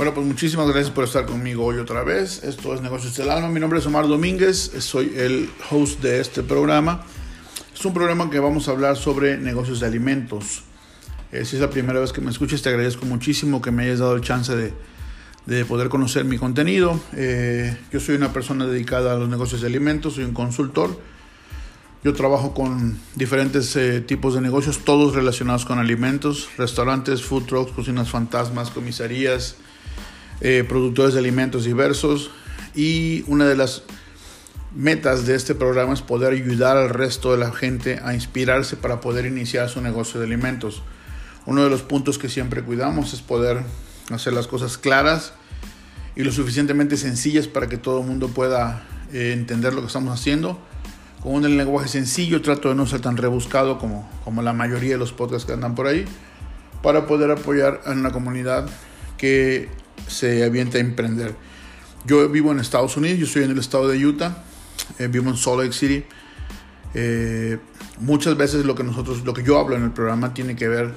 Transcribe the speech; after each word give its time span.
Bueno, 0.00 0.14
pues 0.14 0.26
muchísimas 0.26 0.66
gracias 0.66 0.90
por 0.90 1.04
estar 1.04 1.26
conmigo 1.26 1.62
hoy 1.62 1.76
otra 1.76 2.02
vez. 2.02 2.42
Esto 2.42 2.72
es 2.72 2.80
Negocios 2.80 3.14
del 3.18 3.28
Alma. 3.28 3.50
Mi 3.50 3.60
nombre 3.60 3.80
es 3.80 3.84
Omar 3.84 4.08
Domínguez, 4.08 4.72
soy 4.78 5.12
el 5.14 5.50
host 5.70 6.00
de 6.00 6.20
este 6.20 6.42
programa. 6.42 7.04
Es 7.74 7.84
un 7.84 7.92
programa 7.92 8.30
que 8.30 8.40
vamos 8.40 8.66
a 8.66 8.70
hablar 8.70 8.96
sobre 8.96 9.36
negocios 9.36 9.78
de 9.78 9.86
alimentos. 9.86 10.62
Eh, 11.32 11.44
si 11.44 11.56
es 11.56 11.60
la 11.60 11.68
primera 11.68 12.00
vez 12.00 12.14
que 12.14 12.22
me 12.22 12.30
escuchas, 12.30 12.62
te 12.62 12.70
agradezco 12.70 13.04
muchísimo 13.04 13.60
que 13.60 13.72
me 13.72 13.82
hayas 13.82 13.98
dado 13.98 14.14
el 14.14 14.22
chance 14.22 14.56
de, 14.56 14.72
de 15.44 15.66
poder 15.66 15.90
conocer 15.90 16.24
mi 16.24 16.38
contenido. 16.38 16.98
Eh, 17.14 17.76
yo 17.92 18.00
soy 18.00 18.14
una 18.14 18.32
persona 18.32 18.66
dedicada 18.66 19.12
a 19.12 19.16
los 19.18 19.28
negocios 19.28 19.60
de 19.60 19.66
alimentos, 19.66 20.14
soy 20.14 20.24
un 20.24 20.32
consultor. 20.32 20.98
Yo 22.04 22.14
trabajo 22.14 22.54
con 22.54 22.98
diferentes 23.16 23.76
eh, 23.76 24.00
tipos 24.00 24.32
de 24.32 24.40
negocios, 24.40 24.78
todos 24.78 25.14
relacionados 25.14 25.66
con 25.66 25.78
alimentos, 25.78 26.48
restaurantes, 26.56 27.22
food 27.22 27.44
trucks, 27.44 27.72
cocinas 27.72 28.08
fantasmas, 28.08 28.70
comisarías, 28.70 29.56
eh, 30.40 30.64
productores 30.68 31.14
de 31.14 31.20
alimentos 31.20 31.64
diversos 31.64 32.30
y 32.74 33.24
una 33.26 33.46
de 33.46 33.56
las 33.56 33.82
metas 34.74 35.26
de 35.26 35.34
este 35.34 35.54
programa 35.54 35.92
es 35.92 36.02
poder 36.02 36.32
ayudar 36.32 36.76
al 36.76 36.90
resto 36.90 37.32
de 37.32 37.38
la 37.38 37.52
gente 37.52 38.00
a 38.02 38.14
inspirarse 38.14 38.76
para 38.76 39.00
poder 39.00 39.26
iniciar 39.26 39.68
su 39.68 39.80
negocio 39.80 40.20
de 40.20 40.26
alimentos. 40.26 40.82
Uno 41.46 41.64
de 41.64 41.70
los 41.70 41.82
puntos 41.82 42.18
que 42.18 42.28
siempre 42.28 42.62
cuidamos 42.62 43.12
es 43.12 43.20
poder 43.20 43.62
hacer 44.10 44.32
las 44.32 44.46
cosas 44.46 44.78
claras 44.78 45.32
y 46.14 46.22
lo 46.22 46.32
suficientemente 46.32 46.96
sencillas 46.96 47.48
para 47.48 47.68
que 47.68 47.76
todo 47.76 48.00
el 48.00 48.06
mundo 48.06 48.28
pueda 48.28 48.84
eh, 49.12 49.32
entender 49.32 49.74
lo 49.74 49.80
que 49.80 49.88
estamos 49.88 50.18
haciendo. 50.18 50.58
Con 51.22 51.32
un 51.34 51.56
lenguaje 51.56 51.88
sencillo 51.88 52.40
trato 52.40 52.70
de 52.70 52.74
no 52.74 52.86
ser 52.86 53.00
tan 53.00 53.16
rebuscado 53.16 53.78
como, 53.78 54.08
como 54.24 54.42
la 54.42 54.52
mayoría 54.52 54.92
de 54.92 54.98
los 54.98 55.12
podcasts 55.12 55.44
que 55.44 55.52
andan 55.52 55.74
por 55.74 55.86
ahí 55.86 56.06
para 56.82 57.06
poder 57.06 57.30
apoyar 57.30 57.82
a 57.84 57.90
una 57.90 58.10
comunidad 58.10 58.68
que 59.18 59.68
se 60.10 60.44
avienta 60.44 60.78
a 60.78 60.80
emprender. 60.80 61.34
Yo 62.04 62.28
vivo 62.28 62.52
en 62.52 62.60
Estados 62.60 62.96
Unidos, 62.96 63.18
yo 63.18 63.26
estoy 63.26 63.44
en 63.44 63.50
el 63.50 63.58
estado 63.58 63.88
de 63.88 64.04
Utah, 64.04 64.42
eh, 64.98 65.06
vivo 65.08 65.30
en 65.30 65.36
Salt 65.36 65.60
Lake 65.60 65.72
City. 65.72 66.04
Eh, 66.94 67.58
muchas 68.00 68.36
veces 68.36 68.64
lo 68.64 68.74
que 68.74 68.82
nosotros, 68.82 69.24
lo 69.24 69.32
que 69.34 69.42
yo 69.42 69.58
hablo 69.58 69.76
en 69.76 69.84
el 69.84 69.92
programa 69.92 70.34
tiene 70.34 70.56
que 70.56 70.68
ver 70.68 70.92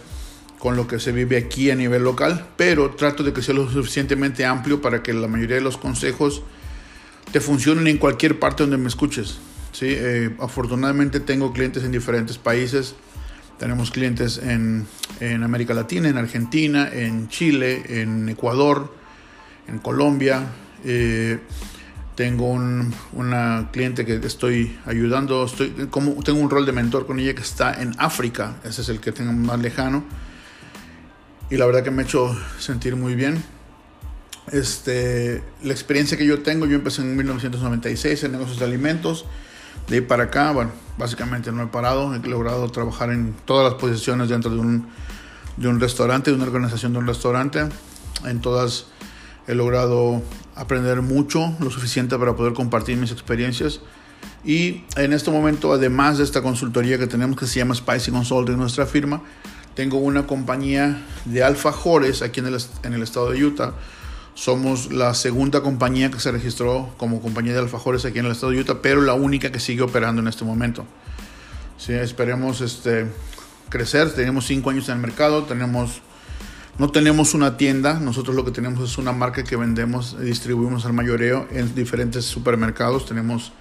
con 0.57 0.75
lo 0.75 0.87
que 0.87 0.99
se 0.99 1.11
vive 1.11 1.37
aquí 1.37 1.69
a 1.71 1.75
nivel 1.75 2.03
local, 2.03 2.47
pero 2.55 2.91
trato 2.91 3.21
de 3.23 3.33
que 3.33 3.41
sea 3.41 3.53
lo 3.53 3.69
suficientemente 3.69 4.45
amplio 4.45 4.81
para 4.81 5.03
que 5.03 5.13
la 5.13 5.27
mayoría 5.27 5.57
de 5.57 5.61
los 5.61 5.77
consejos 5.77 6.41
te 7.31 7.41
funcionen 7.41 7.87
en 7.87 7.97
cualquier 7.97 8.39
parte 8.39 8.63
donde 8.63 8.77
me 8.77 8.87
escuches. 8.87 9.39
¿sí? 9.73 9.87
Eh, 9.89 10.35
afortunadamente 10.39 11.19
tengo 11.19 11.51
clientes 11.51 11.83
en 11.83 11.91
diferentes 11.91 12.37
países. 12.37 12.95
Tenemos 13.59 13.91
clientes 13.91 14.37
en, 14.37 14.87
en 15.19 15.43
América 15.43 15.73
Latina, 15.73 16.07
en 16.07 16.17
Argentina, 16.17 16.89
en 16.91 17.27
Chile, 17.27 18.01
en 18.01 18.29
Ecuador, 18.29 19.02
en 19.67 19.79
Colombia. 19.79 20.47
Eh, 20.85 21.39
tengo 22.15 22.47
un, 22.47 22.93
una 23.13 23.69
cliente 23.71 24.05
que 24.05 24.15
estoy 24.15 24.77
ayudando, 24.85 25.45
estoy, 25.45 25.87
como, 25.89 26.21
tengo 26.23 26.39
un 26.39 26.49
rol 26.49 26.65
de 26.65 26.71
mentor 26.71 27.07
con 27.07 27.19
ella 27.19 27.33
que 27.33 27.41
está 27.41 27.81
en 27.81 27.95
África, 27.97 28.57
ese 28.63 28.81
es 28.81 28.89
el 28.89 28.99
que 28.99 29.11
tengo 29.11 29.33
más 29.33 29.59
lejano. 29.59 30.03
Y 31.49 31.57
la 31.57 31.65
verdad 31.65 31.83
que 31.83 31.91
me 31.91 32.03
ha 32.03 32.05
hecho 32.05 32.35
sentir 32.59 32.95
muy 32.95 33.15
bien. 33.15 33.43
Este, 34.51 35.43
la 35.63 35.71
experiencia 35.71 36.17
que 36.17 36.25
yo 36.25 36.41
tengo, 36.41 36.65
yo 36.65 36.75
empecé 36.75 37.01
en 37.01 37.15
1996 37.15 38.23
en 38.23 38.31
negocios 38.33 38.59
de 38.59 38.65
alimentos. 38.65 39.25
De 39.87 39.95
ahí 39.95 40.01
para 40.01 40.25
acá, 40.25 40.51
bueno, 40.51 40.71
básicamente 40.97 41.51
no 41.51 41.63
he 41.63 41.67
parado, 41.67 42.13
he 42.13 42.19
logrado 42.19 42.69
trabajar 42.69 43.11
en 43.11 43.33
todas 43.45 43.71
las 43.71 43.79
posiciones 43.79 44.29
dentro 44.29 44.51
de 44.51 44.59
un, 44.59 44.87
de 45.57 45.67
un 45.67 45.79
restaurante, 45.79 46.31
de 46.31 46.35
una 46.35 46.45
organización 46.45 46.93
de 46.93 46.99
un 46.99 47.07
restaurante. 47.07 47.67
En 48.25 48.41
todas 48.41 48.87
he 49.47 49.55
logrado 49.55 50.21
aprender 50.55 51.01
mucho, 51.01 51.53
lo 51.59 51.69
suficiente 51.69 52.17
para 52.17 52.35
poder 52.35 52.53
compartir 52.53 52.97
mis 52.97 53.11
experiencias. 53.11 53.81
Y 54.45 54.83
en 54.95 55.13
este 55.13 55.31
momento, 55.31 55.73
además 55.73 56.17
de 56.17 56.23
esta 56.23 56.41
consultoría 56.41 56.97
que 56.97 57.07
tenemos 57.07 57.37
que 57.37 57.45
se 57.45 57.59
llama 57.59 57.75
Spicy 57.75 58.11
Consulting, 58.11 58.57
nuestra 58.57 58.85
firma, 58.85 59.21
tengo 59.75 59.97
una 59.97 60.27
compañía 60.27 61.01
de 61.25 61.43
alfajores 61.43 62.21
aquí 62.21 62.39
en 62.41 62.47
el, 62.47 63.01
estado 63.03 63.31
de 63.31 63.43
Utah. 63.43 63.73
Somos 64.35 64.91
la 64.91 65.13
segunda 65.13 65.61
compañía 65.61 66.11
que 66.11 66.19
se 66.19 66.31
registró 66.31 66.93
como 66.97 67.21
compañía 67.21 67.53
de 67.53 67.59
alfajores 67.59 68.05
aquí 68.05 68.19
en 68.19 68.25
el 68.25 68.31
estado 68.31 68.51
de 68.51 68.59
Utah, 68.59 68.79
pero 68.81 69.01
la 69.01 69.13
única 69.13 69.51
que 69.51 69.59
sigue 69.59 69.81
operando 69.81 70.21
en 70.21 70.27
este 70.27 70.45
momento. 70.45 70.85
Sí, 71.77 71.93
esperemos 71.93 72.61
este, 72.61 73.07
crecer. 73.69 74.13
Tenemos 74.13 74.45
cinco 74.45 74.69
años 74.69 74.89
en 74.89 74.95
el 74.95 75.01
mercado, 75.01 75.43
tenemos 75.43 76.01
no 76.79 76.89
tenemos 76.89 77.35
una 77.35 77.55
tienda, 77.55 77.99
nosotros 77.99 78.35
lo 78.35 78.43
que 78.43 78.51
tenemos 78.51 78.89
es 78.89 78.97
una 78.97 79.11
marca 79.11 79.43
que 79.43 79.55
vendemos 79.55 80.17
y 80.19 80.23
distribuimos 80.23 80.85
al 80.85 80.93
mayoreo 80.93 81.47
en 81.51 81.75
diferentes 81.75 82.25
supermercados. 82.25 83.05
Tenemos, 83.05 83.53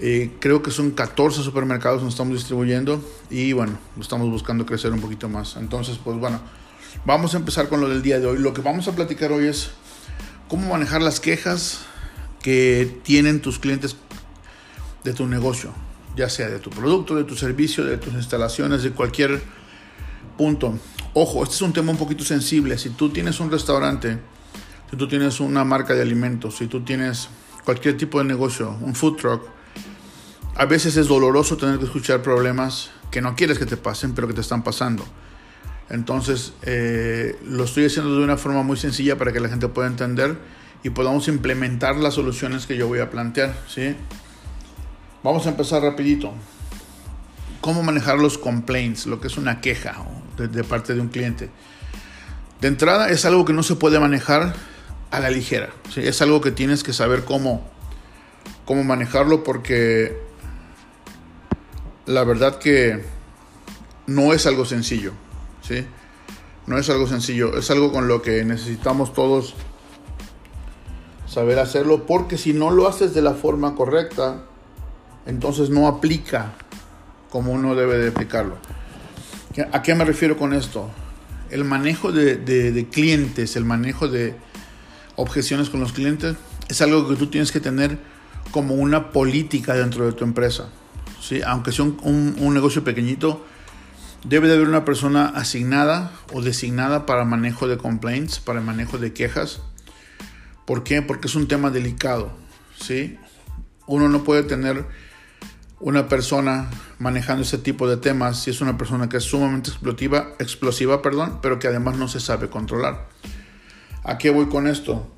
eh, 0.00 0.32
creo 0.40 0.60
que 0.60 0.72
son 0.72 0.90
14 0.90 1.44
supermercados 1.44 2.02
nos 2.02 2.14
estamos 2.14 2.34
distribuyendo 2.34 3.00
y 3.30 3.52
bueno, 3.52 3.78
estamos 4.00 4.28
buscando 4.28 4.66
crecer 4.66 4.92
un 4.92 5.00
poquito 5.00 5.28
más. 5.28 5.56
Entonces, 5.56 5.98
pues 6.02 6.18
bueno, 6.18 6.40
vamos 7.04 7.34
a 7.34 7.36
empezar 7.36 7.68
con 7.68 7.80
lo 7.80 7.88
del 7.88 8.02
día 8.02 8.18
de 8.18 8.26
hoy. 8.26 8.38
Lo 8.38 8.52
que 8.52 8.60
vamos 8.60 8.88
a 8.88 8.92
platicar 8.92 9.30
hoy 9.30 9.46
es 9.46 9.70
cómo 10.48 10.68
manejar 10.68 11.02
las 11.02 11.20
quejas 11.20 11.86
que 12.42 13.00
tienen 13.04 13.40
tus 13.40 13.60
clientes 13.60 13.96
de 15.04 15.12
tu 15.12 15.28
negocio, 15.28 15.72
ya 16.16 16.28
sea 16.28 16.48
de 16.48 16.58
tu 16.58 16.70
producto, 16.70 17.14
de 17.14 17.22
tu 17.22 17.36
servicio, 17.36 17.84
de 17.84 17.98
tus 17.98 18.14
instalaciones, 18.14 18.82
de 18.82 18.90
cualquier 18.90 19.40
punto. 20.36 20.76
Ojo, 21.18 21.44
este 21.44 21.54
es 21.54 21.62
un 21.62 21.72
tema 21.72 21.92
un 21.92 21.96
poquito 21.96 22.24
sensible. 22.24 22.76
Si 22.76 22.90
tú 22.90 23.08
tienes 23.08 23.40
un 23.40 23.50
restaurante, 23.50 24.18
si 24.90 24.98
tú 24.98 25.08
tienes 25.08 25.40
una 25.40 25.64
marca 25.64 25.94
de 25.94 26.02
alimentos, 26.02 26.58
si 26.58 26.66
tú 26.66 26.82
tienes 26.82 27.30
cualquier 27.64 27.96
tipo 27.96 28.18
de 28.18 28.26
negocio, 28.26 28.76
un 28.82 28.94
food 28.94 29.16
truck, 29.16 29.42
a 30.56 30.66
veces 30.66 30.94
es 30.98 31.08
doloroso 31.08 31.56
tener 31.56 31.78
que 31.78 31.86
escuchar 31.86 32.20
problemas 32.20 32.90
que 33.10 33.22
no 33.22 33.34
quieres 33.34 33.58
que 33.58 33.64
te 33.64 33.78
pasen, 33.78 34.14
pero 34.14 34.28
que 34.28 34.34
te 34.34 34.42
están 34.42 34.62
pasando. 34.62 35.06
Entonces, 35.88 36.52
eh, 36.60 37.40
lo 37.46 37.64
estoy 37.64 37.86
haciendo 37.86 38.14
de 38.14 38.22
una 38.22 38.36
forma 38.36 38.62
muy 38.62 38.76
sencilla 38.76 39.16
para 39.16 39.32
que 39.32 39.40
la 39.40 39.48
gente 39.48 39.68
pueda 39.68 39.88
entender 39.88 40.36
y 40.82 40.90
podamos 40.90 41.28
implementar 41.28 41.96
las 41.96 42.12
soluciones 42.12 42.66
que 42.66 42.76
yo 42.76 42.88
voy 42.88 42.98
a 42.98 43.08
plantear. 43.08 43.56
¿sí? 43.68 43.96
Vamos 45.22 45.46
a 45.46 45.48
empezar 45.48 45.80
rapidito. 45.80 46.34
¿Cómo 47.62 47.82
manejar 47.82 48.18
los 48.18 48.36
complaints? 48.36 49.06
Lo 49.06 49.18
que 49.18 49.28
es 49.28 49.38
una 49.38 49.62
queja 49.62 49.96
de, 50.36 50.64
parte 50.64 50.94
de 50.94 51.00
un 51.00 51.08
cliente. 51.08 51.50
De 52.60 52.68
entrada 52.68 53.10
es 53.10 53.24
algo 53.24 53.44
que 53.44 53.52
no 53.52 53.62
se 53.62 53.76
puede 53.76 53.98
manejar 53.98 54.54
a 55.10 55.20
la 55.20 55.30
ligera. 55.30 55.70
Es 55.96 56.22
algo 56.22 56.40
que 56.40 56.50
tienes 56.50 56.82
que 56.82 56.92
saber 56.92 57.24
cómo, 57.24 57.68
cómo 58.64 58.84
manejarlo 58.84 59.44
porque 59.44 60.18
la 62.06 62.24
verdad 62.24 62.58
que 62.58 63.04
no 64.06 64.32
es 64.32 64.46
algo 64.46 64.64
sencillo. 64.64 65.12
¿sí? 65.62 65.86
No 66.66 66.78
es 66.78 66.88
algo 66.90 67.06
sencillo. 67.06 67.56
Es 67.56 67.70
algo 67.70 67.92
con 67.92 68.08
lo 68.08 68.22
que 68.22 68.44
necesitamos 68.44 69.12
todos 69.12 69.54
saber 71.26 71.58
hacerlo 71.58 72.06
porque 72.06 72.38
si 72.38 72.52
no 72.52 72.70
lo 72.70 72.88
haces 72.88 73.12
de 73.12 73.20
la 73.20 73.34
forma 73.34 73.74
correcta, 73.74 74.44
entonces 75.26 75.70
no 75.70 75.88
aplica 75.88 76.54
como 77.30 77.52
uno 77.52 77.74
debe 77.74 77.98
de 77.98 78.08
aplicarlo. 78.08 78.56
¿A 79.72 79.82
qué 79.82 79.94
me 79.94 80.04
refiero 80.04 80.36
con 80.36 80.52
esto? 80.52 80.90
El 81.50 81.64
manejo 81.64 82.12
de, 82.12 82.88
clientes, 82.90 83.56
el 83.56 83.64
manejo 83.64 84.08
de 84.08 84.34
objeciones 85.16 85.70
con 85.70 85.80
los 85.80 85.92
clientes, 85.92 86.36
es 86.68 86.82
algo 86.82 87.08
que 87.08 87.16
tú 87.16 87.28
tienes 87.28 87.52
que 87.52 87.60
tener 87.60 87.98
como 88.50 88.74
una 88.74 89.10
política 89.10 89.74
dentro 89.74 90.04
de 90.04 90.12
tu 90.12 90.24
empresa. 90.24 90.68
¿sí? 91.20 91.40
Aunque 91.46 91.72
sea 91.72 91.84
un 91.84 92.54
negocio 92.54 92.84
pequeñito, 92.84 93.44
debe 94.24 94.48
de 94.48 94.54
haber 94.54 94.68
una 94.68 94.84
persona 94.84 95.26
asignada 95.26 96.12
o 96.32 96.42
designada 96.42 97.06
para 97.06 97.24
manejo 97.24 97.68
de 97.68 97.78
complaints, 97.78 98.40
para 98.40 98.58
el 98.58 98.64
manejo 98.64 98.98
de 98.98 99.12
quejas. 99.12 99.60
¿Por 100.64 100.82
qué? 100.82 101.00
Porque 101.00 101.28
es 101.28 101.34
un 101.36 101.46
tema 101.46 101.70
delicado. 101.70 102.32
¿sí? 102.78 103.18
Uno 103.86 104.08
no 104.08 104.24
puede 104.24 104.42
tener 104.42 104.84
una 105.78 106.08
persona 106.08 106.68
manejando 106.98 107.42
ese 107.42 107.58
tipo 107.58 107.88
de 107.88 107.96
temas 107.96 108.42
si 108.42 108.50
es 108.50 108.60
una 108.60 108.78
persona 108.78 109.08
que 109.08 109.18
es 109.18 109.24
sumamente 109.24 109.70
explosiva, 109.70 110.34
explosiva 110.38 111.02
perdón, 111.02 111.40
pero 111.42 111.58
que 111.58 111.68
además 111.68 111.96
no 111.96 112.08
se 112.08 112.20
sabe 112.20 112.48
controlar. 112.48 113.08
¿A 114.02 114.18
qué 114.18 114.30
voy 114.30 114.46
con 114.46 114.66
esto? 114.66 115.12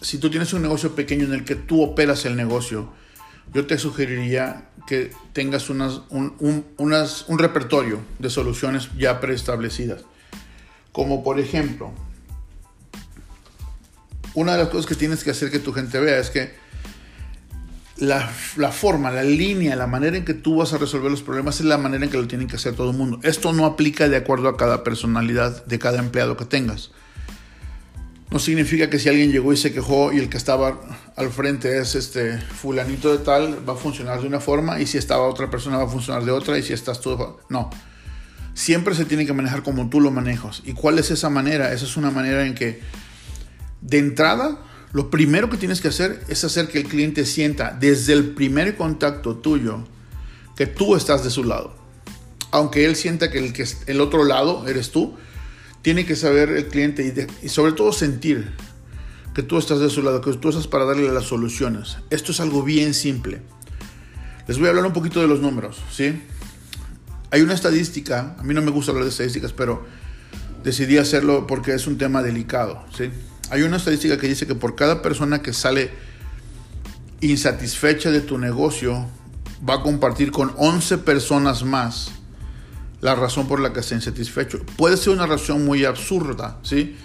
Si 0.00 0.18
tú 0.18 0.30
tienes 0.30 0.52
un 0.52 0.62
negocio 0.62 0.94
pequeño 0.94 1.24
en 1.24 1.32
el 1.32 1.44
que 1.44 1.54
tú 1.54 1.82
operas 1.82 2.24
el 2.24 2.36
negocio, 2.36 2.92
yo 3.52 3.66
te 3.66 3.78
sugeriría 3.78 4.68
que 4.86 5.12
tengas 5.32 5.70
unas, 5.70 6.02
un, 6.10 6.34
un, 6.38 6.64
un 6.76 7.38
repertorio 7.38 8.00
de 8.18 8.30
soluciones 8.30 8.90
ya 8.96 9.20
preestablecidas. 9.20 10.04
Como 10.92 11.22
por 11.22 11.38
ejemplo, 11.38 11.92
una 14.34 14.52
de 14.52 14.58
las 14.58 14.68
cosas 14.68 14.86
que 14.86 14.94
tienes 14.94 15.24
que 15.24 15.30
hacer 15.30 15.50
que 15.50 15.58
tu 15.58 15.72
gente 15.72 15.98
vea 15.98 16.18
es 16.18 16.30
que 16.30 16.54
la, 18.00 18.72
forma, 18.72 19.10
la 19.10 19.22
línea, 19.22 19.76
la 19.76 19.86
manera 19.86 20.16
en 20.16 20.24
que 20.24 20.34
tú 20.34 20.56
vas 20.56 20.72
a 20.72 20.78
resolver 20.78 21.10
los 21.10 21.22
problemas 21.22 21.60
es 21.60 21.66
la 21.66 21.78
manera 21.78 22.04
en 22.04 22.10
que 22.10 22.16
lo 22.16 22.26
tienen 22.26 22.48
que 22.48 22.56
hacer 22.56 22.74
todo 22.74 22.90
el 22.90 22.96
mundo. 22.96 23.20
Esto 23.22 23.52
no 23.52 23.66
aplica 23.66 24.08
de 24.08 24.16
acuerdo 24.16 24.48
a 24.48 24.56
cada 24.56 24.82
personalidad 24.82 25.64
de 25.66 25.78
cada 25.78 25.98
empleado 25.98 26.36
que 26.36 26.46
tengas. 26.46 26.90
no 28.30 28.38
significa 28.38 28.88
que 28.88 28.98
si 28.98 29.08
alguien 29.08 29.32
llegó 29.32 29.52
y 29.52 29.56
se 29.56 29.72
quejó 29.72 30.12
y 30.12 30.18
el 30.18 30.28
que 30.28 30.36
estaba 30.36 30.80
al 31.16 31.30
frente 31.30 31.78
es 31.78 31.94
este 31.94 32.38
fulanito 32.38 33.10
de 33.10 33.18
tal, 33.18 33.68
va 33.68 33.74
a 33.74 33.76
funcionar 33.76 34.20
de 34.20 34.28
una 34.28 34.40
forma 34.40 34.80
y 34.80 34.86
si 34.86 34.98
estaba 34.98 35.26
otra 35.26 35.50
persona 35.50 35.76
va 35.76 35.84
a 35.84 35.88
funcionar 35.88 36.24
de 36.24 36.30
otra 36.30 36.58
y 36.58 36.62
si 36.62 36.72
estás 36.72 37.00
tú... 37.00 37.18
No. 37.48 37.70
Siempre 38.54 38.94
se 38.94 39.04
tiene 39.04 39.26
que 39.26 39.32
manejar 39.32 39.62
como 39.62 39.88
tú 39.88 40.00
lo 40.00 40.10
manejas. 40.10 40.62
¿Y 40.64 40.72
cuál 40.72 40.98
es 40.98 41.10
esa 41.10 41.28
manera? 41.28 41.72
Esa 41.72 41.84
es 41.84 41.96
una 41.96 42.10
manera 42.10 42.46
en 42.46 42.54
que 42.54 42.80
de 43.80 43.98
entrada 43.98 44.58
lo 44.92 45.10
primero 45.10 45.48
que 45.48 45.56
tienes 45.56 45.80
que 45.80 45.88
hacer 45.88 46.24
es 46.28 46.42
hacer 46.42 46.68
que 46.68 46.78
el 46.78 46.88
cliente 46.88 47.24
sienta 47.24 47.76
desde 47.78 48.12
el 48.12 48.30
primer 48.30 48.76
contacto 48.76 49.36
tuyo 49.36 49.84
que 50.56 50.66
tú 50.66 50.96
estás 50.96 51.22
de 51.22 51.30
su 51.30 51.44
lado. 51.44 51.74
Aunque 52.50 52.84
él 52.84 52.96
sienta 52.96 53.30
que 53.30 53.38
el, 53.38 53.52
que 53.52 53.64
el 53.86 54.00
otro 54.00 54.24
lado 54.24 54.66
eres 54.66 54.90
tú, 54.90 55.16
tiene 55.82 56.04
que 56.04 56.16
saber 56.16 56.50
el 56.50 56.66
cliente 56.66 57.28
y, 57.42 57.48
sobre 57.48 57.72
todo 57.72 57.92
sentir 57.92 58.50
que 59.34 59.44
tú 59.44 59.58
estás 59.58 59.78
de 59.78 59.88
su 59.88 60.02
lado, 60.02 60.20
que 60.20 60.32
tú 60.34 60.48
estás 60.48 60.66
para 60.66 60.84
darle 60.84 61.08
las 61.12 61.24
soluciones. 61.24 61.98
Esto 62.10 62.32
es 62.32 62.40
algo 62.40 62.64
bien 62.64 62.92
simple. 62.92 63.42
Les 64.48 64.58
voy 64.58 64.66
a 64.66 64.70
hablar 64.70 64.84
un 64.84 64.92
poquito 64.92 65.20
de 65.20 65.28
los 65.28 65.40
números, 65.40 65.80
¿sí? 65.92 66.20
Hay 67.30 67.42
una 67.42 67.54
estadística, 67.54 68.34
a 68.36 68.42
mí 68.42 68.52
no 68.52 68.60
me 68.60 68.72
gusta 68.72 68.90
hablar 68.90 69.04
de 69.04 69.10
estadísticas, 69.10 69.52
pero 69.52 69.86
decidí 70.64 70.98
hacerlo 70.98 71.46
porque 71.46 71.74
es 71.74 71.86
un 71.86 71.96
tema 71.96 72.22
delicado, 72.22 72.84
¿sí? 72.92 73.10
Hay 73.50 73.62
una 73.62 73.76
estadística 73.76 74.18
que 74.18 74.28
dice 74.28 74.46
que 74.46 74.54
por 74.54 74.76
cada 74.76 75.02
persona 75.02 75.42
que 75.42 75.52
sale 75.52 75.90
insatisfecha 77.20 78.10
de 78.10 78.20
tu 78.20 78.38
negocio, 78.38 79.06
va 79.68 79.74
a 79.74 79.82
compartir 79.82 80.30
con 80.30 80.52
11 80.56 80.98
personas 80.98 81.64
más 81.64 82.12
la 83.00 83.14
razón 83.14 83.46
por 83.46 83.60
la 83.60 83.72
que 83.72 83.80
está 83.80 83.94
insatisfecho. 83.94 84.60
Puede 84.76 84.96
ser 84.96 85.12
una 85.12 85.26
razón 85.26 85.64
muy 85.64 85.84
absurda, 85.84 86.58
¿sí? 86.62 86.96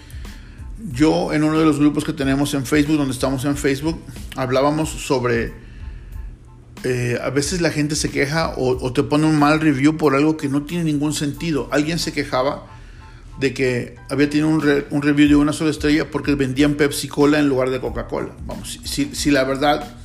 Yo 0.92 1.32
en 1.32 1.42
uno 1.42 1.58
de 1.58 1.64
los 1.64 1.78
grupos 1.78 2.04
que 2.04 2.12
tenemos 2.12 2.52
en 2.54 2.66
Facebook, 2.66 2.98
donde 2.98 3.14
estamos 3.14 3.44
en 3.46 3.56
Facebook, 3.56 3.98
hablábamos 4.36 4.90
sobre, 4.90 5.54
eh, 6.84 7.18
a 7.22 7.30
veces 7.30 7.62
la 7.62 7.70
gente 7.70 7.96
se 7.96 8.10
queja 8.10 8.52
o, 8.56 8.92
te 8.92 9.02
pone 9.02 9.26
un 9.26 9.38
mal 9.38 9.60
review 9.60 9.96
por 9.96 10.14
algo 10.14 10.36
que 10.36 10.48
no 10.48 10.62
tiene 10.62 10.84
ningún 10.84 11.14
sentido. 11.14 11.68
Alguien 11.72 11.98
se 11.98 12.12
quejaba 12.12 12.66
de 13.38 13.52
que 13.54 13.96
había 14.08 14.30
tenido 14.30 14.48
un, 14.48 15.02
review 15.02 15.28
de 15.28 15.36
una 15.36 15.52
sola 15.52 15.70
estrella 15.70 16.10
porque 16.10 16.34
vendían 16.34 16.74
Pepsi 16.74 17.08
Cola 17.08 17.38
en 17.38 17.48
lugar 17.48 17.70
de 17.70 17.80
Coca-Cola. 17.80 18.30
Vamos, 18.46 18.80
si, 18.84 19.14
si 19.14 19.30
la 19.30 19.44
verdad 19.44 19.96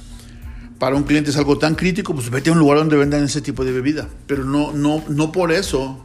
para 0.82 0.96
un 0.96 1.04
cliente 1.04 1.30
es 1.30 1.38
algo 1.38 1.60
tan 1.60 1.76
crítico, 1.76 2.16
pues 2.16 2.32
vete 2.32 2.50
a 2.50 2.54
un 2.54 2.60
lugar 2.60 2.80
donde 2.80 2.98
vendan 2.98 3.24
ese 3.24 3.40
tipo 3.40 3.64
de 3.64 3.72
bebida. 3.72 4.10
Pero 4.26 4.44
no, 4.44 4.72
no, 4.72 5.04
no 5.10 5.32
por 5.32 5.52
eso 5.52 6.04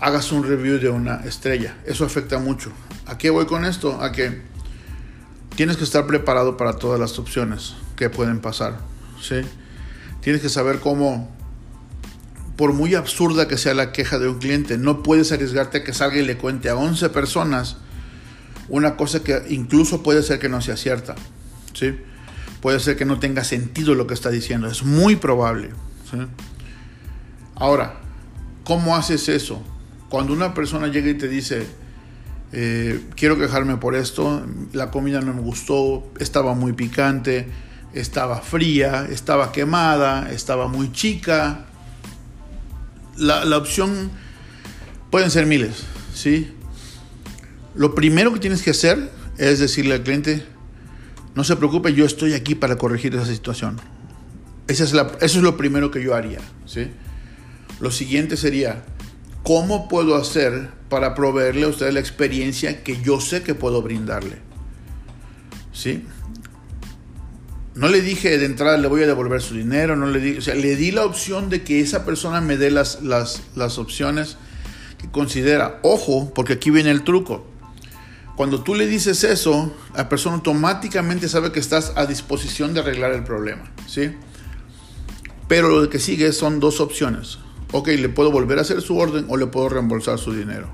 hagas 0.00 0.32
un 0.32 0.42
review 0.42 0.78
de 0.78 0.88
una 0.88 1.16
estrella. 1.16 1.76
Eso 1.84 2.06
afecta 2.06 2.38
mucho. 2.38 2.72
¿A 3.04 3.18
qué 3.18 3.28
voy 3.28 3.44
con 3.44 3.66
esto? 3.66 4.00
A 4.00 4.10
que 4.10 4.40
tienes 5.54 5.76
que 5.76 5.84
estar 5.84 6.06
preparado 6.06 6.56
para 6.56 6.78
todas 6.78 6.98
las 6.98 7.18
opciones 7.18 7.74
que 7.94 8.08
pueden 8.08 8.40
pasar. 8.40 8.78
¿sí? 9.20 9.42
Tienes 10.22 10.40
que 10.40 10.48
saber 10.48 10.80
cómo, 10.80 11.30
por 12.56 12.72
muy 12.72 12.94
absurda 12.94 13.48
que 13.48 13.56
sea 13.56 13.74
la 13.74 13.92
queja 13.92 14.18
de 14.18 14.28
un 14.28 14.38
cliente, 14.38 14.78
no 14.78 15.02
puedes 15.02 15.32
arriesgarte 15.32 15.78
a 15.78 15.84
que 15.84 15.92
salga 15.92 16.18
y 16.18 16.24
le 16.24 16.36
cuente 16.36 16.68
a 16.68 16.76
11 16.76 17.08
personas 17.10 17.76
una 18.68 18.96
cosa 18.96 19.22
que 19.22 19.42
incluso 19.48 20.02
puede 20.02 20.22
ser 20.22 20.38
que 20.38 20.48
no 20.48 20.60
sea 20.60 20.76
cierta. 20.76 21.14
¿sí? 21.74 21.94
puede 22.62 22.78
ser 22.78 22.96
que 22.96 23.04
no 23.04 23.18
tenga 23.18 23.44
sentido 23.44 23.94
lo 23.94 24.06
que 24.06 24.14
está 24.14 24.30
diciendo. 24.30 24.68
Es 24.68 24.84
muy 24.84 25.16
probable. 25.16 25.70
Ahora, 27.56 28.00
¿cómo 28.64 28.96
haces 28.96 29.28
eso? 29.28 29.62
Cuando 30.08 30.32
una 30.32 30.54
persona 30.54 30.86
llega 30.86 31.10
y 31.10 31.14
te 31.14 31.28
dice, 31.28 31.66
eh, 32.52 33.00
quiero 33.16 33.36
quejarme 33.36 33.78
por 33.78 33.96
esto, 33.96 34.46
la 34.72 34.90
comida 34.90 35.20
no 35.20 35.34
me 35.34 35.40
gustó, 35.40 36.06
estaba 36.20 36.54
muy 36.54 36.72
picante, 36.72 37.48
estaba 37.94 38.40
fría, 38.40 39.08
estaba 39.10 39.50
quemada, 39.50 40.30
estaba 40.30 40.68
muy 40.68 40.92
chica. 40.92 41.66
La, 43.16 43.44
la 43.44 43.58
opción 43.58 44.10
pueden 45.10 45.30
ser 45.30 45.46
miles, 45.46 45.84
¿sí? 46.14 46.52
Lo 47.74 47.94
primero 47.94 48.32
que 48.32 48.40
tienes 48.40 48.62
que 48.62 48.70
hacer 48.70 49.10
es 49.38 49.58
decirle 49.58 49.94
al 49.94 50.02
cliente, 50.02 50.44
no 51.34 51.44
se 51.44 51.56
preocupe, 51.56 51.94
yo 51.94 52.04
estoy 52.04 52.34
aquí 52.34 52.54
para 52.54 52.76
corregir 52.76 53.14
esa 53.14 53.26
situación. 53.26 53.80
Esa 54.68 54.84
es 54.84 54.92
la, 54.92 55.12
eso 55.20 55.38
es 55.38 55.44
lo 55.44 55.56
primero 55.56 55.90
que 55.90 56.02
yo 56.02 56.14
haría. 56.14 56.40
¿sí? 56.66 56.88
Lo 57.80 57.90
siguiente 57.90 58.36
sería, 58.36 58.84
¿cómo 59.42 59.88
puedo 59.88 60.16
hacer 60.16 60.70
para 60.88 61.14
proveerle 61.14 61.64
a 61.64 61.68
usted 61.68 61.90
la 61.92 62.00
experiencia 62.00 62.82
que 62.82 63.00
yo 63.02 63.20
sé 63.20 63.42
que 63.42 63.54
puedo 63.54 63.82
brindarle? 63.82 64.36
¿Sí? 65.72 66.04
No 67.74 67.88
le 67.88 68.02
dije 68.02 68.36
de 68.38 68.44
entrada 68.44 68.76
le 68.76 68.88
voy 68.88 69.02
a 69.02 69.06
devolver 69.06 69.40
su 69.40 69.54
dinero, 69.54 69.96
no 69.96 70.06
le 70.06 70.20
di, 70.20 70.36
o 70.36 70.42
sea, 70.42 70.54
le 70.54 70.76
di 70.76 70.90
la 70.90 71.04
opción 71.04 71.48
de 71.48 71.62
que 71.62 71.80
esa 71.80 72.04
persona 72.04 72.40
me 72.40 72.56
dé 72.58 72.70
las, 72.70 73.02
las, 73.02 73.42
las 73.56 73.78
opciones 73.78 74.36
que 74.98 75.08
considera. 75.10 75.80
Ojo, 75.82 76.32
porque 76.34 76.54
aquí 76.54 76.70
viene 76.70 76.90
el 76.90 77.02
truco. 77.02 77.46
Cuando 78.36 78.62
tú 78.62 78.74
le 78.74 78.86
dices 78.86 79.24
eso, 79.24 79.74
la 79.94 80.08
persona 80.08 80.36
automáticamente 80.36 81.28
sabe 81.28 81.52
que 81.52 81.60
estás 81.60 81.92
a 81.96 82.06
disposición 82.06 82.74
de 82.74 82.80
arreglar 82.80 83.12
el 83.12 83.24
problema, 83.24 83.70
¿sí? 83.86 84.12
Pero 85.48 85.68
lo 85.68 85.88
que 85.90 85.98
sigue 85.98 86.32
son 86.32 86.60
dos 86.60 86.80
opciones. 86.80 87.38
Ok, 87.72 87.88
le 87.88 88.08
puedo 88.08 88.30
volver 88.30 88.58
a 88.58 88.62
hacer 88.62 88.80
su 88.80 88.98
orden 88.98 89.26
o 89.28 89.36
le 89.36 89.46
puedo 89.46 89.68
reembolsar 89.68 90.18
su 90.18 90.34
dinero. 90.34 90.68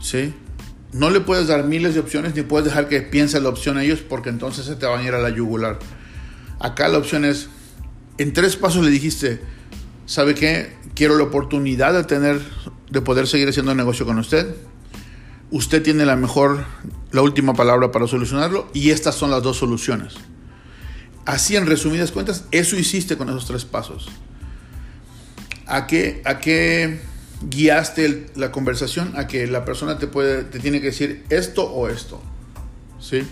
¿Sí? 0.00 0.34
No 0.92 1.10
le 1.10 1.20
puedes 1.20 1.46
dar 1.46 1.64
miles 1.64 1.94
de 1.94 2.00
opciones 2.00 2.34
ni 2.34 2.42
puedes 2.42 2.64
dejar 2.64 2.88
que 2.88 3.00
piense 3.00 3.40
la 3.40 3.48
opción 3.48 3.78
a 3.78 3.84
ellos 3.84 4.00
porque 4.00 4.28
entonces 4.28 4.66
se 4.66 4.76
te 4.76 4.86
van 4.86 5.00
a 5.00 5.04
ir 5.04 5.14
a 5.14 5.18
la 5.18 5.30
yugular. 5.30 5.78
Acá 6.58 6.88
la 6.88 6.98
opción 6.98 7.24
es, 7.24 7.48
en 8.18 8.32
tres 8.32 8.56
pasos 8.56 8.84
le 8.84 8.90
dijiste, 8.90 9.40
¿sabe 10.06 10.34
qué? 10.34 10.74
Quiero 10.94 11.16
la 11.16 11.24
oportunidad 11.24 11.92
de 11.92 12.04
tener, 12.04 12.40
de 12.90 13.00
poder 13.00 13.26
seguir 13.26 13.48
haciendo 13.48 13.74
negocio 13.74 14.04
con 14.04 14.18
usted 14.18 14.54
usted 15.50 15.82
tiene 15.82 16.04
la 16.04 16.16
mejor, 16.16 16.64
la 17.12 17.22
última 17.22 17.54
palabra 17.54 17.90
para 17.90 18.06
solucionarlo 18.06 18.68
y 18.72 18.90
estas 18.90 19.14
son 19.14 19.30
las 19.30 19.42
dos 19.42 19.58
soluciones. 19.58 20.14
Así 21.26 21.56
en 21.56 21.66
resumidas 21.66 22.12
cuentas, 22.12 22.44
eso 22.50 22.76
hiciste 22.76 23.16
con 23.16 23.28
esos 23.28 23.46
tres 23.46 23.64
pasos. 23.64 24.08
¿A 25.66 25.86
qué, 25.86 26.22
a 26.24 26.38
qué 26.38 27.00
guiaste 27.42 28.26
la 28.36 28.52
conversación? 28.52 29.12
A 29.16 29.26
que 29.26 29.46
la 29.46 29.64
persona 29.64 29.98
te, 29.98 30.06
puede, 30.06 30.44
te 30.44 30.58
tiene 30.58 30.80
que 30.80 30.86
decir 30.86 31.24
esto 31.30 31.64
o 31.64 31.88
esto. 31.88 32.20
¿Sí? 33.00 33.22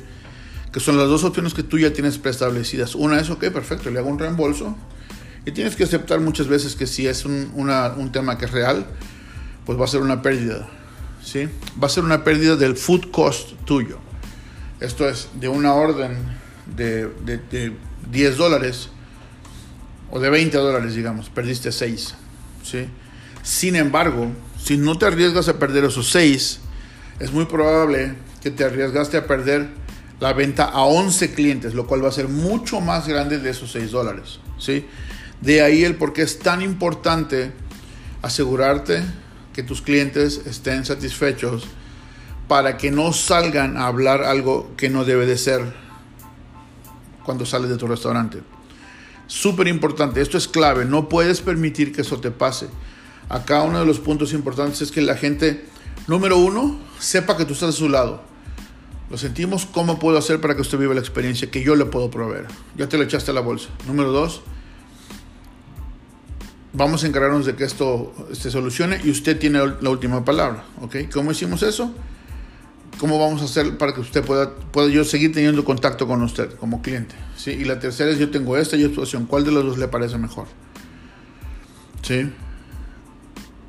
Que 0.73 0.81
son 0.81 0.97
las 0.97 1.09
dos 1.09 1.25
opciones 1.25 1.55
que 1.55 1.63
tú 1.63 1.79
ya 1.79 1.93
tienes 1.93 2.19
preestablecidas. 2.19 2.95
Una 2.95 3.21
es, 3.21 3.31
ok, 3.31 3.49
perfecto, 3.49 3.91
le 3.91 3.99
hago 3.99 4.09
un 4.09 4.19
reembolso. 4.19 4.77
Y 5.47 5.53
tienes 5.53 5.77
que 5.77 5.85
aceptar 5.85 6.21
muchas 6.21 6.47
veces 6.47 6.75
que 6.75 6.87
si 6.87 7.07
es 7.07 7.25
un, 7.25 7.53
un 7.55 8.13
tema 8.13 8.37
que 8.39 8.45
es 8.45 8.51
real, 8.51 8.87
pues 9.65 9.79
va 9.81 9.85
a 9.85 9.89
ser 9.89 10.01
una 10.01 10.21
pérdida 10.21 10.69
va 11.83 11.87
a 11.87 11.91
ser 11.91 12.05
una 12.05 12.25
pérdida 12.25 12.57
del 12.57 12.77
food 12.77 13.11
cost 13.11 13.53
tuyo. 13.65 13.99
Esto 14.81 15.09
es, 15.09 15.29
de 15.35 15.49
una 15.49 15.75
orden 15.75 16.17
de, 16.77 17.11
10 18.11 18.37
dólares 18.37 18.89
o 20.11 20.21
de 20.21 20.31
20 20.31 20.57
dólares, 20.57 20.95
digamos, 20.95 21.29
perdiste 21.29 21.73
6. 21.73 22.15
¿sí? 22.63 22.87
Sin 23.43 23.77
embargo, 23.77 24.29
si 24.63 24.77
no 24.77 24.99
te 24.99 25.07
arriesgas 25.07 25.49
a 25.49 25.59
perder 25.59 25.85
esos 25.85 26.11
6, 26.11 26.61
es 27.21 27.33
muy 27.33 27.47
probable 27.47 28.15
que 28.43 28.51
te 28.51 28.65
arriesgaste 28.65 29.17
a 29.17 29.27
perder 29.27 29.69
la 30.21 30.33
venta 30.33 30.65
a 30.65 30.83
11 30.83 31.33
clientes, 31.35 31.75
lo 31.75 31.87
cual 31.87 32.05
va 32.05 32.09
a 32.09 32.13
ser 32.13 32.29
mucho 32.29 32.81
más 32.81 33.07
grande 33.07 33.39
de 33.39 33.51
esos 33.51 33.73
6 33.73 33.91
dólares. 33.91 34.41
¿sí? 34.59 34.87
De 35.41 35.63
ahí 35.63 35.85
el 35.85 35.95
por 35.95 36.13
qué 36.13 36.23
es 36.23 36.39
tan 36.39 36.63
importante 36.63 37.53
asegurarte 38.23 39.03
que 39.53 39.63
tus 39.63 39.83
clientes 39.83 40.43
estén 40.47 40.85
satisfechos 40.85 41.67
para 42.49 42.77
que 42.77 42.91
no 42.91 43.13
salgan 43.13 43.77
a 43.77 43.87
hablar 43.87 44.23
algo 44.23 44.73
que 44.77 44.89
no 44.89 45.05
debe 45.05 45.27
de 45.27 45.37
ser 45.37 45.61
cuando 47.25 47.45
sales 47.45 47.69
de 47.69 47.77
tu 47.77 47.87
restaurante. 47.87 48.39
Súper 49.27 49.69
importante, 49.69 50.23
esto 50.23 50.39
es 50.39 50.49
clave, 50.49 50.87
no 50.87 51.09
puedes 51.09 51.43
permitir 51.43 51.93
que 51.93 52.01
eso 52.01 52.19
te 52.19 52.31
pase. 52.31 52.69
Acá 53.29 53.63
uno 53.63 53.81
de 53.81 53.87
los 53.87 53.99
puntos 53.99 54.33
importantes 54.33 54.81
es 54.81 54.91
que 54.91 55.03
la 55.03 55.17
gente, 55.17 55.67
número 56.07 56.39
uno, 56.39 56.79
sepa 56.99 57.37
que 57.37 57.45
tú 57.45 57.53
estás 57.53 57.71
a 57.71 57.73
su 57.73 57.89
lado. 57.89 58.23
Lo 59.11 59.17
sentimos, 59.17 59.67
¿cómo 59.67 59.99
puedo 59.99 60.19
hacer 60.19 60.41
para 60.41 60.55
que 60.55 60.63
usted 60.63 60.79
viva 60.79 60.95
la 60.95 61.01
experiencia 61.01 61.51
que 61.51 61.63
yo 61.63 61.77
le 61.77 61.87
puedo 61.87 62.11
proveer? 62.11 62.47
Ya 62.77 62.89
te 62.89 62.99
lo 62.99 63.05
echaste 63.05 63.31
a 63.31 63.35
la 63.35 63.41
bolsa. 63.41 63.69
Número 63.87 64.13
dos, 64.13 64.43
vamos 66.73 67.05
a 67.05 67.07
encargarnos 67.07 67.47
de 67.47 67.57
que 67.57 67.65
esto 67.65 68.15
se 68.33 68.51
solucione 68.51 69.01
y 69.05 69.11
usted 69.11 69.39
tiene 69.39 69.61
la 69.81 69.91
última 69.91 70.25
palabra, 70.25 70.65
¿ok? 70.81 70.97
¿Cómo 71.13 71.33
hicimos 71.33 71.63
eso? 71.63 71.93
¿Cómo 72.99 73.19
vamos 73.19 73.43
a 73.43 73.45
hacer 73.45 73.79
para 73.79 73.95
que 73.95 74.01
usted 74.01 74.25
pueda, 74.25 74.55
pueda 74.55 74.89
yo 74.89 75.05
seguir 75.05 75.33
teniendo 75.33 75.65
contacto 75.65 76.07
con 76.07 76.21
usted 76.23 76.55
como 76.55 76.83
cliente? 76.83 77.15
¿sí? 77.37 77.53
Y 77.53 77.65
la 77.65 77.79
tercera 77.79 78.11
es 78.11 78.19
yo 78.19 78.31
tengo 78.31 78.57
esta 78.57 78.77
y 78.77 78.85
esta 78.85 79.01
opción, 79.01 79.27
¿cuál 79.27 79.45
de 79.45 79.53
los 79.53 79.65
dos 79.65 79.79
le 79.79 79.89
parece 79.89 80.19
mejor? 80.19 80.47
¿Sí? 82.03 82.31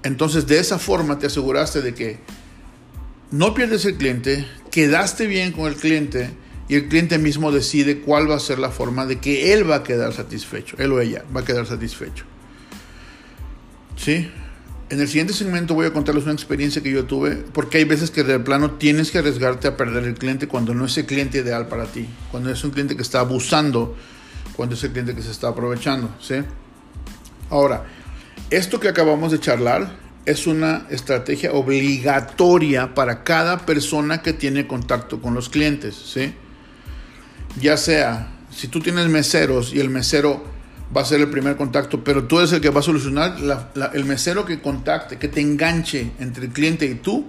Entonces 0.03 0.47
de 0.47 0.59
esa 0.59 0.79
forma 0.79 1.19
te 1.19 1.27
aseguraste 1.27 1.81
de 1.81 1.93
que 1.93 2.19
no 3.31 3.53
pierdes 3.53 3.85
el 3.85 3.95
cliente, 3.95 4.47
quedaste 4.71 5.27
bien 5.27 5.51
con 5.51 5.67
el 5.67 5.75
cliente 5.75 6.31
y 6.67 6.75
el 6.75 6.87
cliente 6.87 7.17
mismo 7.17 7.51
decide 7.51 7.99
cuál 7.99 8.29
va 8.29 8.35
a 8.35 8.39
ser 8.39 8.59
la 8.59 8.69
forma 8.69 9.05
de 9.05 9.19
que 9.19 9.53
él 9.53 9.69
va 9.69 9.77
a 9.77 9.83
quedar 9.83 10.13
satisfecho, 10.13 10.77
él 10.79 10.91
o 10.91 11.01
ella 11.01 11.23
va 11.35 11.41
a 11.41 11.45
quedar 11.45 11.65
satisfecho. 11.65 12.25
¿Sí? 13.97 14.29
En 14.89 14.99
el 14.99 15.07
siguiente 15.07 15.33
segmento 15.33 15.75
voy 15.75 15.85
a 15.85 15.93
contarles 15.93 16.23
una 16.23 16.33
experiencia 16.33 16.81
que 16.81 16.91
yo 16.91 17.05
tuve, 17.05 17.35
porque 17.35 17.77
hay 17.77 17.83
veces 17.83 18.09
que 18.09 18.23
de 18.23 18.39
plano 18.39 18.71
tienes 18.71 19.11
que 19.11 19.19
arriesgarte 19.19 19.67
a 19.67 19.77
perder 19.77 20.05
el 20.05 20.15
cliente 20.15 20.47
cuando 20.47 20.73
no 20.73 20.85
es 20.85 20.97
el 20.97 21.05
cliente 21.05 21.39
ideal 21.39 21.67
para 21.67 21.85
ti, 21.85 22.07
cuando 22.31 22.49
es 22.49 22.63
un 22.63 22.71
cliente 22.71 22.95
que 22.95 23.03
está 23.03 23.19
abusando, 23.19 23.95
cuando 24.55 24.75
es 24.75 24.83
el 24.83 24.91
cliente 24.91 25.13
que 25.13 25.21
se 25.21 25.29
está 25.29 25.49
aprovechando, 25.49 26.15
¿sí? 26.19 26.35
Ahora, 27.51 27.85
esto 28.49 28.79
que 28.79 28.87
acabamos 28.87 29.31
de 29.31 29.39
charlar 29.39 29.91
es 30.25 30.47
una 30.47 30.85
estrategia 30.89 31.53
obligatoria 31.53 32.93
para 32.93 33.23
cada 33.23 33.59
persona 33.65 34.21
que 34.21 34.33
tiene 34.33 34.67
contacto 34.67 35.21
con 35.21 35.33
los 35.33 35.49
clientes, 35.49 35.95
¿sí? 35.95 36.33
Ya 37.59 37.77
sea, 37.77 38.27
si 38.51 38.67
tú 38.67 38.79
tienes 38.79 39.07
meseros 39.07 39.73
y 39.73 39.79
el 39.79 39.89
mesero 39.89 40.43
va 40.95 41.01
a 41.01 41.05
ser 41.05 41.21
el 41.21 41.29
primer 41.29 41.55
contacto, 41.55 42.03
pero 42.03 42.25
tú 42.25 42.39
eres 42.39 42.51
el 42.51 42.61
que 42.61 42.69
va 42.69 42.79
a 42.79 42.83
solucionar, 42.83 43.37
el 43.93 44.05
mesero 44.05 44.45
que 44.45 44.61
contacte, 44.61 45.17
que 45.17 45.27
te 45.27 45.41
enganche 45.41 46.11
entre 46.19 46.45
el 46.45 46.51
cliente 46.51 46.85
y 46.85 46.95
tú, 46.95 47.27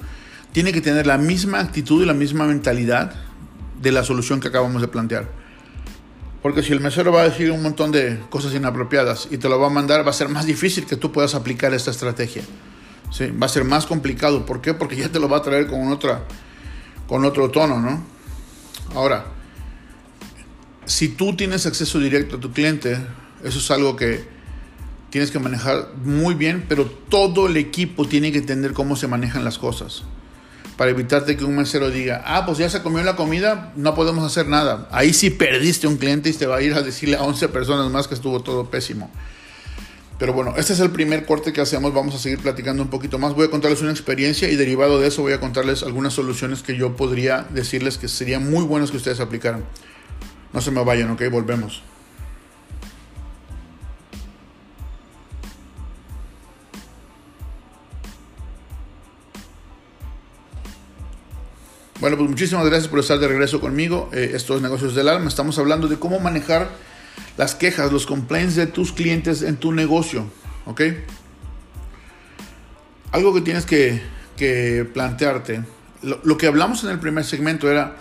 tiene 0.52 0.72
que 0.72 0.80
tener 0.80 1.06
la 1.06 1.18
misma 1.18 1.60
actitud 1.60 2.02
y 2.02 2.06
la 2.06 2.14
misma 2.14 2.46
mentalidad 2.46 3.14
de 3.80 3.92
la 3.92 4.04
solución 4.04 4.40
que 4.40 4.48
acabamos 4.48 4.80
de 4.82 4.88
plantear. 4.88 5.39
Porque 6.42 6.62
si 6.62 6.72
el 6.72 6.80
mesero 6.80 7.12
va 7.12 7.22
a 7.22 7.28
decir 7.28 7.50
un 7.50 7.62
montón 7.62 7.92
de 7.92 8.18
cosas 8.30 8.54
inapropiadas 8.54 9.28
y 9.30 9.36
te 9.36 9.48
lo 9.48 9.60
va 9.60 9.66
a 9.66 9.70
mandar, 9.70 10.06
va 10.06 10.10
a 10.10 10.14
ser 10.14 10.28
más 10.28 10.46
difícil 10.46 10.86
que 10.86 10.96
tú 10.96 11.12
puedas 11.12 11.34
aplicar 11.34 11.74
esta 11.74 11.90
estrategia. 11.90 12.42
¿sí? 13.10 13.26
Va 13.30 13.46
a 13.46 13.48
ser 13.48 13.64
más 13.64 13.84
complicado. 13.84 14.46
¿Por 14.46 14.60
qué? 14.60 14.72
Porque 14.72 14.96
ya 14.96 15.10
te 15.10 15.20
lo 15.20 15.28
va 15.28 15.38
a 15.38 15.42
traer 15.42 15.66
con, 15.66 15.92
otra, 15.92 16.24
con 17.06 17.24
otro 17.24 17.50
tono, 17.50 17.78
¿no? 17.78 18.02
Ahora, 18.94 19.26
si 20.86 21.08
tú 21.08 21.36
tienes 21.36 21.66
acceso 21.66 21.98
directo 21.98 22.36
a 22.36 22.40
tu 22.40 22.52
cliente, 22.52 22.96
eso 23.44 23.58
es 23.58 23.70
algo 23.70 23.96
que 23.96 24.24
tienes 25.10 25.30
que 25.30 25.38
manejar 25.38 25.90
muy 26.02 26.34
bien, 26.34 26.64
pero 26.68 26.86
todo 26.86 27.48
el 27.48 27.56
equipo 27.56 28.06
tiene 28.06 28.32
que 28.32 28.38
entender 28.38 28.72
cómo 28.72 28.96
se 28.96 29.08
manejan 29.08 29.44
las 29.44 29.58
cosas. 29.58 30.04
Para 30.80 30.92
evitarte 30.92 31.36
que 31.36 31.44
un 31.44 31.56
mesero 31.56 31.90
diga, 31.90 32.22
ah, 32.24 32.46
pues 32.46 32.56
ya 32.56 32.70
se 32.70 32.80
comió 32.80 33.02
la 33.04 33.14
comida, 33.14 33.70
no 33.76 33.94
podemos 33.94 34.24
hacer 34.24 34.48
nada. 34.48 34.88
Ahí 34.90 35.12
sí 35.12 35.28
perdiste 35.28 35.86
un 35.86 35.98
cliente 35.98 36.30
y 36.30 36.32
te 36.32 36.46
va 36.46 36.56
a 36.56 36.62
ir 36.62 36.72
a 36.72 36.80
decirle 36.80 37.18
a 37.18 37.22
11 37.22 37.50
personas 37.50 37.90
más 37.90 38.08
que 38.08 38.14
estuvo 38.14 38.40
todo 38.40 38.70
pésimo. 38.70 39.10
Pero 40.18 40.32
bueno, 40.32 40.54
este 40.56 40.72
es 40.72 40.80
el 40.80 40.90
primer 40.90 41.26
corte 41.26 41.52
que 41.52 41.60
hacemos. 41.60 41.92
Vamos 41.92 42.14
a 42.14 42.18
seguir 42.18 42.38
platicando 42.38 42.82
un 42.82 42.88
poquito 42.88 43.18
más. 43.18 43.34
Voy 43.34 43.48
a 43.48 43.50
contarles 43.50 43.82
una 43.82 43.90
experiencia 43.90 44.48
y 44.48 44.56
derivado 44.56 44.98
de 44.98 45.08
eso 45.08 45.20
voy 45.20 45.34
a 45.34 45.38
contarles 45.38 45.82
algunas 45.82 46.14
soluciones 46.14 46.62
que 46.62 46.74
yo 46.74 46.96
podría 46.96 47.46
decirles 47.50 47.98
que 47.98 48.08
serían 48.08 48.50
muy 48.50 48.64
buenas 48.64 48.90
que 48.90 48.96
ustedes 48.96 49.20
aplicaran. 49.20 49.66
No 50.54 50.62
se 50.62 50.70
me 50.70 50.82
vayan, 50.82 51.10
ok, 51.10 51.24
volvemos. 51.30 51.82
Bueno, 62.00 62.16
pues 62.16 62.30
muchísimas 62.30 62.64
gracias 62.64 62.88
por 62.88 62.98
estar 62.98 63.18
de 63.18 63.28
regreso 63.28 63.60
conmigo. 63.60 64.08
Eh, 64.14 64.30
esto 64.32 64.56
es 64.56 64.62
Negocios 64.62 64.94
del 64.94 65.06
Alma. 65.06 65.28
Estamos 65.28 65.58
hablando 65.58 65.86
de 65.86 65.98
cómo 65.98 66.18
manejar 66.18 66.70
las 67.36 67.54
quejas, 67.54 67.92
los 67.92 68.06
complaints 68.06 68.56
de 68.56 68.66
tus 68.66 68.92
clientes 68.92 69.42
en 69.42 69.58
tu 69.58 69.70
negocio. 69.70 70.24
¿Ok? 70.64 70.80
Algo 73.12 73.34
que 73.34 73.42
tienes 73.42 73.66
que, 73.66 74.00
plantearte. 74.94 75.62
Lo, 76.00 76.38
que 76.38 76.46
hablamos 76.46 76.82
en 76.84 76.90
el 76.90 76.98
primer 76.98 77.22
segmento 77.22 77.70
era 77.70 77.96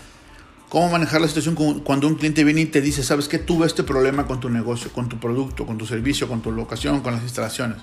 cómo 0.69 0.89
manejar 0.89 1.19
la 1.19 1.27
situación 1.27 1.55
cuando 1.83 2.07
un 2.07 2.15
cliente 2.15 2.45
viene 2.45 2.61
y 2.61 2.65
te 2.67 2.79
dice, 2.79 3.03
sabes 3.03 3.27
que 3.27 3.37
tuve 3.37 3.67
este 3.67 3.83
problema 3.83 4.25
con 4.27 4.39
tu 4.39 4.49
negocio, 4.49 4.93
con 4.93 5.09
tu 5.09 5.19
producto, 5.19 5.65
con 5.65 5.77
tu 5.77 5.85
servicio, 5.85 6.29
con 6.29 6.41
tu 6.41 6.53
locación, 6.53 7.01
con 7.01 7.15
las 7.15 7.23
instalaciones. 7.23 7.79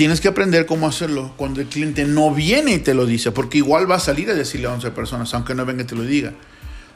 Tienes 0.00 0.22
que 0.22 0.28
aprender 0.28 0.64
cómo 0.64 0.88
hacerlo 0.88 1.34
cuando 1.36 1.60
el 1.60 1.66
cliente 1.66 2.06
no 2.06 2.32
viene 2.32 2.72
y 2.72 2.78
te 2.78 2.94
lo 2.94 3.04
dice, 3.04 3.32
porque 3.32 3.58
igual 3.58 3.90
va 3.90 3.96
a 3.96 4.00
salir 4.00 4.30
a 4.30 4.34
decirle 4.34 4.66
a 4.66 4.72
11 4.72 4.92
personas, 4.92 5.34
aunque 5.34 5.54
no 5.54 5.66
venga 5.66 5.82
y 5.82 5.84
te 5.84 5.94
lo 5.94 6.04
diga. 6.04 6.32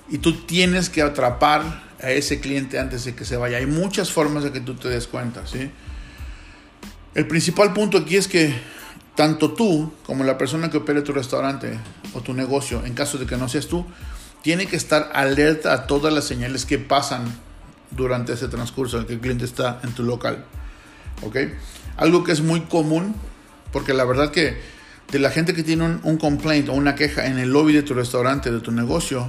Y 0.08 0.16
tú 0.16 0.32
tienes 0.46 0.88
que 0.88 1.02
atrapar 1.02 1.82
a 2.00 2.12
ese 2.12 2.40
cliente 2.40 2.78
antes 2.78 3.04
de 3.04 3.14
que 3.14 3.26
se 3.26 3.37
vaya. 3.37 3.58
Hay 3.58 3.66
muchas 3.66 4.11
formas 4.11 4.42
de 4.42 4.52
que 4.52 4.61
tú 4.61 4.73
te 4.76 4.88
des 4.88 5.06
cuenta, 5.06 5.46
¿sí? 5.46 5.70
El 7.14 7.26
principal 7.26 7.75
punto 7.75 7.99
aquí 7.99 8.16
es 8.16 8.26
que 8.26 8.54
tanto 9.14 9.52
tú 9.52 9.92
como 10.06 10.25
la 10.25 10.38
persona 10.38 10.70
que 10.70 10.78
opere 10.78 11.02
tu 11.02 11.12
restaurante 11.12 11.78
o 12.14 12.23
tu 12.23 12.32
negocio, 12.32 12.87
en 12.87 12.94
caso 12.94 13.18
de 13.18 13.26
que 13.26 13.37
no 13.37 13.50
seas 13.50 13.66
tú, 13.66 13.84
tiene 14.40 14.64
que 14.64 14.76
estar 14.76 15.11
alerta 15.12 15.75
a 15.75 15.87
todas 15.87 16.11
las 16.11 16.25
señales 16.25 16.64
que 16.64 16.78
pasan 16.78 17.25
durante 17.90 18.32
ese 18.32 18.49
transcurso 18.49 18.99
en 18.99 19.04
que 19.04 19.12
el 19.12 19.20
cliente 19.20 19.44
está 19.44 19.78
en 19.84 19.92
tu 19.92 20.04
local. 20.04 20.46
¿Ok? 21.20 21.37
Algo 21.96 22.24
que 22.24 22.32
es 22.32 22.40
muy 22.40 22.62
común, 22.62 23.14
porque 23.72 23.94
la 23.94 24.04
verdad 24.04 24.30
que 24.30 24.56
de 25.10 25.18
la 25.18 25.30
gente 25.30 25.54
que 25.54 25.62
tiene 25.62 25.98
un, 26.02 26.16
complaint 26.16 26.68
o 26.68 26.72
una 26.72 26.94
queja 26.94 27.26
en 27.26 27.38
el 27.38 27.50
lobby 27.50 27.72
de 27.72 27.82
tu 27.82 27.94
restaurante, 27.94 28.50
de 28.50 28.60
tu 28.60 28.72
negocio, 28.72 29.28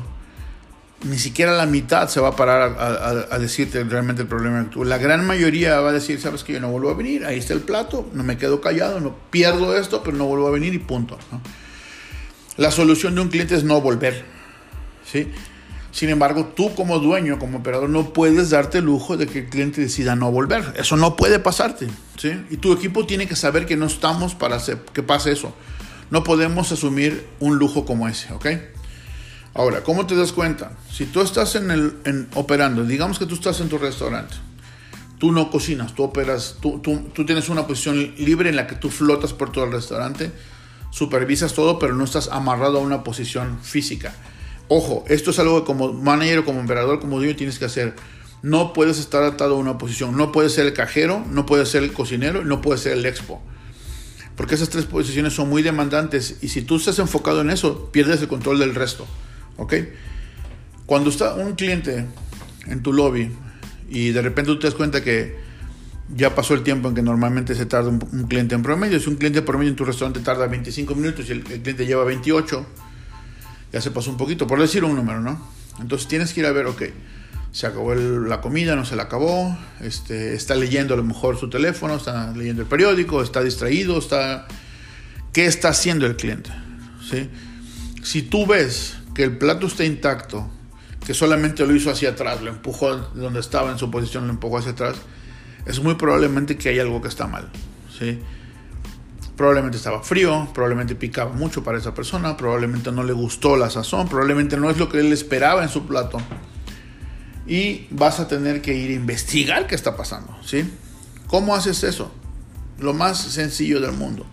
ni 1.04 1.20
siquiera 1.20 1.54
la 1.54 1.66
mitad 1.66 2.08
se 2.08 2.20
va 2.20 2.30
a 2.30 2.36
parar 2.36 2.76
a, 3.30 3.38
decirte 3.38 3.84
realmente 3.84 4.24
el 4.24 4.28
problema. 4.28 4.68
La 4.84 4.98
gran 4.98 5.28
mayoría 5.28 5.80
va 5.82 5.90
a 5.90 5.94
decir, 5.94 6.20
sabes 6.20 6.44
que 6.44 6.54
yo 6.54 6.60
no 6.60 6.70
vuelvo 6.70 6.90
a 6.90 6.96
venir, 6.96 7.26
ahí 7.26 7.38
está 7.38 7.54
el 7.54 7.62
plato, 7.62 8.10
no 8.14 8.24
me 8.24 8.38
quedo 8.38 8.62
callado, 8.62 9.00
no 9.00 9.16
pierdo 9.30 9.78
esto, 9.78 10.02
pero 10.04 10.18
no 10.18 10.26
vuelvo 10.26 10.48
a 10.48 10.52
venir 10.52 10.74
y 10.74 10.80
punto. 10.80 11.20
La 12.58 12.72
solución 12.72 13.14
de 13.16 13.22
un 13.22 13.28
cliente 13.30 13.56
es 13.56 13.64
no 13.64 13.82
volver. 13.82 14.26
¿sí? 15.06 15.28
Sin 15.96 16.10
embargo, 16.10 16.48
tú 16.48 16.76
como 16.76 17.00
dueño, 17.00 17.40
como 17.40 17.60
operador, 17.60 17.88
no 17.88 18.12
puedes 18.12 18.50
darte 18.50 18.80
el 18.80 18.84
lujo 18.84 19.16
de 19.16 19.28
que 19.28 19.40
el 19.40 19.46
cliente 19.46 19.80
decida 19.80 20.18
no 20.18 20.30
volver. 20.30 20.74
Eso 20.76 20.98
no 20.98 21.16
puede 21.16 21.40
pasarte. 21.40 21.88
¿sí? 22.18 22.34
Y 22.50 22.58
tu 22.58 22.74
equipo 22.74 23.06
tiene 23.06 23.28
que 23.28 23.38
saber 23.38 23.66
que 23.66 23.78
no 23.78 23.86
estamos 23.86 24.36
para 24.36 24.58
hacer 24.58 24.80
que 24.92 25.04
pase 25.04 25.32
eso. 25.32 25.56
No 26.12 26.22
podemos 26.26 26.70
asumir 26.74 27.26
un 27.40 27.60
lujo 27.60 27.86
como 27.86 28.10
ese. 28.10 28.34
¿ok? 28.34 28.46
Ahora, 29.54 29.84
¿cómo 29.84 30.06
te 30.06 30.18
das 30.18 30.34
cuenta? 30.34 30.74
Si 30.92 31.06
tú 31.06 31.22
estás 31.22 31.56
en 31.56 31.72
el, 31.72 31.96
en, 32.04 32.28
operando, 32.36 32.84
digamos 32.84 33.18
que 33.18 33.26
tú 33.26 33.36
estás 33.36 33.62
en 33.62 33.70
tu 33.70 33.78
restaurante, 33.78 34.36
tú 35.18 35.32
no 35.32 35.50
cocinas, 35.50 35.96
tú 35.96 36.04
operas, 36.04 36.58
tú, 36.60 36.82
tienes 37.26 37.48
una 37.48 37.68
posición 37.68 38.16
libre 38.18 38.50
en 38.50 38.58
la 38.58 38.68
que 38.68 38.76
tú 38.76 38.90
flotas 38.90 39.32
por 39.32 39.54
todo 39.54 39.64
el 39.64 39.72
restaurante, 39.72 40.34
supervisas 40.90 41.54
todo, 41.54 41.80
pero 41.80 41.96
no 41.96 42.04
estás 42.04 42.28
amarrado 42.28 42.80
a 42.80 42.82
una 42.82 43.06
posición 43.06 43.60
física 43.64 44.14
Ojo, 44.68 45.06
esto 45.08 45.32
es 45.32 45.40
algo 45.40 45.62
que 45.62 45.66
como 45.66 45.94
manager 45.94 46.44
como 46.44 46.60
emperador, 46.60 47.00
como 47.00 47.18
dueño 47.18 47.36
tienes 47.36 47.60
que 47.60 47.66
hacer. 47.66 47.96
No 48.42 48.74
puedes 48.74 49.00
estar 49.00 49.24
atado 49.24 49.56
a 49.56 49.58
una 49.58 49.78
posición. 49.78 50.18
No 50.18 50.32
puedes 50.32 50.54
ser 50.54 50.66
el 50.66 50.74
cajero, 50.74 51.24
no 51.30 51.46
puedes 51.46 51.70
ser 51.70 51.84
el 51.84 51.94
cocinero, 51.94 52.44
no 52.44 52.62
puedes 52.62 52.82
ser 52.82 52.94
el 52.94 53.06
expo. 53.06 53.42
Porque 54.36 54.56
esas 54.56 54.70
tres 54.70 54.86
posiciones 54.86 55.34
son 55.34 55.50
muy 55.50 55.62
demandantes 55.62 56.38
y 56.42 56.50
si 56.50 56.62
tú 56.62 56.76
estás 56.76 57.00
enfocado 57.00 57.42
en 57.42 57.50
eso, 57.50 57.90
pierdes 57.92 58.22
el 58.22 58.28
control 58.28 58.60
del 58.60 58.76
resto. 58.76 59.08
¿Ok? 59.58 59.74
Cuando 60.86 61.10
está 61.10 61.36
un 61.36 61.54
cliente 61.54 62.06
en 62.68 62.84
tu 62.84 62.92
lobby 62.92 63.32
y 63.90 64.10
de 64.12 64.22
repente 64.22 64.52
tú 64.52 64.60
te 64.60 64.68
das 64.68 64.76
cuenta 64.76 65.04
que 65.04 65.36
ya 66.14 66.36
pasó 66.36 66.54
el 66.54 66.64
tiempo 66.64 66.90
en 66.90 66.96
que 66.96 67.02
normalmente 67.02 67.56
se 67.56 67.66
tarda 67.66 67.90
un, 67.90 68.00
cliente 68.28 68.54
en 68.54 68.62
promedio, 68.62 69.00
si 69.00 69.10
un 69.10 69.16
cliente 69.16 69.42
promedio 69.42 69.72
en 69.72 69.76
tu 69.76 69.86
restaurante 69.86 70.20
tarda 70.20 70.48
25 70.48 70.94
minutos 70.96 71.28
y 71.30 71.32
el 71.32 71.44
cliente 71.44 71.86
lleva 71.86 72.04
28, 72.04 72.66
ya 73.76 73.82
se 73.82 73.92
pasó 73.92 74.10
un 74.10 74.16
poquito, 74.16 74.48
por 74.48 74.62
decir 74.62 74.86
un 74.86 74.96
número, 74.96 75.20
¿no? 75.20 75.38
Entonces 75.82 76.08
tienes 76.08 76.32
que 76.32 76.40
ir 76.40 76.46
a 76.46 76.54
ver, 76.54 76.66
ok, 76.66 76.82
se 77.52 77.68
acabó 77.68 77.94
la 77.94 78.40
comida, 78.40 78.74
no 78.78 78.86
se 78.86 78.96
la 78.96 79.04
acabó, 79.04 79.54
este, 79.82 80.34
está 80.34 80.56
leyendo 80.56 80.94
a 80.94 80.98
lo 80.98 81.04
mejor 81.04 81.38
su 81.38 81.50
teléfono, 81.50 81.98
está 81.98 82.32
leyendo 82.32 82.62
el 82.62 82.70
periódico, 82.70 83.22
está 83.22 83.44
distraído, 83.44 83.98
está... 83.98 84.48
¿Qué 85.34 85.46
está 85.46 85.68
haciendo 85.68 86.06
el 86.06 86.16
cliente? 86.16 86.52
¿Sí? 87.10 87.30
Si 88.02 88.22
tú 88.22 88.48
ves 88.48 88.96
que 89.14 89.24
el 89.24 89.38
plato 89.38 89.68
está 89.68 89.84
intacto, 89.84 90.50
que 91.06 91.14
solamente 91.14 91.68
lo 91.68 91.76
hizo 91.76 91.92
hacia 91.92 92.12
atrás, 92.12 92.42
lo 92.42 92.52
empujó 92.52 92.96
donde 92.96 93.42
estaba 93.42 93.74
en 93.74 93.78
su 93.78 93.92
posición, 93.92 94.26
lo 94.28 94.32
empujó 94.32 94.60
hacia 94.60 94.72
atrás, 94.72 94.96
es 95.66 95.82
muy 95.82 95.96
probablemente 95.96 96.56
que 96.56 96.70
hay 96.70 96.80
algo 96.80 97.02
que 97.02 97.10
está 97.10 97.28
mal. 97.28 97.50
¿sí? 98.00 98.22
Probablemente 99.36 99.78
estaba 99.78 100.02
frío, 100.02 100.48
probablemente 100.54 100.96
picaba 100.96 101.34
mucho 101.34 101.64
para 101.64 101.78
esa 101.78 101.94
persona, 101.94 102.38
probablemente 102.38 102.92
no 102.92 103.04
le 103.04 103.14
gustó 103.14 103.58
la 103.58 103.70
sazón, 103.70 104.08
probablemente 104.08 104.56
no 104.58 104.70
es 104.70 104.78
lo 104.78 104.88
que 104.88 105.00
él 105.00 105.12
esperaba 105.12 105.64
en 105.64 105.70
su 105.70 105.86
plato. 105.86 106.20
Y 107.46 107.88
vas 107.92 108.20
a 108.20 108.28
tener 108.28 108.62
que 108.62 108.74
ir 108.74 108.92
a 108.92 108.94
investigar 108.94 109.68
qué 109.68 109.76
está 109.76 109.98
pasando, 109.98 110.36
¿sí? 110.44 110.70
¿Cómo 111.28 111.54
haces 111.54 111.84
eso? 111.84 112.12
Lo 112.80 112.94
más 112.94 113.18
sencillo 113.18 113.82
del 113.82 113.92
mundo. 113.92 114.26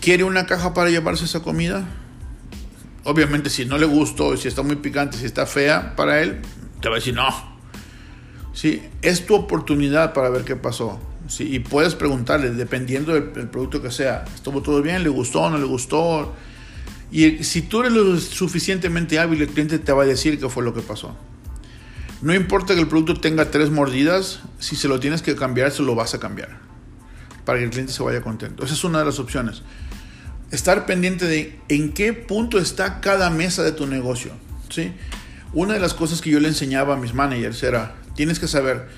¿Quiere 0.00 0.24
una 0.24 0.46
caja 0.46 0.74
para 0.74 0.90
llevarse 0.90 1.24
esa 1.24 1.40
comida? 1.40 1.84
Obviamente 3.04 3.50
si 3.50 3.64
no 3.64 3.78
le 3.78 3.86
gustó, 3.86 4.36
si 4.36 4.48
está 4.48 4.62
muy 4.62 4.76
picante, 4.76 5.16
si 5.16 5.24
está 5.24 5.46
fea 5.46 5.94
para 5.94 6.20
él, 6.20 6.40
te 6.80 6.88
va 6.88 6.96
a 6.96 6.98
decir 6.98 7.14
no. 7.14 7.56
¿sí? 8.52 8.82
Es 9.02 9.26
tu 9.26 9.34
oportunidad 9.34 10.12
para 10.12 10.30
ver 10.30 10.44
qué 10.44 10.56
pasó. 10.56 10.98
¿Sí? 11.28 11.54
Y 11.54 11.58
puedes 11.60 11.94
preguntarle, 11.94 12.50
dependiendo 12.50 13.14
del, 13.14 13.32
del, 13.32 13.48
producto 13.48 13.82
que 13.82 13.90
sea, 13.90 14.24
¿estuvo 14.34 14.62
todo 14.62 14.82
bien? 14.82 15.02
¿Le 15.02 15.08
gustó 15.08 15.48
no 15.50 15.58
le 15.58 15.64
gustó? 15.64 16.34
Y 17.10 17.44
si 17.44 17.62
tú 17.62 17.80
eres 17.80 17.92
lo 17.92 18.18
suficientemente 18.18 19.18
hábil, 19.18 19.42
el 19.42 19.48
cliente 19.48 19.78
te 19.78 19.92
va 19.92 20.02
a 20.02 20.06
decir 20.06 20.38
qué 20.38 20.48
fue 20.48 20.64
lo 20.64 20.74
que 20.74 20.82
pasó. 20.82 21.16
No 22.22 22.34
importa 22.34 22.74
que 22.74 22.80
el 22.80 22.88
producto 22.88 23.20
tenga 23.20 23.50
tres 23.50 23.70
mordidas, 23.70 24.40
si 24.58 24.74
se 24.74 24.88
lo 24.88 24.98
tienes 24.98 25.22
que 25.22 25.36
cambiar, 25.36 25.70
se 25.70 25.82
lo 25.82 25.94
vas 25.94 26.14
a 26.14 26.20
cambiar. 26.20 26.58
Para 27.44 27.58
que 27.58 27.64
el 27.64 27.70
cliente 27.70 27.92
se 27.92 28.02
vaya 28.02 28.22
contento. 28.22 28.64
Esa 28.64 28.74
es 28.74 28.84
una 28.84 28.98
de 28.98 29.04
las 29.04 29.18
opciones. 29.18 29.62
Estar 30.50 30.86
pendiente 30.86 31.26
de 31.26 31.60
en 31.68 31.92
qué 31.92 32.12
punto 32.12 32.58
está 32.58 33.00
cada 33.00 33.30
mesa 33.30 33.62
de 33.62 33.72
tu 33.72 33.86
negocio. 33.86 34.32
¿sí? 34.70 34.92
Una 35.52 35.74
de 35.74 35.80
las 35.80 35.94
cosas 35.94 36.20
que 36.20 36.30
yo 36.30 36.40
le 36.40 36.48
enseñaba 36.48 36.94
a 36.94 36.96
mis 36.96 37.14
managers 37.14 37.62
era, 37.62 37.94
tienes 38.14 38.38
que 38.38 38.48
saber 38.48 38.88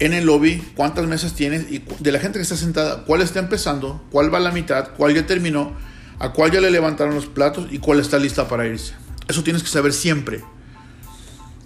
en 0.00 0.14
el 0.14 0.24
lobby 0.24 0.62
cuántas 0.74 1.06
mesas 1.06 1.34
tienes 1.34 1.70
y 1.70 1.84
de 2.00 2.12
la 2.12 2.18
gente 2.18 2.38
que 2.38 2.42
está 2.42 2.56
sentada, 2.56 3.04
cuál 3.04 3.20
está 3.20 3.38
empezando, 3.38 4.02
cuál 4.10 4.32
va 4.32 4.38
a 4.38 4.40
la 4.40 4.50
mitad, 4.50 4.90
cuál 4.96 5.14
ya 5.14 5.26
terminó, 5.26 5.74
a 6.18 6.32
cuál 6.32 6.50
ya 6.50 6.60
le 6.60 6.70
levantaron 6.70 7.14
los 7.14 7.26
platos 7.26 7.68
y 7.70 7.78
cuál 7.78 8.00
está 8.00 8.18
lista 8.18 8.48
para 8.48 8.66
irse. 8.66 8.94
Eso 9.28 9.44
tienes 9.44 9.62
que 9.62 9.68
saber 9.68 9.92
siempre. 9.92 10.42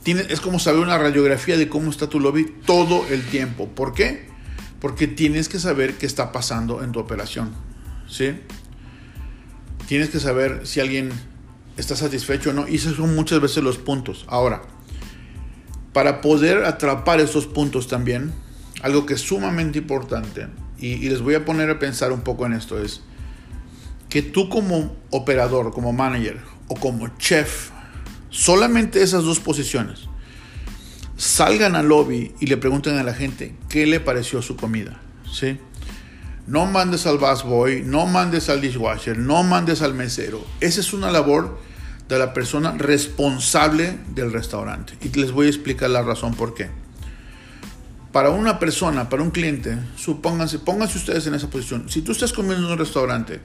Es 0.04 0.40
como 0.40 0.58
saber 0.58 0.80
una 0.80 0.98
radiografía 0.98 1.56
de 1.56 1.68
cómo 1.68 1.90
está 1.90 2.08
tu 2.08 2.20
lobby 2.20 2.52
todo 2.66 3.06
el 3.08 3.22
tiempo. 3.22 3.68
¿Por 3.68 3.94
qué? 3.94 4.28
Porque 4.80 5.06
tienes 5.06 5.48
que 5.48 5.58
saber 5.58 5.94
qué 5.94 6.04
está 6.04 6.30
pasando 6.30 6.82
en 6.82 6.92
tu 6.92 6.98
operación. 6.98 7.54
¿Sí? 8.06 8.34
Tienes 9.86 10.10
que 10.10 10.20
saber 10.20 10.66
si 10.66 10.80
alguien 10.80 11.10
está 11.78 11.96
satisfecho 11.96 12.50
o 12.50 12.52
no. 12.52 12.68
Y 12.68 12.74
esos 12.74 12.96
son 12.96 13.14
muchas 13.14 13.40
veces 13.40 13.64
los 13.64 13.78
puntos. 13.78 14.26
Ahora, 14.28 14.62
para 15.94 16.20
poder 16.20 16.64
atrapar 16.64 17.20
esos 17.20 17.46
puntos 17.46 17.88
también, 17.88 18.34
algo 18.82 19.06
que 19.06 19.14
es 19.14 19.22
sumamente 19.22 19.78
importante, 19.78 20.48
y, 20.78 20.88
y, 20.88 21.08
les 21.08 21.22
voy 21.22 21.34
a 21.34 21.46
poner 21.46 21.70
a 21.70 21.78
pensar 21.78 22.12
un 22.12 22.20
poco 22.20 22.44
en 22.44 22.52
esto, 22.52 22.78
es 22.82 23.00
que 24.10 24.20
tú 24.20 24.50
como 24.50 24.94
operador, 25.10 25.72
como 25.72 25.94
manager 25.94 26.40
o 26.68 26.74
como 26.74 27.08
chef, 27.16 27.70
solamente 28.28 29.02
esas 29.02 29.24
dos 29.24 29.40
posiciones, 29.40 30.08
salgan 31.16 31.76
al 31.76 31.88
lobby 31.88 32.34
y 32.40 32.46
le 32.46 32.56
pregunten 32.56 32.98
a 32.98 33.02
la 33.04 33.14
gente 33.14 33.54
qué 33.68 33.86
le 33.86 34.00
pareció 34.00 34.42
su 34.42 34.56
comida. 34.56 35.00
¿sí? 35.30 35.58
No 36.46 36.66
mandes 36.66 37.06
al 37.06 37.18
busboy, 37.18 37.82
no 37.82 38.06
mandes 38.06 38.48
al 38.48 38.60
dishwasher, 38.60 39.16
no 39.16 39.42
mandes 39.42 39.80
al 39.82 39.94
mesero. 39.94 40.44
Esa 40.60 40.80
es 40.80 40.92
una 40.92 41.10
labor 41.10 41.58
de 42.08 42.18
la 42.18 42.32
persona 42.32 42.72
responsable 42.72 43.98
del 44.14 44.32
restaurante. 44.32 44.94
Y 45.02 45.08
les 45.18 45.32
voy 45.32 45.46
a 45.46 45.50
explicar 45.50 45.90
la 45.90 46.02
razón 46.02 46.34
por 46.34 46.54
qué. 46.54 46.68
Para 48.12 48.30
una 48.30 48.58
persona, 48.58 49.08
para 49.08 49.22
un 49.22 49.30
cliente, 49.30 49.76
supónganse, 49.96 50.60
pónganse 50.60 50.98
ustedes 50.98 51.26
en 51.26 51.34
esa 51.34 51.50
posición. 51.50 51.88
Si 51.88 52.02
tú 52.02 52.12
estás 52.12 52.32
comiendo 52.32 52.66
en 52.66 52.72
un 52.72 52.78
restaurante 52.78 53.40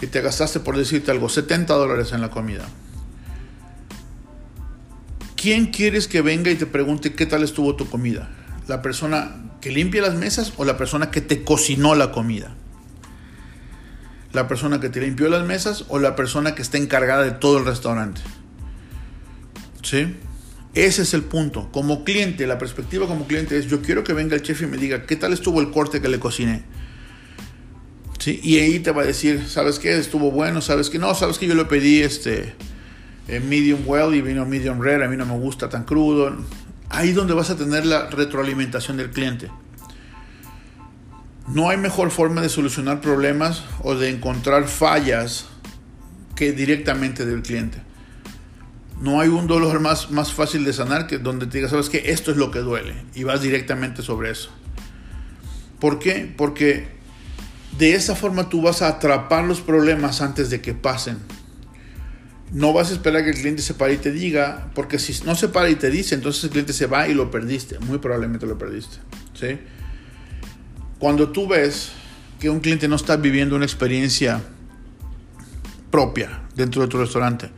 y 0.00 0.06
te 0.06 0.20
gastaste, 0.20 0.60
por 0.60 0.76
decirte 0.76 1.10
algo, 1.10 1.28
70 1.28 1.74
dólares 1.74 2.12
en 2.12 2.20
la 2.20 2.30
comida, 2.30 2.68
¿quién 5.34 5.66
quieres 5.66 6.06
que 6.06 6.22
venga 6.22 6.50
y 6.50 6.54
te 6.54 6.66
pregunte 6.66 7.14
qué 7.14 7.26
tal 7.26 7.42
estuvo 7.42 7.74
tu 7.74 7.88
comida? 7.88 8.30
¿La 8.68 8.82
persona 8.82 9.34
que 9.60 9.72
limpia 9.72 10.02
las 10.02 10.14
mesas 10.14 10.52
o 10.58 10.64
la 10.64 10.76
persona 10.76 11.10
que 11.10 11.20
te 11.20 11.42
cocinó 11.42 11.96
la 11.96 12.12
comida? 12.12 12.54
¿La 14.32 14.46
persona 14.46 14.80
que 14.80 14.88
te 14.88 15.00
limpió 15.00 15.28
las 15.28 15.46
mesas 15.46 15.84
o 15.88 15.98
la 15.98 16.14
persona 16.14 16.54
que 16.54 16.62
está 16.62 16.76
encargada 16.78 17.24
de 17.24 17.30
todo 17.30 17.58
el 17.58 17.64
restaurante? 17.64 18.20
¿Sí? 19.82 20.16
Ese 20.74 21.02
es 21.02 21.14
el 21.14 21.22
punto. 21.22 21.70
Como 21.72 22.04
cliente, 22.04 22.46
la 22.46 22.58
perspectiva 22.58 23.06
como 23.06 23.26
cliente 23.26 23.56
es, 23.56 23.66
yo 23.66 23.80
quiero 23.80 24.04
que 24.04 24.12
venga 24.12 24.36
el 24.36 24.42
chef 24.42 24.62
y 24.62 24.66
me 24.66 24.76
diga, 24.76 25.06
¿qué 25.06 25.16
tal 25.16 25.32
estuvo 25.32 25.60
el 25.60 25.70
corte 25.70 26.00
que 26.00 26.08
le 26.08 26.20
cociné? 26.20 26.62
¿Sí? 28.18 28.38
Y 28.42 28.58
ahí 28.58 28.80
te 28.80 28.90
va 28.90 29.02
a 29.02 29.06
decir, 29.06 29.48
¿sabes 29.48 29.78
qué? 29.78 29.96
Estuvo 29.96 30.30
bueno, 30.30 30.60
¿sabes 30.60 30.90
qué? 30.90 30.98
No, 30.98 31.14
¿sabes 31.14 31.38
que 31.38 31.46
Yo 31.46 31.54
le 31.54 31.64
pedí 31.64 32.00
este 32.02 32.54
medium 33.46 33.80
well 33.86 34.14
y 34.14 34.22
vino 34.22 34.44
medium 34.46 34.80
rare, 34.82 35.04
a 35.04 35.08
mí 35.08 35.16
no 35.16 35.26
me 35.26 35.38
gusta 35.38 35.68
tan 35.68 35.84
crudo. 35.84 36.36
Ahí 36.90 37.12
donde 37.12 37.34
vas 37.34 37.50
a 37.50 37.56
tener 37.56 37.86
la 37.86 38.08
retroalimentación 38.08 38.96
del 38.96 39.10
cliente. 39.10 39.48
No 41.52 41.70
hay 41.70 41.78
mejor 41.78 42.10
forma 42.10 42.42
de 42.42 42.48
solucionar 42.50 43.00
problemas 43.00 43.64
o 43.82 43.94
de 43.94 44.10
encontrar 44.10 44.68
fallas 44.68 45.46
que 46.36 46.52
directamente 46.52 47.24
del 47.24 47.42
cliente. 47.42 47.78
No 49.00 49.20
hay 49.20 49.28
un 49.28 49.46
dolor 49.46 49.80
más, 49.80 50.10
más 50.10 50.32
fácil 50.32 50.64
de 50.64 50.72
sanar 50.72 51.06
que 51.06 51.18
donde 51.18 51.46
te 51.46 51.58
digas, 51.58 51.70
sabes 51.70 51.88
que 51.88 52.10
esto 52.10 52.30
es 52.30 52.36
lo 52.36 52.50
que 52.50 52.58
duele 52.58 52.94
y 53.14 53.24
vas 53.24 53.40
directamente 53.40 54.02
sobre 54.02 54.30
eso. 54.30 54.50
¿Por 55.80 55.98
qué? 55.98 56.32
Porque 56.36 56.88
de 57.78 57.94
esa 57.94 58.14
forma 58.14 58.48
tú 58.48 58.60
vas 58.60 58.82
a 58.82 58.88
atrapar 58.88 59.44
los 59.44 59.60
problemas 59.60 60.20
antes 60.20 60.50
de 60.50 60.60
que 60.60 60.74
pasen. 60.74 61.18
No 62.52 62.72
vas 62.72 62.90
a 62.90 62.94
esperar 62.94 63.24
que 63.24 63.30
el 63.30 63.36
cliente 63.36 63.62
se 63.62 63.74
pare 63.74 63.94
y 63.94 63.98
te 63.98 64.10
diga, 64.10 64.70
porque 64.74 64.98
si 64.98 65.24
no 65.24 65.34
se 65.34 65.48
para 65.48 65.70
y 65.70 65.76
te 65.76 65.90
dice, 65.90 66.14
entonces 66.14 66.44
el 66.44 66.50
cliente 66.50 66.72
se 66.72 66.86
va 66.86 67.08
y 67.08 67.14
lo 67.14 67.30
perdiste. 67.30 67.78
Muy 67.78 67.98
probablemente 67.98 68.46
lo 68.46 68.58
perdiste. 68.58 68.96
¿sí? 69.34 69.58
Cuando 70.98 71.28
tú 71.28 71.46
ves 71.46 71.92
que 72.40 72.50
un 72.50 72.60
cliente 72.60 72.88
no 72.88 72.96
está 72.96 73.16
viviendo 73.16 73.56
una 73.56 73.64
experiencia 73.64 74.42
propia 75.90 76.42
dentro 76.54 76.82
de 76.82 76.88
tu 76.88 76.98
restaurante, 76.98 77.50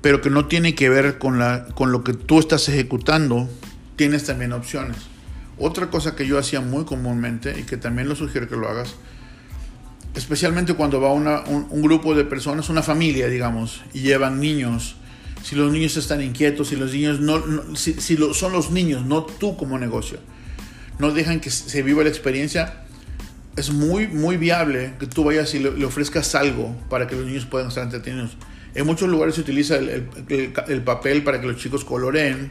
pero 0.00 0.20
que 0.20 0.30
no 0.30 0.46
tiene 0.46 0.74
que 0.74 0.88
ver 0.88 1.18
con, 1.18 1.38
la, 1.38 1.66
con 1.74 1.90
lo 1.90 2.04
que 2.04 2.12
tú 2.12 2.38
estás 2.38 2.68
ejecutando, 2.68 3.48
tienes 3.96 4.24
también 4.24 4.52
opciones. 4.52 4.98
Otra 5.58 5.88
cosa 5.88 6.14
que 6.16 6.26
yo 6.26 6.38
hacía 6.38 6.60
muy 6.60 6.84
comúnmente 6.84 7.58
y 7.58 7.62
que 7.62 7.76
también 7.76 8.08
lo 8.08 8.16
sugiero 8.16 8.48
que 8.48 8.56
lo 8.56 8.68
hagas, 8.68 8.96
especialmente 10.14 10.74
cuando 10.74 11.00
va 11.00 11.12
un, 11.12 11.26
un, 11.70 11.82
grupo 11.82 12.14
de 12.14 12.24
personas, 12.24 12.68
una 12.68 12.82
familia, 12.82 13.28
digamos, 13.28 13.82
y 13.92 14.00
llevan 14.00 14.40
niños, 14.40 14.96
si 15.42 15.56
los 15.56 15.72
niños 15.72 15.96
están 15.96 16.20
inquietos, 16.22 16.68
si 16.68 16.76
los 16.76 16.92
niños 16.92 17.20
no, 17.20 17.38
no 17.38 17.76
si, 17.76 17.94
si 17.94 18.16
lo, 18.16 18.34
son 18.34 18.52
los 18.52 18.70
niños, 18.70 19.06
no 19.06 19.24
tú 19.24 19.56
como 19.56 19.78
negocio, 19.78 20.18
no 20.98 21.12
dejan 21.12 21.40
que 21.40 21.50
se 21.50 21.82
viva 21.82 22.02
la 22.02 22.08
experiencia, 22.08 22.84
es 23.56 23.70
muy, 23.70 24.08
muy 24.08 24.36
viable 24.36 24.94
que 24.98 25.06
tú 25.06 25.24
vayas 25.24 25.54
y 25.54 25.60
le, 25.60 25.84
ofrezcas 25.84 26.34
algo 26.34 26.76
para 26.88 27.06
que 27.06 27.14
los 27.14 27.26
niños 27.26 27.46
puedan 27.46 27.68
estar 27.68 27.84
entretenidos. 27.84 28.36
En 28.74 28.86
muchos 28.86 29.08
lugares 29.08 29.36
se 29.36 29.42
utiliza 29.42 29.76
el, 29.76 29.88
el, 29.88 30.08
el, 30.28 30.52
el 30.68 30.82
papel 30.82 31.22
para 31.22 31.40
que 31.40 31.46
los 31.46 31.56
chicos 31.56 31.84
coloreen. 31.84 32.50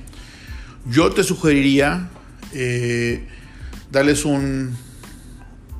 Yo 0.86 1.10
te 1.12 1.24
sugeriría 1.24 2.10
eh, 2.54 3.28
darles 3.92 4.26
un, 4.26 4.76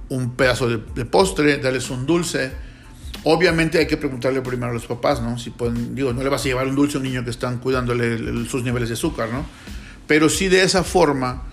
un 0.10 0.36
pedazo 0.36 0.70
de, 0.70 1.06
postre, 1.06 1.58
darles 1.58 1.90
un 1.90 2.06
dulce. 2.06 2.52
Obviamente 3.24 3.80
hay 3.80 3.88
que 3.88 3.98
preguntarle 3.98 4.42
primero 4.42 4.72
a 4.72 4.74
los 4.74 4.86
papás, 4.86 5.22
¿no? 5.22 5.38
Si 5.38 5.50
pueden, 5.50 5.96
digo, 5.96 6.14
no 6.14 6.22
le 6.22 6.30
vas 6.30 6.42
a 6.42 6.46
llevar 6.46 6.68
un 6.68 6.76
dulce 6.76 6.98
a 6.98 7.00
un 7.00 7.06
niño 7.06 7.24
que 7.24 7.30
están 7.30 7.60
cuidándole 7.60 8.46
sus 8.46 8.64
niveles 8.64 8.90
de 8.90 8.94
azúcar, 8.94 9.30
¿no? 9.30 9.46
Pero 10.08 10.30
sí 10.30 10.50
de 10.50 10.64
esa 10.64 10.84
forma 10.84 11.44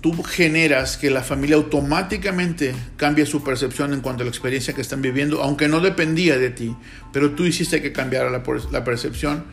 tú 0.00 0.22
generas 0.22 0.96
que 0.96 1.10
la 1.10 1.22
familia 1.22 1.56
automáticamente 1.56 2.74
cambie 2.96 3.26
su 3.26 3.42
percepción 3.42 3.92
en 3.92 4.00
cuanto 4.00 4.22
a 4.22 4.24
la 4.24 4.30
experiencia 4.30 4.74
que 4.74 4.80
están 4.80 5.02
viviendo, 5.02 5.42
aunque 5.42 5.68
no 5.68 5.80
dependía 5.80 6.38
de 6.38 6.50
ti, 6.50 6.74
pero 7.12 7.32
tú 7.32 7.44
hiciste 7.44 7.82
que 7.82 7.92
cambiara 7.92 8.30
la, 8.30 8.84
percepción, 8.84 9.44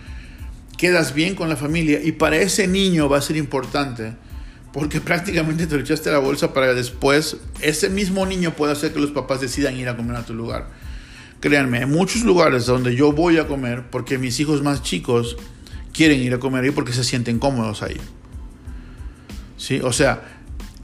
quedas 0.77 1.13
bien 1.13 1.35
con 1.35 1.49
la 1.49 1.55
familia 1.55 1.99
y 2.03 2.11
para 2.11 2.37
ese 2.37 2.67
niño 2.67 3.09
va 3.09 3.17
a 3.17 3.21
ser 3.21 3.37
importante 3.37 4.13
porque 4.71 5.01
prácticamente 5.01 5.67
te 5.67 5.75
lo 5.75 5.81
echaste 5.81 6.11
la 6.11 6.19
bolsa 6.19 6.53
para 6.53 6.73
después 6.73 7.37
ese 7.61 7.89
mismo 7.89 8.25
niño 8.25 8.53
puede 8.55 8.73
hacer 8.73 8.93
que 8.93 8.99
los 8.99 9.11
papás 9.11 9.41
decidan 9.41 9.75
ir 9.77 9.89
a 9.89 9.97
comer 9.97 10.17
a 10.17 10.25
tu 10.25 10.33
lugar. 10.33 10.69
Créanme, 11.39 11.81
en 11.81 11.91
muchos 11.91 12.23
lugares 12.23 12.65
donde 12.65 12.95
yo 12.95 13.11
voy 13.11 13.37
a 13.37 13.47
comer, 13.47 13.83
porque 13.91 14.17
mis 14.17 14.39
hijos 14.39 14.63
más 14.63 14.81
chicos 14.83 15.37
quieren 15.93 16.19
ir 16.21 16.33
a 16.33 16.39
comer 16.39 16.63
ahí 16.63 16.71
porque 16.71 16.93
se 16.93 17.03
sienten 17.03 17.39
cómodos 17.39 17.83
ahí. 17.83 17.97
¿Sí? 19.57 19.79
O 19.83 19.93
sea, 19.93 20.34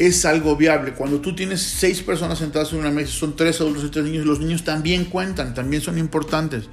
es 0.08 0.26
algo 0.26 0.56
viable. 0.56 0.94
Cuando 0.94 1.22
tú 1.22 1.36
tienes 1.36 1.62
seis 1.62 2.02
personas 2.02 2.40
sentadas 2.40 2.74
en 2.74 2.80
una 2.80 2.90
mesa, 2.90 3.12
son 3.12 3.36
tres 3.36 3.62
adultos 3.62 3.84
y 3.84 3.90
tres 3.90 4.06
niños, 4.06 4.26
los 4.26 4.40
niños 4.40 4.64
también 4.64 5.06
cuentan, 5.06 5.54
también 5.54 5.84
son 5.84 6.00
importantes. 6.00 6.66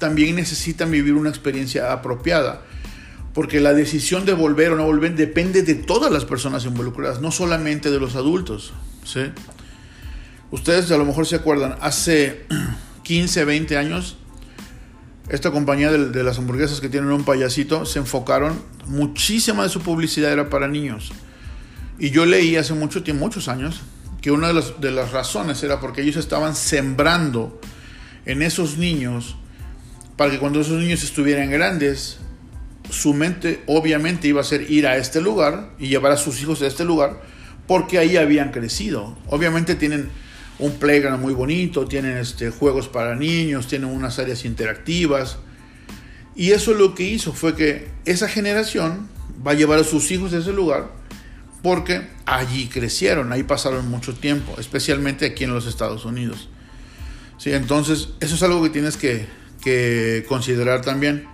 También 0.00 0.34
necesitan 0.34 0.90
vivir 0.90 1.14
una 1.14 1.30
experiencia 1.30 1.92
apropiada. 1.92 2.62
Porque 3.34 3.60
la 3.60 3.72
decisión 3.72 4.24
de 4.24 4.32
volver 4.32 4.72
o 4.72 4.76
no 4.76 4.84
volver 4.84 5.14
depende 5.14 5.62
de 5.62 5.74
todas 5.74 6.10
las 6.10 6.24
personas 6.24 6.64
involucradas, 6.64 7.20
no 7.20 7.30
solamente 7.30 7.90
de 7.92 8.00
los 8.00 8.16
adultos. 8.16 8.72
¿sí? 9.04 9.20
Ustedes 10.50 10.90
a 10.90 10.98
lo 10.98 11.04
mejor 11.04 11.26
se 11.26 11.36
acuerdan, 11.36 11.76
hace 11.80 12.46
15, 13.04 13.44
20 13.44 13.76
años, 13.76 14.16
esta 15.28 15.52
compañía 15.52 15.92
de, 15.92 16.08
de 16.08 16.22
las 16.24 16.38
hamburguesas 16.38 16.80
que 16.80 16.88
tienen 16.88 17.12
un 17.12 17.24
payasito 17.24 17.86
se 17.86 18.00
enfocaron, 18.00 18.60
muchísima 18.86 19.62
de 19.62 19.68
su 19.68 19.82
publicidad 19.82 20.32
era 20.32 20.50
para 20.50 20.66
niños. 20.66 21.12
Y 21.98 22.10
yo 22.10 22.26
leí 22.26 22.56
hace 22.56 22.74
mucho 22.74 23.02
tiempo, 23.02 23.24
muchos 23.24 23.48
años, 23.48 23.80
que 24.20 24.30
una 24.30 24.48
de 24.48 24.54
las, 24.54 24.80
de 24.80 24.90
las 24.90 25.12
razones 25.12 25.62
era 25.62 25.80
porque 25.80 26.02
ellos 26.02 26.16
estaban 26.16 26.54
sembrando 26.54 27.60
en 28.24 28.42
esos 28.42 28.76
niños 28.76 29.36
para 30.16 30.30
que 30.30 30.38
cuando 30.38 30.60
esos 30.60 30.80
niños 30.80 31.02
estuvieran 31.02 31.50
grandes 31.50 32.18
su 32.90 33.14
mente 33.14 33.62
obviamente 33.66 34.28
iba 34.28 34.40
a 34.40 34.44
ser 34.44 34.70
ir 34.70 34.86
a 34.86 34.96
este 34.96 35.20
lugar 35.20 35.70
y 35.78 35.88
llevar 35.88 36.12
a 36.12 36.16
sus 36.16 36.40
hijos 36.40 36.62
a 36.62 36.66
este 36.66 36.84
lugar 36.84 37.20
porque 37.66 37.98
ahí 37.98 38.16
habían 38.16 38.52
crecido. 38.52 39.16
Obviamente 39.26 39.74
tienen 39.74 40.08
un 40.58 40.72
playground 40.74 41.20
muy 41.20 41.34
bonito, 41.34 41.86
tienen 41.86 42.16
este, 42.16 42.50
juegos 42.50 42.88
para 42.88 43.16
niños, 43.16 43.66
tienen 43.66 43.90
unas 43.90 44.18
áreas 44.18 44.44
interactivas. 44.44 45.38
Y 46.36 46.52
eso 46.52 46.74
lo 46.74 46.94
que 46.94 47.02
hizo 47.02 47.32
fue 47.32 47.56
que 47.56 47.88
esa 48.04 48.28
generación 48.28 49.08
va 49.44 49.50
a 49.50 49.54
llevar 49.54 49.80
a 49.80 49.84
sus 49.84 50.10
hijos 50.12 50.32
a 50.32 50.38
ese 50.38 50.52
lugar 50.52 50.90
porque 51.66 52.06
allí 52.26 52.68
crecieron, 52.68 53.32
ahí 53.32 53.42
pasaron 53.42 53.90
mucho 53.90 54.14
tiempo, 54.14 54.54
especialmente 54.56 55.26
aquí 55.26 55.42
en 55.42 55.52
los 55.52 55.66
Estados 55.66 56.04
Unidos. 56.04 56.48
¿Sí? 57.38 57.52
Entonces, 57.52 58.10
eso 58.20 58.36
es 58.36 58.42
algo 58.44 58.62
que 58.62 58.70
tienes 58.70 58.96
que, 58.96 60.24
considerar 60.28 60.82
también. 60.82 61.26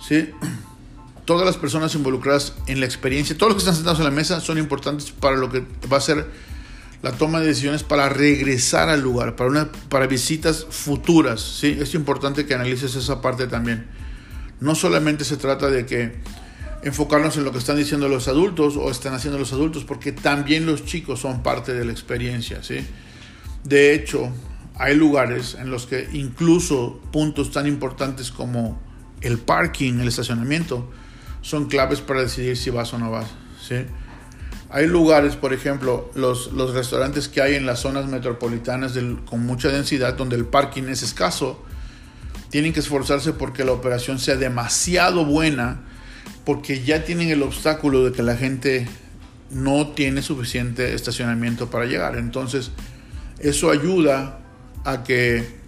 ¿Sí? 0.00 0.30
Todas 1.24 1.44
las 1.44 1.56
personas 1.56 1.92
involucradas 1.96 2.54
en 2.68 2.78
la 2.78 2.86
experiencia, 2.86 3.36
todos 3.36 3.50
los 3.50 3.56
que 3.56 3.62
están 3.62 3.74
sentados 3.74 3.98
en 3.98 4.04
la 4.04 4.12
mesa 4.12 4.38
son 4.38 4.58
importantes 4.58 5.10
para 5.10 5.36
lo 5.36 5.50
que 5.50 5.64
va 5.92 5.96
a 5.96 6.00
ser 6.00 6.24
la 7.02 7.10
toma 7.10 7.40
de 7.40 7.48
decisiones 7.48 7.82
para 7.82 8.08
regresar 8.08 8.90
al 8.90 9.00
lugar, 9.00 9.34
para, 9.34 9.50
una, 9.50 9.72
para 9.88 10.06
visitas 10.06 10.66
futuras. 10.70 11.40
¿sí? 11.40 11.76
Es 11.80 11.94
importante 11.94 12.46
que 12.46 12.54
analices 12.54 12.94
esa 12.94 13.20
parte 13.20 13.48
también. 13.48 13.88
No 14.60 14.76
solamente 14.76 15.24
se 15.24 15.36
trata 15.36 15.68
de 15.68 15.84
que 15.84 16.20
enfocarnos 16.82 17.36
en 17.36 17.44
lo 17.44 17.52
que 17.52 17.58
están 17.58 17.76
diciendo 17.76 18.08
los 18.08 18.28
adultos 18.28 18.76
o 18.76 18.90
están 18.90 19.14
haciendo 19.14 19.38
los 19.38 19.52
adultos, 19.52 19.84
porque 19.84 20.12
también 20.12 20.66
los 20.66 20.84
chicos 20.84 21.20
son 21.20 21.42
parte 21.42 21.74
de 21.74 21.84
la 21.84 21.92
experiencia. 21.92 22.62
¿sí? 22.62 22.84
De 23.64 23.94
hecho, 23.94 24.30
hay 24.76 24.96
lugares 24.96 25.56
en 25.58 25.70
los 25.70 25.86
que 25.86 26.08
incluso 26.12 27.00
puntos 27.12 27.52
tan 27.52 27.66
importantes 27.66 28.32
como 28.32 28.80
el 29.20 29.38
parking, 29.38 30.00
el 30.00 30.08
estacionamiento, 30.08 30.90
son 31.40 31.68
claves 31.68 32.00
para 32.00 32.20
decidir 32.22 32.56
si 32.56 32.70
vas 32.70 32.92
o 32.92 32.98
no 32.98 33.10
vas. 33.10 33.26
¿sí? 33.66 33.76
Hay 34.70 34.86
lugares, 34.86 35.36
por 35.36 35.52
ejemplo, 35.52 36.10
los, 36.14 36.52
los 36.52 36.74
restaurantes 36.74 37.28
que 37.28 37.42
hay 37.42 37.54
en 37.54 37.66
las 37.66 37.80
zonas 37.80 38.06
metropolitanas 38.06 38.94
con 39.26 39.46
mucha 39.46 39.68
densidad, 39.68 40.14
donde 40.14 40.34
el 40.34 40.46
parking 40.46 40.84
es 40.84 41.02
escaso, 41.02 41.62
tienen 42.50 42.72
que 42.72 42.80
esforzarse 42.80 43.32
porque 43.32 43.64
la 43.64 43.72
operación 43.72 44.18
sea 44.18 44.36
demasiado 44.36 45.24
buena, 45.24 45.82
porque 46.44 46.82
ya 46.82 47.04
tienen 47.04 47.30
el 47.30 47.42
obstáculo 47.42 48.04
de 48.04 48.12
que 48.12 48.22
la 48.22 48.36
gente 48.36 48.86
no 49.50 49.88
tiene 49.88 50.22
suficiente 50.22 50.94
estacionamiento 50.94 51.70
para 51.70 51.84
llegar. 51.84 52.16
Entonces, 52.16 52.70
eso 53.38 53.70
ayuda 53.70 54.40
a 54.84 55.04
que 55.04 55.62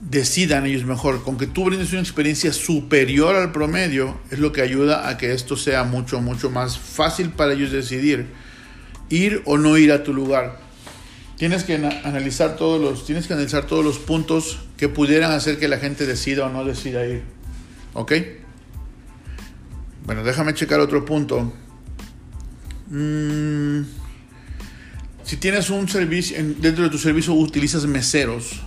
decidan 0.00 0.66
ellos 0.66 0.84
mejor. 0.84 1.22
Con 1.22 1.36
que 1.36 1.46
tú 1.46 1.64
brindes 1.64 1.92
una 1.92 2.00
experiencia 2.00 2.52
superior 2.52 3.36
al 3.36 3.52
promedio 3.52 4.18
es 4.30 4.38
lo 4.38 4.52
que 4.52 4.62
ayuda 4.62 5.08
a 5.08 5.16
que 5.16 5.32
esto 5.32 5.56
sea 5.56 5.84
mucho, 5.84 6.20
mucho 6.20 6.50
más 6.50 6.78
fácil 6.78 7.30
para 7.30 7.52
ellos 7.52 7.70
decidir 7.70 8.26
ir 9.08 9.42
o 9.44 9.58
no 9.58 9.76
ir 9.78 9.92
a 9.92 10.02
tu 10.02 10.12
lugar. 10.12 10.58
Tienes 11.36 11.64
que 11.64 11.74
analizar 11.74 12.56
todos 12.56 12.80
los, 12.80 13.04
tienes 13.04 13.26
que 13.26 13.32
analizar 13.32 13.66
todos 13.66 13.84
los 13.84 13.98
puntos 13.98 14.60
que 14.76 14.88
pudieran 14.88 15.32
hacer 15.32 15.58
que 15.58 15.68
la 15.68 15.78
gente 15.78 16.06
decida 16.06 16.46
o 16.46 16.48
no 16.48 16.64
decida 16.64 17.06
ir. 17.06 17.22
¿Ok? 17.92 18.12
Bueno, 20.04 20.22
déjame 20.22 20.54
checar 20.54 20.80
otro 20.80 21.04
punto. 21.04 21.52
Mm, 22.88 23.82
si 25.24 25.36
tienes 25.38 25.70
un 25.70 25.88
servicio, 25.88 26.36
dentro 26.58 26.84
de 26.84 26.90
tu 26.90 26.98
servicio 26.98 27.32
utilizas 27.34 27.86
meseros 27.86 28.60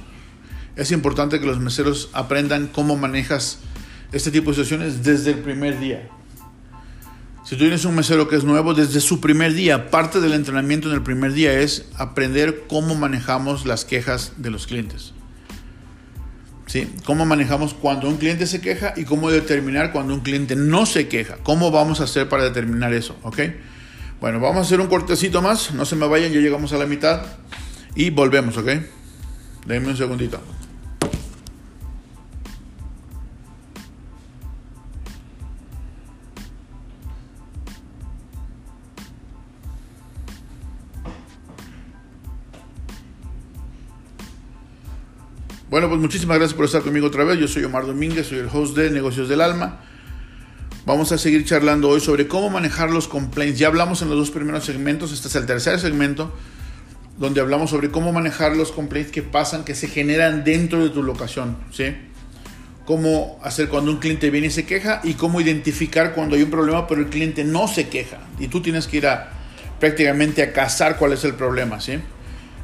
es 0.77 0.91
importante 0.91 1.39
que 1.39 1.47
los 1.47 1.59
meseros 1.59 2.09
aprendan 2.13 2.67
cómo 2.67 2.95
manejas 2.95 3.59
este 4.11 4.29
tipo 4.29 4.51
de 4.51 4.55
situaciones 4.55 5.03
desde 5.03 5.31
el 5.31 5.39
primer 5.39 5.79
día. 5.79 6.07
Si 7.43 7.55
tú 7.55 7.61
tienes 7.61 7.83
un 7.85 7.95
mesero 7.95 8.27
que 8.27 8.35
es 8.35 8.43
nuevo, 8.43 8.75
desde 8.75 9.01
su 9.01 9.19
primer 9.19 9.53
día, 9.53 9.89
parte 9.89 10.19
del 10.19 10.33
entrenamiento 10.33 10.89
en 10.89 10.95
el 10.95 11.01
primer 11.01 11.33
día 11.33 11.59
es 11.59 11.85
aprender 11.95 12.65
cómo 12.67 12.93
manejamos 12.93 13.65
las 13.65 13.85
quejas 13.85 14.33
de 14.37 14.51
los 14.51 14.67
clientes. 14.67 15.13
¿Sí? 16.67 16.93
Cómo 17.05 17.25
manejamos 17.25 17.73
cuando 17.73 18.07
un 18.09 18.17
cliente 18.17 18.45
se 18.45 18.61
queja 18.61 18.93
y 18.95 19.05
cómo 19.05 19.31
determinar 19.31 19.91
cuando 19.91 20.13
un 20.13 20.19
cliente 20.19 20.55
no 20.55 20.85
se 20.85 21.07
queja. 21.07 21.37
¿Cómo 21.43 21.71
vamos 21.71 22.01
a 22.01 22.03
hacer 22.03 22.29
para 22.29 22.43
determinar 22.43 22.93
eso? 22.93 23.15
Bueno, 24.19 24.39
vamos 24.39 24.57
a 24.57 24.61
hacer 24.61 24.81
un 24.81 24.87
cortecito 24.87 25.41
más. 25.41 25.73
No 25.73 25.85
se 25.85 25.95
me 25.95 26.07
vayan, 26.07 26.31
ya 26.31 26.39
llegamos 26.39 26.73
a 26.73 26.77
la 26.77 26.85
mitad. 26.85 27.21
Y 27.95 28.09
volvemos, 28.09 28.57
¿ok? 28.57 28.67
Un 29.67 29.97
segundito. 29.97 30.41
Bueno, 45.69 45.89
pues 45.89 45.99
muchísimas 45.99 46.37
gracias 46.37 46.55
por 46.55 46.63
estar 46.63 46.81
conmigo 46.81 47.07
otra 47.07 47.25
vez. 47.25 47.39
Yo 47.39 47.47
soy 47.49 47.65
Omar 47.65 47.85
Domínguez, 47.85 48.27
soy 48.27 48.37
el 48.37 48.47
host 48.47 48.77
de 48.77 48.89
Negocios 48.89 49.27
del 49.27 49.41
Alma. 49.41 49.81
Vamos 50.85 51.11
a 51.11 51.17
seguir 51.17 51.43
charlando 51.43 51.89
hoy 51.89 51.99
sobre 51.99 52.25
cómo 52.29 52.49
manejar 52.49 52.89
los 52.89 53.09
complaints. 53.09 53.59
Ya 53.59 53.67
hablamos 53.67 54.01
en 54.01 54.07
los 54.07 54.17
dos 54.17 54.31
primeros 54.31 54.63
segmentos, 54.63 55.11
este 55.11 55.27
es 55.27 55.35
el 55.35 55.45
tercer 55.45 55.77
segmento, 55.81 56.33
donde 57.17 57.41
hablamos 57.41 57.71
sobre 57.71 57.91
cómo 57.91 58.13
manejar 58.13 58.55
los 58.55 58.71
complaints 58.71 59.11
que 59.11 59.23
pasan, 59.23 59.65
que 59.65 59.75
se 59.75 59.89
generan 59.89 60.45
dentro 60.45 60.81
de 60.81 60.89
tu 60.89 61.03
locación. 61.03 61.57
¿sí? 61.73 61.93
Cómo 62.85 63.37
hacer 63.43 63.67
cuando 63.67 63.91
un 63.91 63.97
cliente 63.97 64.29
viene 64.29 64.47
y 64.47 64.51
se 64.51 64.65
queja 64.65 65.01
y 65.03 65.15
cómo 65.15 65.41
identificar 65.41 66.13
cuando 66.13 66.37
hay 66.37 66.43
un 66.43 66.49
problema 66.49 66.87
pero 66.87 67.01
el 67.01 67.07
cliente 67.07 67.43
no 67.43 67.67
se 67.67 67.89
queja. 67.89 68.19
Y 68.39 68.47
tú 68.47 68.61
tienes 68.61 68.87
que 68.87 68.97
ir 68.97 69.07
prácticamente 69.81 70.43
a 70.43 70.53
cazar 70.53 70.95
cuál 70.95 71.11
es 71.11 71.25
el 71.25 71.33
problema. 71.33 71.81
¿sí? 71.81 71.99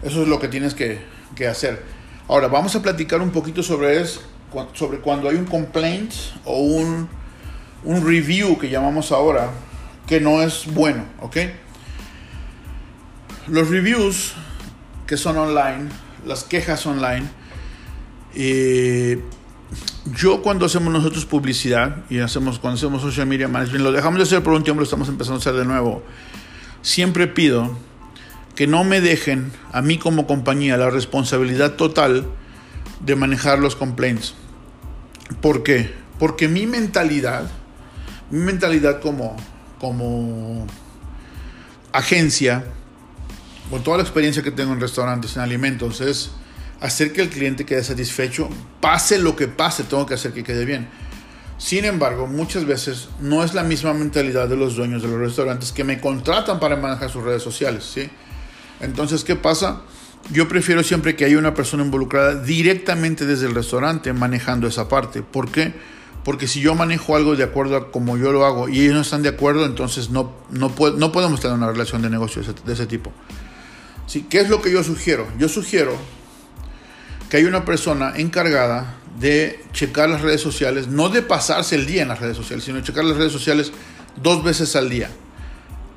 Eso 0.03 0.21
es 0.21 0.29
lo 0.29 0.39
que 0.39 0.47
tienes 0.47 0.73
que 0.73 1.01
hacer. 1.45 2.01
Ahora, 2.27 2.47
vamos 2.47 2.73
a 2.75 2.81
platicar 2.81 3.21
un 3.21 3.31
poquito 3.31 3.61
sobre, 3.61 4.05
sobre 4.73 4.99
cuando 4.99 5.29
hay 5.29 5.35
un 5.35 5.45
complaint 5.45 6.13
o 6.45 6.59
un, 6.59 7.09
un 7.83 8.07
review 8.07 8.57
que 8.57 8.69
llamamos 8.69 9.11
ahora 9.11 9.51
que 10.07 10.21
no 10.21 10.41
es 10.41 10.65
bueno, 10.73 11.03
¿ok? 11.21 11.37
Los 13.47 13.69
reviews 13.69 14.33
que 15.05 15.17
son 15.17 15.37
online, 15.37 15.89
las 16.25 16.45
quejas 16.45 16.85
online, 16.85 17.27
eh, 18.35 19.21
yo 20.17 20.41
cuando 20.41 20.65
hacemos 20.65 20.93
nosotros 20.93 21.25
publicidad 21.25 22.05
y 22.09 22.19
hacemos 22.19 22.57
cuando 22.57 22.77
hacemos 22.77 23.01
social 23.01 23.27
media 23.27 23.49
management, 23.49 23.83
lo 23.83 23.91
dejamos 23.91 24.19
de 24.19 24.23
hacer 24.23 24.43
por 24.43 24.53
un 24.53 24.63
tiempo, 24.63 24.79
lo 24.79 24.85
estamos 24.85 25.09
empezando 25.09 25.37
a 25.37 25.39
hacer 25.39 25.53
de 25.55 25.65
nuevo. 25.65 26.03
Siempre 26.81 27.27
pido 27.27 27.77
que 28.55 28.67
no 28.67 28.83
me 28.83 29.01
dejen 29.01 29.51
a 29.71 29.81
mí 29.81 29.97
como 29.97 30.27
compañía 30.27 30.77
la 30.77 30.89
responsabilidad 30.89 31.73
total 31.73 32.27
de 32.99 33.15
manejar 33.15 33.59
los 33.59 33.75
complaints. 33.75 34.35
¿Por 35.41 35.63
qué? 35.63 35.93
Porque 36.19 36.47
mi 36.47 36.67
mentalidad, 36.67 37.49
mi 38.29 38.39
mentalidad 38.39 39.01
como, 39.01 39.35
como 39.79 40.67
agencia, 41.91 42.65
con 43.69 43.83
toda 43.83 43.97
la 43.97 44.03
experiencia 44.03 44.43
que 44.43 44.51
tengo 44.51 44.73
en 44.73 44.79
restaurantes, 44.79 45.35
en 45.35 45.41
alimentos, 45.41 46.01
es 46.01 46.31
hacer 46.79 47.13
que 47.13 47.21
el 47.21 47.29
cliente 47.29 47.65
quede 47.65 47.83
satisfecho, 47.83 48.49
pase 48.81 49.17
lo 49.17 49.35
que 49.35 49.47
pase, 49.47 49.83
tengo 49.83 50.05
que 50.05 50.13
hacer 50.13 50.33
que 50.33 50.43
quede 50.43 50.65
bien. 50.65 50.87
Sin 51.57 51.85
embargo, 51.85 52.27
muchas 52.27 52.65
veces 52.65 53.07
no 53.19 53.43
es 53.43 53.53
la 53.53 53.63
misma 53.63 53.93
mentalidad 53.93 54.49
de 54.49 54.57
los 54.57 54.75
dueños 54.75 55.01
de 55.01 55.07
los 55.07 55.17
restaurantes 55.17 55.71
que 55.71 55.83
me 55.83 56.01
contratan 56.01 56.59
para 56.59 56.75
manejar 56.75 57.09
sus 57.09 57.23
redes 57.23 57.41
sociales, 57.41 57.85
¿sí? 57.85 58.09
Entonces, 58.79 59.23
¿qué 59.23 59.35
pasa? 59.35 59.81
Yo 60.31 60.47
prefiero 60.47 60.83
siempre 60.83 61.15
que 61.15 61.25
haya 61.25 61.37
una 61.37 61.53
persona 61.53 61.83
involucrada 61.83 62.35
directamente 62.35 63.25
desde 63.25 63.47
el 63.47 63.55
restaurante 63.55 64.13
manejando 64.13 64.67
esa 64.67 64.87
parte. 64.87 65.21
¿Por 65.21 65.51
qué? 65.51 65.73
Porque 66.23 66.47
si 66.47 66.61
yo 66.61 66.73
manejo 66.75 67.15
algo 67.15 67.35
de 67.35 67.43
acuerdo 67.43 67.75
a 67.75 67.91
como 67.91 68.17
yo 68.17 68.31
lo 68.31 68.45
hago 68.45 68.69
y 68.69 68.79
ellos 68.79 68.95
no 68.95 69.01
están 69.01 69.23
de 69.23 69.29
acuerdo, 69.29 69.65
entonces 69.65 70.09
no, 70.09 70.33
no, 70.49 70.73
no 70.97 71.11
podemos 71.11 71.41
tener 71.41 71.57
una 71.57 71.69
relación 71.69 72.01
de 72.01 72.09
negocio 72.09 72.41
de 72.41 72.73
ese, 72.73 72.85
tipo. 72.85 73.11
¿Sí? 74.07 74.25
¿Qué 74.29 74.39
es 74.39 74.49
lo 74.49 74.61
que 74.61 74.71
yo 74.71 74.83
sugiero? 74.83 75.27
Yo 75.37 75.49
sugiero 75.49 75.97
que 77.29 77.37
hay 77.37 77.43
una 77.43 77.65
persona 77.65 78.13
encargada 78.15 78.95
de 79.19 79.63
checar 79.73 80.09
las 80.09 80.21
redes 80.21 80.39
sociales, 80.39 80.87
no 80.87 81.09
de 81.09 81.21
pasarse 81.21 81.75
el 81.75 81.85
día 81.85 82.03
en 82.03 82.07
las 82.07 82.19
redes 82.19 82.37
sociales, 82.37 82.63
sino 82.63 82.79
checar 82.81 83.03
las 83.03 83.17
redes 83.17 83.33
sociales 83.33 83.73
dos 84.21 84.43
veces 84.43 84.75
al 84.77 84.89
día. 84.89 85.09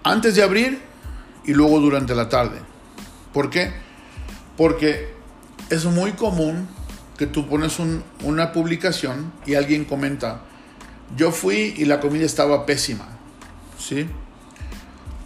Antes 0.02 0.34
de 0.34 0.42
abrir 0.42 0.80
y 1.46 1.54
luego 1.54 1.80
durante 1.80 2.14
la 2.14 2.28
tarde. 2.28 2.60
¿Por 3.32 3.50
qué? 3.50 3.72
Porque 4.56 5.14
es 5.70 5.84
muy 5.84 6.12
común 6.12 6.68
que 7.16 7.26
tú 7.26 7.48
pones 7.48 7.78
una 8.22 8.52
publicación 8.52 9.32
y 9.46 9.54
alguien 9.54 9.84
comenta, 9.84 10.42
yo 11.16 11.32
fui 11.32 11.74
y 11.76 11.84
la 11.84 12.00
comida 12.00 12.26
estaba 12.26 12.66
pésima. 12.66 13.08
¿Sí? 13.78 14.06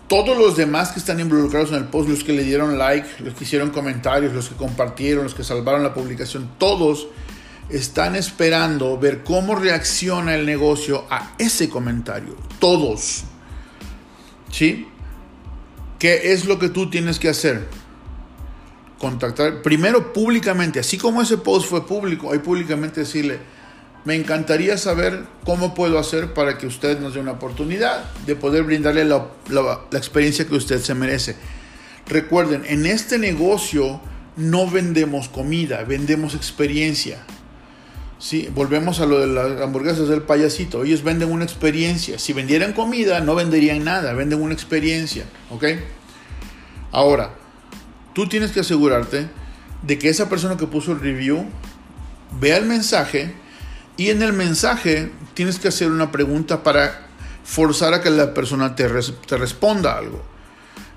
Todos 0.09 0.37
los 0.37 0.57
demás 0.57 0.91
que 0.91 0.99
están 0.99 1.21
involucrados 1.21 1.71
en 1.71 1.77
el 1.77 1.85
post, 1.85 2.09
los 2.09 2.25
que 2.25 2.33
le 2.33 2.43
dieron 2.43 2.79
like, 2.79 3.23
los 3.23 3.35
que 3.35 3.45
hicieron 3.45 3.71
comentarios, 3.71 4.33
los 4.33 4.49
que 4.49 4.57
compartieron, 4.57 5.25
los 5.25 5.35
que 5.35 5.45
salvaron 5.45 5.83
la 5.83 5.95
publicación, 5.95 6.51
todos 6.59 7.07
están 7.69 8.17
esperando 8.17 8.99
ver 8.99 9.23
cómo 9.23 9.55
reacciona 9.55 10.35
el 10.35 10.47
negocio 10.47 11.05
a 11.11 11.35
ese 11.39 11.69
comentario. 11.69 12.37
Todos. 12.59 13.23
¿Sí? 14.51 14.89
¿Qué 16.01 16.33
es 16.33 16.47
lo 16.47 16.59
que 16.59 16.71
tú 16.71 16.89
tienes 16.89 17.19
que 17.19 17.29
hacer? 17.29 17.67
Contactar 18.99 19.61
primero 19.61 20.15
públicamente, 20.15 20.81
así 20.81 20.97
como 20.97 21.21
ese 21.21 21.37
post 21.37 21.69
fue 21.69 21.87
público, 21.87 22.33
hay 22.33 22.39
públicamente 22.39 23.01
decirle, 23.01 23.39
me 24.07 24.15
encantaría 24.15 24.79
saber 24.79 25.27
cómo 25.45 25.75
puedo 25.75 25.99
hacer 25.99 26.33
para 26.33 26.57
que 26.57 26.67
usted 26.67 26.99
nos 27.01 27.13
dé 27.13 27.21
una 27.21 27.33
oportunidad 27.33 28.11
de 28.25 28.35
poder 28.35 28.63
brindarle 28.63 29.05
la, 29.05 29.29
la 29.51 29.99
experiencia 29.99 30.47
que 30.47 30.55
usted 30.55 30.81
se 30.81 30.95
merece. 30.95 31.37
Recuerden, 32.07 32.65
en 32.67 32.87
este 32.87 33.19
negocio 33.19 34.01
no 34.37 34.71
vendemos 34.71 35.29
comida, 35.29 35.85
vendemos 35.85 36.35
experiencia. 36.35 37.19
Sí, 38.21 38.51
volvemos 38.55 39.01
a 39.01 39.07
lo 39.07 39.19
de 39.19 39.27
las 39.27 39.63
hamburguesas 39.63 40.09
del 40.09 40.21
payasito. 40.21 40.85
Ellos 40.85 41.03
venden 41.03 41.33
una 41.33 41.45
experiencia. 41.45 42.19
Si 42.19 42.35
vendieran 42.35 42.75
comida, 42.75 43.21
no 43.21 43.35
venderían 43.35 43.83
nada, 43.83 44.13
venden 44.13 44.43
una 44.43 44.53
experiencia. 44.53 45.25
¿Ok? 45.49 45.65
Ahora, 46.93 47.31
tú 48.13 48.29
tienes 48.29 48.53
que 48.53 48.61
asegurarte 48.61 49.29
de 49.83 49.99
que 49.99 50.11
esa 50.11 50.29
persona 50.29 50.59
que 50.59 50.67
puso 50.67 50.93
el 50.93 51.01
review 51.01 51.47
vea 52.39 52.59
el 52.59 52.67
mensaje 52.67 53.33
y 53.97 54.11
en 54.11 54.23
el 54.23 54.35
mensaje 54.35 55.11
tienes 55.33 55.59
que 55.59 55.69
hacer 55.69 55.91
una 55.91 56.13
pregunta 56.13 56.63
para 56.63 57.07
forzar 57.43 57.95
a 57.95 58.03
que 58.03 58.11
la 58.11 58.35
persona 58.35 58.77
te, 58.77 58.87
responda 58.87 59.97
algo. 59.97 60.23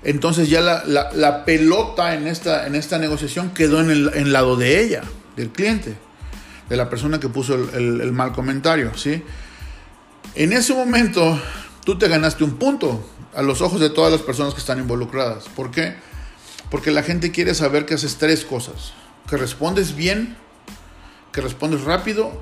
Entonces 0.02 0.50
ya 0.50 0.60
la, 0.60 1.44
pelota 1.46 2.14
en 2.14 2.26
esta, 2.26 2.66
en 2.66 2.74
esta 2.74 2.98
negociación 2.98 3.54
quedó 3.54 3.80
en 3.80 3.90
el 3.90 4.32
lado 4.34 4.56
de 4.56 4.82
ella, 4.82 5.04
del 5.36 5.48
cliente 5.48 6.03
de 6.68 6.76
la 6.76 6.88
persona 6.88 7.20
que 7.20 7.28
puso 7.28 7.54
el, 7.54 8.12
mal 8.12 8.32
comentario, 8.32 8.96
¿sí? 8.96 9.22
En 10.34 10.52
ese 10.52 10.74
momento, 10.74 11.40
tú 11.84 11.98
te 11.98 12.08
ganaste 12.08 12.44
un 12.44 12.56
punto 12.56 13.06
a 13.34 13.42
los 13.42 13.60
ojos 13.60 13.80
de 13.80 13.90
todas 13.90 14.10
las 14.10 14.22
personas 14.22 14.54
que 14.54 14.60
están 14.60 14.78
involucradas. 14.78 15.48
¿Por 15.48 15.70
qué? 15.70 15.94
Porque 16.70 16.90
la 16.90 17.02
gente 17.02 17.30
quiere 17.30 17.54
saber 17.54 17.86
que 17.86 17.94
haces 17.94 18.16
tres 18.16 18.44
cosas. 18.44 18.92
Que 19.28 19.36
respondes 19.36 19.94
bien, 19.94 20.36
que 21.32 21.40
respondes 21.40 21.82
rápido 21.82 22.32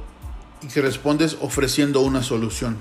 y 0.62 0.68
que 0.68 0.80
respondes 0.80 1.36
ofreciendo 1.40 2.00
una 2.00 2.22
solución. 2.22 2.78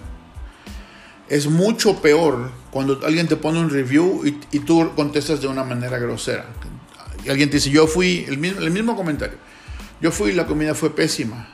Es 1.28 1.48
mucho 1.48 2.02
peor 2.02 2.52
cuando 2.72 3.00
alguien 3.06 3.28
te 3.28 3.36
pone 3.36 3.60
un 3.60 3.70
review 3.70 4.22
y, 4.26 4.60
tú 4.60 4.92
contestas 4.96 5.42
de 5.42 5.48
una 5.48 5.64
manera 5.64 5.98
grosera. 5.98 6.46
Y 7.26 7.30
alguien 7.30 7.50
te 7.50 7.58
dice, 7.58 7.70
yo 7.70 7.88
fui, 7.88 8.26
el 8.28 8.38
mismo, 8.38 8.62
el 8.62 8.72
mismo 8.72 8.96
comentario 8.96 9.38
yo 10.02 10.12
fui 10.12 10.32
y 10.32 10.34
la 10.34 10.48
comida 10.48 10.74
fue 10.74 10.96
pésima. 10.96 11.48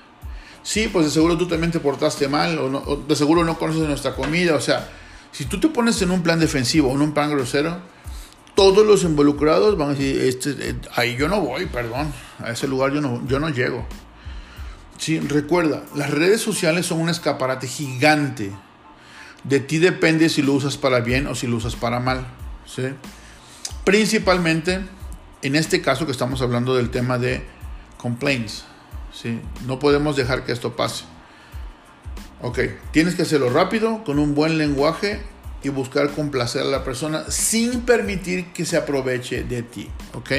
Sí, 0.64 0.90
pues 0.92 1.06
de 1.06 1.12
seguro 1.12 1.38
tú 1.38 1.48
también 1.48 1.72
te 1.72 1.80
portaste 1.80 2.28
mal, 2.28 2.58
o, 2.60 3.04
de 3.08 3.16
seguro 3.16 3.44
no 3.44 3.58
conoces 3.58 3.84
nuestra 3.84 4.16
comida. 4.16 4.56
O 4.56 4.62
sea, 4.62 4.90
si 5.32 5.46
tú 5.46 5.60
te 5.60 5.70
pones 5.70 6.02
en 6.02 6.12
un 6.12 6.24
plan 6.24 6.40
defensivo 6.40 6.92
en 6.92 7.02
un 7.02 7.14
plan 7.14 7.30
grosero, 7.30 7.80
todos 8.56 8.86
los 8.86 9.04
involucrados 9.04 9.78
van 9.78 9.90
a 9.90 9.94
decir, 9.94 10.20
este, 10.22 10.56
eh, 10.70 10.76
ahí 10.96 11.16
yo 11.16 11.28
no 11.28 11.42
voy, 11.42 11.68
perdón, 11.68 12.12
a 12.40 12.52
ese 12.52 12.68
lugar 12.68 12.92
yo 12.92 13.02
no, 13.02 13.26
yo 13.28 13.40
no 13.40 13.50
llego. 13.50 13.86
Sí, 14.98 15.20
recuerda, 15.20 15.84
las 15.96 16.10
redes 16.10 16.42
sociales 16.42 16.88
son 16.88 17.00
un 17.00 17.10
escaparate 17.10 17.68
gigante. 17.68 18.52
De 19.44 19.60
ti 19.60 19.78
depende 19.78 20.28
si 20.28 20.42
lo 20.42 20.54
usas 20.54 20.76
para 20.76 21.02
bien 21.02 21.28
o 21.28 21.36
si 21.36 21.48
lo 21.48 21.58
usas 21.58 21.76
para 21.76 22.00
mal. 22.00 22.26
¿sí? 22.66 22.84
Principalmente, 23.84 24.82
en 25.44 25.56
este 25.56 25.82
caso 25.82 26.06
que 26.06 26.12
estamos 26.12 26.42
hablando 26.42 26.76
del 26.76 26.90
tema 26.90 27.18
de 27.18 27.46
complaints. 27.98 28.66
¿sí? 29.14 29.40
No 29.66 29.80
podemos 29.80 30.16
dejar 30.16 30.46
que 30.46 30.52
esto 30.52 30.76
pase. 30.76 31.06
Ok, 32.42 32.60
tienes 32.92 33.16
que 33.16 33.24
hacerlo 33.24 33.50
rápido, 33.50 34.04
con 34.04 34.20
un 34.20 34.36
buen 34.36 34.58
lenguaje 34.58 35.22
y 35.64 35.70
buscar 35.70 36.12
complacer 36.12 36.62
a 36.62 36.66
la 36.66 36.84
persona 36.84 37.24
sin 37.30 37.82
permitir 37.82 38.54
que 38.54 38.64
se 38.64 38.78
aproveche 38.78 39.44
de 39.44 39.64
ti. 39.64 39.90
Ok, 40.14 40.32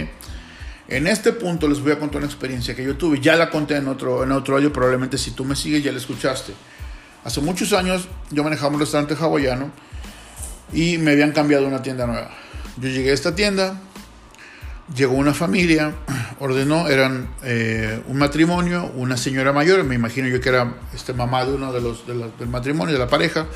en 0.88 1.06
este 1.06 1.32
punto 1.32 1.68
les 1.68 1.80
voy 1.80 1.92
a 1.92 1.98
contar 1.98 2.18
una 2.18 2.26
experiencia 2.26 2.74
que 2.74 2.84
yo 2.84 2.96
tuve. 2.96 3.20
Ya 3.20 3.36
la 3.36 3.50
conté 3.50 3.76
en 3.76 3.88
otro, 3.88 4.22
en 4.22 4.32
otro 4.32 4.72
probablemente 4.72 5.18
si 5.18 5.32
tú 5.32 5.44
me 5.44 5.56
sigues 5.56 5.82
ya 5.82 5.90
la 5.90 5.98
escuchaste. 5.98 6.54
Hace 7.24 7.40
muchos 7.40 7.72
años 7.72 8.08
yo 8.30 8.44
manejaba 8.44 8.74
un 8.74 8.80
restaurante 8.80 9.14
hawaiano 9.14 9.72
y 10.72 10.98
me 10.98 11.10
habían 11.10 11.32
cambiado 11.32 11.66
una 11.66 11.82
tienda 11.82 12.06
nueva. 12.06 12.30
Yo 12.76 12.88
llegué 12.88 13.10
a 13.10 13.14
esta 13.14 13.34
tienda, 13.34 13.80
llegó 14.94 15.14
una 15.14 15.34
familia, 15.34 15.94
ordenó, 16.40 16.88
eran 16.88 17.28
eh, 17.42 18.02
un 18.06 18.18
matrimonio, 18.18 18.90
una 18.94 19.16
señora 19.16 19.52
mayor, 19.52 19.84
me 19.84 19.94
imagino 19.94 20.28
yo 20.28 20.40
que 20.40 20.48
era 20.48 20.74
este, 20.94 21.12
mamá 21.12 21.44
de 21.44 21.54
uno 21.54 21.72
de 21.72 21.80
los 21.80 22.06
del 22.06 22.48
matrimonio, 22.48 22.92
de 22.92 22.98
la 22.98 23.08
pareja, 23.08 23.46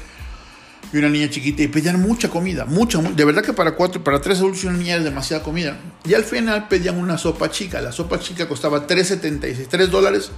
y 0.92 0.98
una 0.98 1.08
niña 1.08 1.30
chiquita, 1.30 1.62
y 1.62 1.68
pedían 1.68 2.00
mucha 2.00 2.28
comida, 2.28 2.66
mucha, 2.66 3.00
de 3.00 3.24
verdad 3.24 3.42
que 3.42 3.52
para 3.52 3.72
cuatro, 3.72 4.04
para 4.04 4.20
tres 4.20 4.38
adultos 4.38 4.64
y 4.64 4.66
una 4.66 4.76
niña 4.76 4.94
era 4.96 5.04
demasiada 5.04 5.42
comida. 5.42 5.78
Y 6.04 6.14
al 6.14 6.24
final 6.24 6.68
pedían 6.68 6.98
una 6.98 7.16
sopa 7.16 7.50
chica, 7.50 7.80
la 7.80 7.92
sopa 7.92 8.18
chica 8.18 8.46
costaba 8.46 8.86
3.76, 8.86 9.68
3 9.68 9.90
dólares 9.90 10.30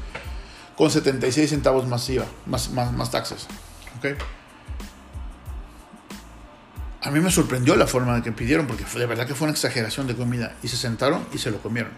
con 0.77 0.91
76 0.91 1.51
centavos 1.51 1.89
más 1.89 2.09
IVA, 2.09 2.27
más, 2.47 2.71
más, 2.71 2.93
más 2.93 3.11
taxes. 3.11 3.47
¿okay? 3.99 4.15
A 7.05 7.11
mí 7.11 7.21
me 7.21 7.31
sorprendió 7.31 7.77
la 7.77 7.87
forma 7.87 8.17
de 8.17 8.23
que 8.23 8.33
pidieron, 8.33 8.67
porque 8.67 8.85
de 8.85 9.07
verdad 9.07 9.27
que 9.27 9.35
fue 9.35 9.45
una 9.45 9.53
exageración 9.53 10.07
de 10.07 10.17
comida. 10.17 10.57
Y 10.63 10.69
se 10.69 10.79
sentaron 10.79 11.27
y 11.35 11.39
se 11.39 11.51
lo 11.51 11.59
comieron. 11.59 11.93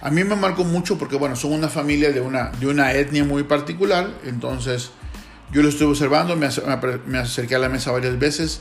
A 0.00 0.10
mí 0.10 0.24
me 0.24 0.34
marcó 0.34 0.64
mucho 0.64 0.98
porque, 0.98 1.14
bueno, 1.14 1.36
son 1.36 1.52
una 1.52 1.68
familia 1.68 2.10
de 2.10 2.20
una, 2.20 2.50
de 2.50 2.66
una 2.66 2.92
etnia 2.92 3.24
muy 3.24 3.44
particular. 3.44 4.10
Entonces, 4.24 4.90
yo 5.52 5.62
lo 5.62 5.68
estuve 5.68 5.90
observando, 5.90 6.34
me, 6.34 6.48
me 7.06 7.18
acerqué 7.18 7.54
a 7.54 7.60
la 7.60 7.68
mesa 7.68 7.92
varias 7.92 8.18
veces. 8.18 8.60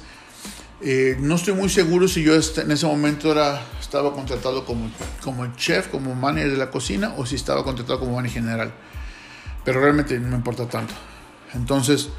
Eh, 0.79 1.17
no 1.19 1.36
estoy 1.36 1.55
muy 1.55 1.69
seguro 1.69 2.07
si 2.07 2.21
yo 2.21 2.36
en 2.36 2.71
ese 2.71 2.86
momento 2.86 3.31
era, 3.31 3.59
estaba 3.81 4.13
contratado 4.13 4.65
como, 4.65 4.91
como 5.23 5.55
chef, 5.55 5.88
como 5.88 6.13
manager 6.13 6.51
de 6.51 6.57
la 6.57 6.69
cocina, 6.69 7.15
o 7.17 7.25
si 7.25 7.33
estaba 7.33 7.63
contratado 7.63 7.99
como 7.99 8.13
manager 8.13 8.43
general. 8.43 8.73
Pero 9.65 9.81
realmente 9.81 10.19
no 10.19 10.27
me 10.27 10.36
importa 10.36 10.67
tanto. 10.67 10.93
Entonces, 11.55 12.09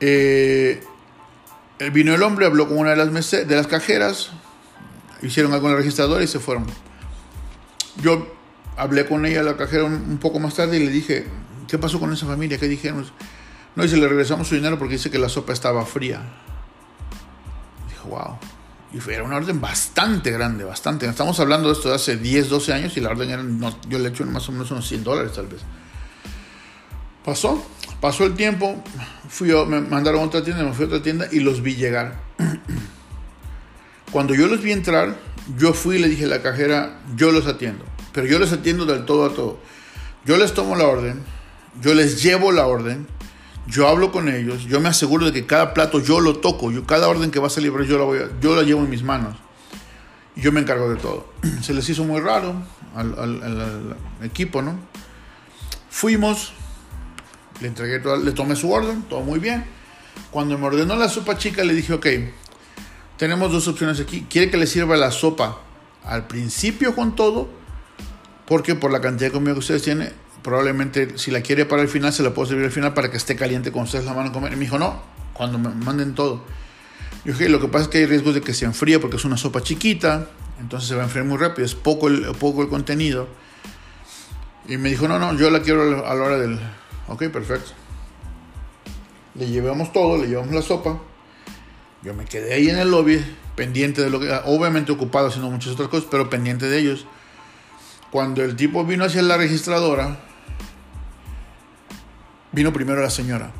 eh, 0.00 0.82
vino 1.88 2.14
el 2.14 2.22
hombre, 2.22 2.44
habló 2.44 2.68
con 2.68 2.78
una 2.78 2.90
de 2.90 2.96
las, 2.96 3.30
de 3.30 3.56
las 3.56 3.66
cajeras, 3.66 4.30
hicieron 5.22 5.52
algo 5.54 5.68
en 5.68 5.72
el 5.72 5.78
registrador 5.78 6.20
y 6.22 6.26
se 6.26 6.38
fueron. 6.38 6.66
Yo 8.02 8.34
hablé 8.76 9.06
con 9.06 9.24
ella, 9.24 9.42
la 9.42 9.56
cajera, 9.56 9.84
un, 9.84 10.18
poco 10.18 10.38
más 10.38 10.54
tarde 10.54 10.76
y 10.76 10.84
le 10.84 10.90
dije, 10.90 11.26
¿qué 11.68 11.78
pasó 11.78 11.98
con 11.98 12.12
esa 12.12 12.26
familia? 12.26 12.58
¿Qué 12.58 12.68
dijeron? 12.68 13.06
No, 13.76 13.82
dice, 13.82 13.96
le 13.96 14.08
regresamos 14.08 14.48
su 14.48 14.54
dinero 14.54 14.78
porque 14.78 14.94
dice 14.94 15.10
que 15.10 15.18
la 15.18 15.28
sopa 15.28 15.52
estaba 15.52 15.86
fría. 15.86 16.20
Dijo, 17.88 18.08
wow. 18.08 18.38
Y 18.92 19.10
era 19.10 19.22
una 19.22 19.36
orden 19.36 19.60
bastante 19.60 20.32
grande, 20.32 20.64
bastante. 20.64 21.06
Estamos 21.06 21.38
hablando 21.38 21.68
de 21.68 21.74
esto 21.74 21.88
de 21.90 21.94
hace 21.94 22.16
10, 22.16 22.48
12 22.48 22.72
años 22.72 22.96
y 22.96 23.00
la 23.00 23.10
orden 23.10 23.30
era, 23.30 23.42
yo 23.88 23.98
le 23.98 24.06
he 24.06 24.08
hecho 24.08 24.26
más 24.26 24.48
o 24.48 24.52
menos 24.52 24.70
unos 24.70 24.86
100 24.88 25.04
dólares 25.04 25.32
tal 25.32 25.46
vez. 25.46 25.60
Pasó, 27.24 27.64
pasó 28.00 28.24
el 28.24 28.34
tiempo, 28.34 28.82
fui 29.28 29.48
me 29.66 29.80
mandaron 29.80 30.22
a 30.22 30.24
otra 30.24 30.42
tienda, 30.42 30.64
me 30.64 30.72
fui 30.72 30.84
a 30.84 30.88
otra 30.88 31.02
tienda 31.02 31.26
y 31.30 31.40
los 31.40 31.62
vi 31.62 31.76
llegar. 31.76 32.20
Cuando 34.12 34.34
yo 34.34 34.46
los 34.48 34.62
vi 34.62 34.72
entrar, 34.72 35.16
yo 35.56 35.72
fui 35.72 35.96
y 35.96 35.98
le 35.98 36.08
dije 36.08 36.24
a 36.24 36.28
la 36.28 36.42
cajera, 36.42 37.00
yo 37.16 37.30
los 37.30 37.46
atiendo, 37.46 37.84
pero 38.12 38.26
yo 38.26 38.38
les 38.38 38.52
atiendo 38.52 38.86
del 38.86 39.04
todo 39.04 39.26
a 39.26 39.34
todo. 39.34 39.58
Yo 40.24 40.36
les 40.36 40.52
tomo 40.52 40.76
la 40.76 40.86
orden, 40.86 41.22
yo 41.80 41.94
les 41.94 42.22
llevo 42.22 42.52
la 42.52 42.66
orden, 42.66 43.06
yo 43.66 43.88
hablo 43.88 44.12
con 44.12 44.28
ellos, 44.28 44.64
yo 44.64 44.80
me 44.80 44.88
aseguro 44.88 45.26
de 45.26 45.32
que 45.32 45.46
cada 45.46 45.72
plato 45.72 46.00
yo 46.00 46.20
lo 46.20 46.38
toco, 46.38 46.70
yo 46.70 46.84
cada 46.84 47.08
orden 47.08 47.30
que 47.30 47.38
va 47.38 47.46
a 47.46 47.50
salir 47.50 47.72
yo 47.86 47.98
la, 47.98 48.04
voy 48.04 48.18
yo 48.40 48.56
la 48.56 48.62
llevo 48.62 48.80
en 48.80 48.90
mis 48.90 49.02
manos. 49.02 49.36
Y 50.36 50.42
yo 50.42 50.52
me 50.52 50.60
encargo 50.60 50.88
de 50.88 50.96
todo. 50.96 51.32
Se 51.62 51.74
les 51.74 51.88
hizo 51.88 52.04
muy 52.04 52.20
raro 52.20 52.54
al 52.94 53.96
equipo, 54.22 54.62
¿no? 54.62 54.78
Fuimos, 55.88 56.52
le 57.60 57.68
entregué 57.68 58.00
le 58.22 58.32
tomé 58.32 58.56
su 58.56 58.70
orden, 58.70 59.02
todo 59.02 59.20
muy 59.20 59.38
bien. 59.38 59.64
Cuando 60.30 60.56
me 60.58 60.66
ordenó 60.66 60.96
la 60.96 61.08
sopa 61.08 61.36
chica, 61.36 61.64
le 61.64 61.74
dije, 61.74 61.92
ok, 61.92 62.06
tenemos 63.16 63.52
dos 63.52 63.68
opciones 63.68 64.00
aquí. 64.00 64.26
¿Quiere 64.30 64.50
que 64.50 64.56
le 64.56 64.66
sirva 64.66 64.96
la 64.96 65.10
sopa 65.10 65.60
al 66.04 66.26
principio 66.26 66.94
con 66.94 67.14
todo? 67.14 67.48
Porque 68.46 68.74
por 68.74 68.90
la 68.90 69.00
cantidad 69.00 69.28
de 69.28 69.32
comida 69.32 69.52
que 69.52 69.58
ustedes 69.58 69.82
tienen, 69.82 70.12
probablemente 70.42 71.18
si 71.18 71.30
la 71.30 71.40
quiere 71.40 71.66
para 71.66 71.82
el 71.82 71.88
final, 71.88 72.12
se 72.12 72.22
la 72.22 72.32
puedo 72.32 72.48
servir 72.48 72.64
al 72.64 72.72
final 72.72 72.94
para 72.94 73.10
que 73.10 73.16
esté 73.16 73.36
caliente 73.36 73.72
con 73.72 73.82
ustedes 73.82 74.04
la 74.04 74.14
mano 74.14 74.30
a 74.30 74.32
comer. 74.32 74.52
Y 74.52 74.56
me 74.56 74.62
dijo, 74.62 74.78
no, 74.78 75.02
cuando 75.32 75.58
me 75.58 75.68
manden 75.68 76.14
todo. 76.14 76.44
Yo 77.24 77.32
dije, 77.32 77.48
lo 77.48 77.60
que 77.60 77.68
pasa 77.68 77.84
es 77.84 77.88
que 77.88 77.98
hay 77.98 78.06
riesgos 78.06 78.34
de 78.34 78.40
que 78.40 78.54
se 78.54 78.64
enfríe 78.64 78.98
porque 78.98 79.16
es 79.16 79.24
una 79.24 79.36
sopa 79.36 79.60
chiquita, 79.60 80.28
entonces 80.58 80.88
se 80.88 80.94
va 80.94 81.02
a 81.02 81.04
enfriar 81.04 81.26
muy 81.26 81.36
rápido, 81.36 81.66
es 81.66 81.74
poco 81.74 82.08
el, 82.08 82.24
poco 82.38 82.62
el 82.62 82.68
contenido. 82.68 83.28
Y 84.66 84.76
me 84.78 84.88
dijo, 84.88 85.08
no, 85.08 85.18
no, 85.18 85.34
yo 85.34 85.50
la 85.50 85.60
quiero 85.60 86.06
a 86.06 86.14
la 86.14 86.22
hora 86.22 86.38
del, 86.38 86.58
Ok, 87.10 87.24
perfecto. 87.28 87.72
Le 89.34 89.48
llevamos 89.48 89.92
todo, 89.92 90.16
le 90.16 90.28
llevamos 90.28 90.54
la 90.54 90.62
sopa. 90.62 91.00
Yo 92.02 92.14
me 92.14 92.24
quedé 92.24 92.54
ahí 92.54 92.70
en 92.70 92.78
el 92.78 92.90
lobby, 92.90 93.22
pendiente 93.56 94.00
de 94.02 94.10
lo 94.10 94.20
que. 94.20 94.32
Obviamente 94.46 94.92
ocupado 94.92 95.26
haciendo 95.26 95.50
muchas 95.50 95.72
otras 95.72 95.88
cosas, 95.88 96.08
pero 96.10 96.30
pendiente 96.30 96.66
de 96.66 96.78
ellos. 96.78 97.06
Cuando 98.12 98.42
el 98.42 98.56
tipo 98.56 98.84
vino 98.84 99.04
hacia 99.04 99.22
la 99.22 99.36
registradora, 99.36 100.20
vino 102.52 102.72
primero 102.72 103.02
la 103.02 103.10
señora. 103.10 103.52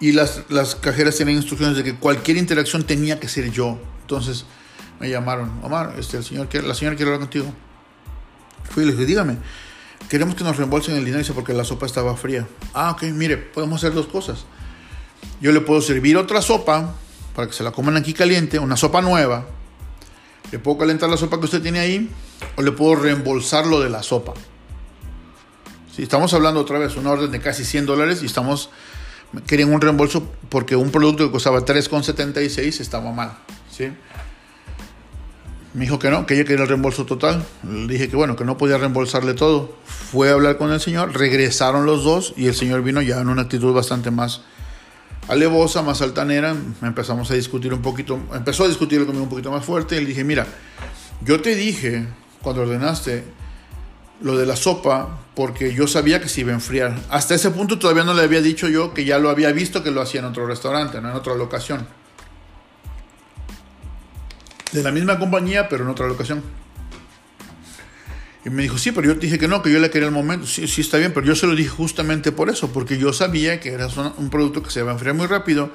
Y 0.00 0.12
las, 0.12 0.44
las 0.48 0.74
cajeras 0.74 1.16
tenían 1.16 1.36
instrucciones 1.36 1.76
de 1.76 1.84
que 1.84 1.96
cualquier 1.96 2.38
interacción 2.38 2.84
tenía 2.84 3.20
que 3.20 3.28
ser 3.28 3.50
yo. 3.50 3.78
Entonces 4.02 4.46
me 5.00 5.10
llamaron, 5.10 5.60
Omar, 5.62 5.94
este, 5.98 6.16
el 6.16 6.24
señor, 6.24 6.48
la 6.64 6.74
señora 6.74 6.96
quiere 6.96 7.12
hablar 7.12 7.20
contigo. 7.20 7.52
Fui 8.70 8.84
y 8.84 8.86
le 8.86 8.92
dije, 8.92 9.06
dígame, 9.06 9.38
queremos 10.08 10.34
que 10.34 10.44
nos 10.44 10.56
reembolsen 10.56 10.96
el 10.96 11.04
dinero 11.04 11.34
porque 11.34 11.52
la 11.52 11.64
sopa 11.64 11.86
estaba 11.86 12.16
fría. 12.16 12.46
Ah, 12.74 12.90
ok, 12.92 13.04
mire, 13.04 13.36
podemos 13.36 13.82
hacer 13.82 13.94
dos 13.94 14.06
cosas. 14.06 14.44
Yo 15.40 15.52
le 15.52 15.60
puedo 15.60 15.80
servir 15.80 16.16
otra 16.16 16.40
sopa 16.42 16.94
para 17.34 17.48
que 17.48 17.54
se 17.54 17.62
la 17.62 17.72
coman 17.72 17.96
aquí 17.96 18.14
caliente, 18.14 18.58
una 18.58 18.76
sopa 18.76 19.02
nueva. 19.02 19.46
Le 20.52 20.58
puedo 20.58 20.78
calentar 20.78 21.10
la 21.10 21.16
sopa 21.16 21.38
que 21.38 21.46
usted 21.46 21.62
tiene 21.62 21.80
ahí 21.80 22.10
o 22.56 22.62
le 22.62 22.72
puedo 22.72 22.94
reembolsar 22.96 23.66
lo 23.66 23.80
de 23.80 23.90
la 23.90 24.02
sopa. 24.02 24.34
Si 25.94 26.02
estamos 26.02 26.32
hablando 26.34 26.60
otra 26.60 26.78
vez, 26.78 26.96
una 26.96 27.10
orden 27.10 27.30
de 27.30 27.40
casi 27.40 27.64
100 27.64 27.86
dólares 27.86 28.22
y 28.22 28.26
estamos 28.26 28.70
querían 29.46 29.72
un 29.72 29.80
reembolso 29.80 30.30
porque 30.48 30.76
un 30.76 30.90
producto 30.90 31.24
que 31.24 31.30
costaba 31.30 31.60
3,76 31.64 32.80
estaba 32.80 33.12
mal. 33.12 33.36
¿sí? 33.70 33.90
Me 35.76 35.82
dijo 35.82 35.98
que 35.98 36.08
no, 36.08 36.24
que 36.24 36.32
ella 36.32 36.44
quería 36.44 36.62
el 36.62 36.68
reembolso 36.68 37.04
total. 37.04 37.44
Le 37.62 37.92
dije 37.92 38.08
que 38.08 38.16
bueno, 38.16 38.34
que 38.34 38.46
no 38.46 38.56
podía 38.56 38.78
reembolsarle 38.78 39.34
todo. 39.34 39.76
Fue 39.84 40.30
a 40.30 40.32
hablar 40.32 40.56
con 40.56 40.72
el 40.72 40.80
señor, 40.80 41.14
regresaron 41.14 41.84
los 41.84 42.02
dos 42.02 42.32
y 42.34 42.46
el 42.46 42.54
señor 42.54 42.82
vino 42.82 43.02
ya 43.02 43.20
en 43.20 43.28
una 43.28 43.42
actitud 43.42 43.74
bastante 43.74 44.10
más 44.10 44.40
alevosa, 45.28 45.82
más 45.82 46.00
altanera. 46.00 46.56
Empezamos 46.80 47.30
a 47.30 47.34
discutir 47.34 47.74
un 47.74 47.82
poquito, 47.82 48.18
empezó 48.32 48.64
a 48.64 48.68
discutir 48.68 49.04
conmigo 49.04 49.24
un 49.24 49.28
poquito 49.28 49.50
más 49.50 49.66
fuerte 49.66 49.98
y 49.98 50.00
le 50.00 50.06
dije, 50.06 50.24
mira, 50.24 50.46
yo 51.20 51.42
te 51.42 51.54
dije 51.54 52.08
cuando 52.40 52.62
ordenaste 52.62 53.24
lo 54.22 54.38
de 54.38 54.46
la 54.46 54.56
sopa 54.56 55.26
porque 55.34 55.74
yo 55.74 55.86
sabía 55.86 56.22
que 56.22 56.30
se 56.30 56.40
iba 56.40 56.52
a 56.52 56.54
enfriar. 56.54 56.98
Hasta 57.10 57.34
ese 57.34 57.50
punto 57.50 57.78
todavía 57.78 58.02
no 58.02 58.14
le 58.14 58.22
había 58.22 58.40
dicho 58.40 58.66
yo 58.66 58.94
que 58.94 59.04
ya 59.04 59.18
lo 59.18 59.28
había 59.28 59.52
visto 59.52 59.82
que 59.82 59.90
lo 59.90 60.00
hacía 60.00 60.20
en 60.20 60.26
otro 60.28 60.46
restaurante, 60.46 61.02
¿no? 61.02 61.10
en 61.10 61.16
otra 61.16 61.34
locación. 61.34 61.86
De 64.76 64.82
la 64.82 64.92
misma 64.92 65.18
compañía, 65.18 65.70
pero 65.70 65.84
en 65.84 65.90
otra 65.90 66.06
locación. 66.06 66.42
Y 68.44 68.50
me 68.50 68.62
dijo, 68.62 68.76
sí, 68.76 68.92
pero 68.92 69.06
yo 69.06 69.14
dije 69.14 69.38
que 69.38 69.48
no, 69.48 69.62
que 69.62 69.72
yo 69.72 69.78
le 69.80 69.88
quería 69.88 70.06
el 70.06 70.12
momento. 70.12 70.46
Sí, 70.46 70.68
sí, 70.68 70.82
está 70.82 70.98
bien, 70.98 71.14
pero 71.14 71.26
yo 71.26 71.34
se 71.34 71.46
lo 71.46 71.54
dije 71.54 71.70
justamente 71.70 72.30
por 72.30 72.50
eso, 72.50 72.70
porque 72.74 72.98
yo 72.98 73.14
sabía 73.14 73.58
que 73.58 73.70
era 73.70 73.88
un 74.18 74.28
producto 74.28 74.62
que 74.62 74.70
se 74.70 74.80
iba 74.80 74.90
a 74.90 74.92
enfriar 74.92 75.14
muy 75.14 75.26
rápido. 75.26 75.72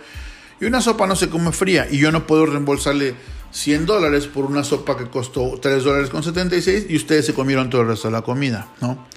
Y 0.59 0.65
una 0.65 0.81
sopa 0.81 1.07
no 1.07 1.15
se 1.15 1.29
come 1.29 1.51
fría 1.51 1.87
y 1.89 1.97
yo 1.97 2.11
no 2.11 2.27
puedo 2.27 2.45
reembolsarle 2.45 3.15
100 3.49 3.87
dólares 3.87 4.27
por 4.27 4.45
una 4.45 4.63
sopa 4.63 4.95
que 4.95 5.05
costó 5.05 5.59
3 5.59 5.83
dólares 5.83 6.11
con 6.11 6.21
76 6.21 6.85
y 6.87 6.95
ustedes 6.95 7.25
se 7.25 7.33
comieron 7.33 7.71
todo 7.71 7.81
el 7.81 7.87
resto 7.87 8.07
de 8.07 8.11
la 8.11 8.21
comida, 8.21 8.67
¿no? 8.81 9.07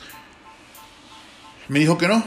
Me 1.68 1.78
dijo 1.78 1.98
que 1.98 2.08
no, 2.08 2.24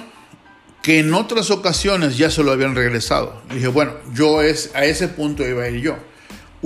que 0.83 0.99
en 0.99 1.11
otras 1.15 1.49
ocasiones 1.49 2.17
ya 2.17 2.29
se 2.29 2.43
lo 2.43 2.51
habían 2.51 2.75
regresado. 2.75 3.41
Dije, 3.51 3.67
bueno, 3.67 3.93
yo 4.13 4.43
es, 4.43 4.71
a 4.75 4.85
ese 4.85 5.07
punto 5.07 5.45
iba 5.45 5.63
a 5.63 5.69
ir 5.69 5.81
yo. 5.81 5.97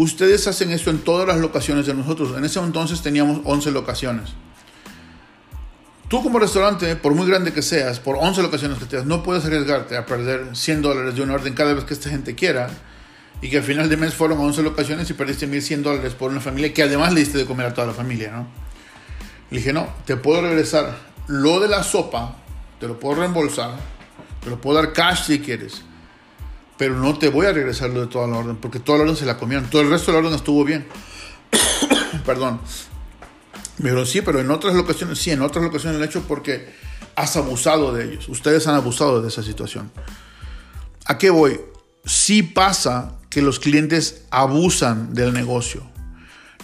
Ustedes 0.02 0.48
hacen 0.48 0.72
esto 0.72 0.90
en 0.90 0.98
todas 0.98 1.28
las 1.28 1.38
locaciones 1.38 1.86
de 1.86 1.94
nosotros. 1.94 2.36
En 2.36 2.44
ese 2.44 2.58
entonces 2.58 3.04
teníamos 3.04 3.42
11 3.44 3.70
locaciones. 3.70 4.32
Tú 6.08 6.24
como 6.24 6.40
restaurante, 6.40 6.96
por 6.96 7.14
muy 7.14 7.28
grande 7.28 7.54
que 7.54 7.62
seas, 7.62 8.00
por 8.00 8.16
11 8.20 8.42
locaciones 8.42 8.80
que 8.80 8.86
tengas, 8.86 9.06
no 9.06 9.22
puedes 9.22 9.46
arriesgarte 9.46 9.96
a 9.96 10.08
perder 10.08 10.56
100 10.56 10.82
dólares 10.82 11.14
de 11.14 11.22
una 11.22 11.36
orden 11.36 11.54
cada 11.54 11.76
vez 11.76 11.84
que 11.84 11.94
esta 11.94 12.10
gente 12.10 12.34
quiera 12.34 12.72
y 13.44 13.52
que 13.52 13.58
al 13.58 13.64
final 13.64 13.90
de 13.90 13.98
mes 13.98 14.16
fueron 14.16 14.40
11 14.40 14.64
locaciones 14.64 15.08
y 15.12 15.14
perdiste 15.14 15.46
1100 15.46 15.84
dólares 15.84 16.16
por 16.16 16.32
una 16.32 16.42
familia 16.42 16.74
que 16.74 16.82
además 16.82 17.14
le 17.14 17.20
diste 17.20 17.38
de 17.38 17.46
comer 17.46 17.68
a 17.68 17.74
toda 17.76 17.86
la 17.86 17.94
familia, 17.94 18.32
¿no? 18.32 18.48
Le 19.52 19.60
dije, 19.60 19.72
no, 19.72 19.88
te 20.06 20.18
puedo 20.18 20.42
regresar 20.42 20.98
lo 21.28 21.60
de 21.60 21.68
la 21.68 21.84
sopa, 21.84 22.38
te 22.80 22.88
lo 22.88 23.00
puedo 23.00 23.20
reembolsar, 23.20 23.76
te 24.44 24.50
lo 24.50 24.60
puedo 24.60 24.82
dar 24.82 24.94
cash 24.94 25.26
si 25.26 25.42
quieres, 25.42 25.84
pero 26.82 26.96
no 26.96 27.16
te 27.16 27.30
voy 27.30 27.46
a 27.46 27.54
regresar 27.54 27.92
lo 27.92 28.02
de 28.02 28.08
toda 28.08 28.28
la 28.28 28.38
orden, 28.38 28.56
porque 28.56 28.80
toda 28.80 28.98
la 28.98 29.04
orden 29.04 29.16
se 29.16 29.28
la 29.28 29.38
comieron, 29.38 29.70
todo 29.70 29.84
el 29.84 29.90
resto 29.92 30.08
de 30.08 30.14
la 30.14 30.26
orden 30.26 30.34
estuvo 30.36 30.66
bien. 30.66 30.88
Perdón. 32.26 32.60
Pero 33.80 34.04
sí, 34.04 34.22
pero 34.22 34.40
en 34.40 34.50
otras 34.50 34.74
locaciones, 34.74 35.20
sí, 35.20 35.30
en 35.30 35.44
otras 35.44 35.64
locaciones 35.64 36.00
lo 36.00 36.04
he 36.04 36.08
hecho 36.08 36.24
porque 36.28 36.74
has 37.16 37.38
abusado 37.38 37.94
de 37.94 38.06
ellos. 38.06 38.28
Ustedes 38.30 38.66
han 38.66 38.74
abusado 38.74 39.22
de 39.22 39.28
esa 39.28 39.44
situación. 39.44 39.92
¿A 41.06 41.20
qué 41.20 41.30
voy? 41.30 41.60
Sí 42.04 42.42
pasa 42.42 43.20
que 43.30 43.44
los 43.44 43.60
clientes 43.60 44.24
abusan 44.32 45.14
del 45.14 45.34
negocio. 45.34 45.84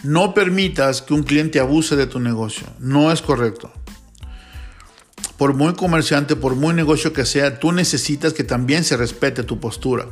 No 0.01 0.33
permitas 0.33 1.03
que 1.03 1.13
un 1.13 1.21
cliente 1.21 1.59
abuse 1.59 1.95
de 1.95 2.07
tu 2.07 2.19
negocio. 2.19 2.65
No 2.79 3.11
es 3.11 3.21
correcto. 3.21 3.71
Por 5.37 5.53
muy 5.53 5.73
comerciante, 5.73 6.35
por 6.35 6.55
muy 6.55 6.73
negocio 6.73 7.13
que 7.13 7.25
sea, 7.25 7.59
tú 7.59 7.71
necesitas 7.71 8.33
que 8.33 8.43
también 8.43 8.83
se 8.83 8.97
respete 8.97 9.43
tu 9.43 9.59
postura. 9.59 10.07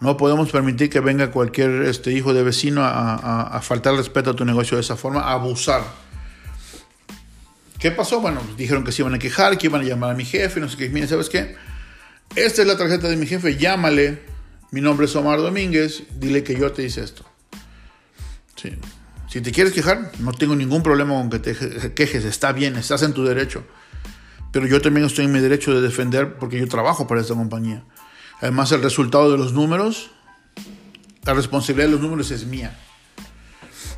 No 0.00 0.16
podemos 0.16 0.50
permitir 0.50 0.90
que 0.90 1.00
venga 1.00 1.30
cualquier 1.30 1.82
este, 1.82 2.12
hijo 2.12 2.34
de 2.34 2.42
vecino 2.42 2.82
a, 2.84 3.60
faltar 3.62 3.94
respeto 3.94 4.30
a 4.30 4.36
tu 4.36 4.44
negocio 4.44 4.76
de 4.76 4.82
esa 4.82 4.96
forma, 4.96 5.20
a 5.20 5.32
abusar. 5.32 5.82
¿Qué 7.78 7.90
pasó? 7.90 8.20
Bueno, 8.20 8.40
dijeron 8.56 8.84
que 8.84 8.92
se 8.92 9.02
iban 9.02 9.14
a 9.14 9.18
quejar, 9.18 9.58
que 9.58 9.66
iban 9.66 9.82
a 9.82 9.84
llamar 9.84 10.10
a 10.10 10.14
mi 10.14 10.24
jefe, 10.24 10.58
no 10.58 10.68
sé 10.68 10.76
qué. 10.76 10.88
Miren, 10.88 11.08
¿sabes 11.08 11.28
qué? 11.28 11.54
Esta 12.34 12.62
es 12.62 12.68
la 12.68 12.76
tarjeta 12.76 13.08
de 13.08 13.16
mi 13.16 13.26
jefe, 13.26 13.56
llámale 13.56 14.34
mi 14.74 14.80
nombre 14.80 15.06
es 15.06 15.14
Omar 15.14 15.38
Domínguez, 15.38 16.02
dile 16.18 16.42
que 16.42 16.58
yo 16.58 16.72
te 16.72 16.82
hice 16.82 17.04
esto. 17.04 17.24
Si 19.28 19.40
te 19.40 19.52
quieres 19.52 19.72
quejar, 19.72 20.10
no 20.18 20.32
tengo 20.32 20.56
ningún 20.56 20.82
problema 20.82 21.14
con 21.14 21.30
que 21.30 21.38
te 21.38 21.94
quejes, 21.94 22.24
está 22.24 22.50
bien, 22.50 22.74
estás 22.74 23.04
en 23.04 23.12
tu 23.12 23.24
derecho. 23.24 23.62
Pero 24.54 24.66
yo 24.66 24.80
también 24.80 25.04
estoy 25.04 25.26
en 25.26 25.32
mi 25.32 25.40
derecho 25.40 25.74
de 25.74 25.82
defender 25.82 26.36
porque 26.38 26.58
yo 26.58 26.66
trabajo 26.66 27.06
para 27.06 27.20
esta 27.20 27.34
compañía. 27.34 27.84
Además, 28.40 28.72
el 28.72 28.82
resultado 28.82 29.30
de 29.30 29.36
los 29.36 29.52
números, 29.52 30.10
la 31.24 31.34
responsabilidad 31.34 31.88
de 31.88 31.92
los 31.92 32.00
números 32.00 32.30
es 32.30 32.46
mía. 32.46 32.74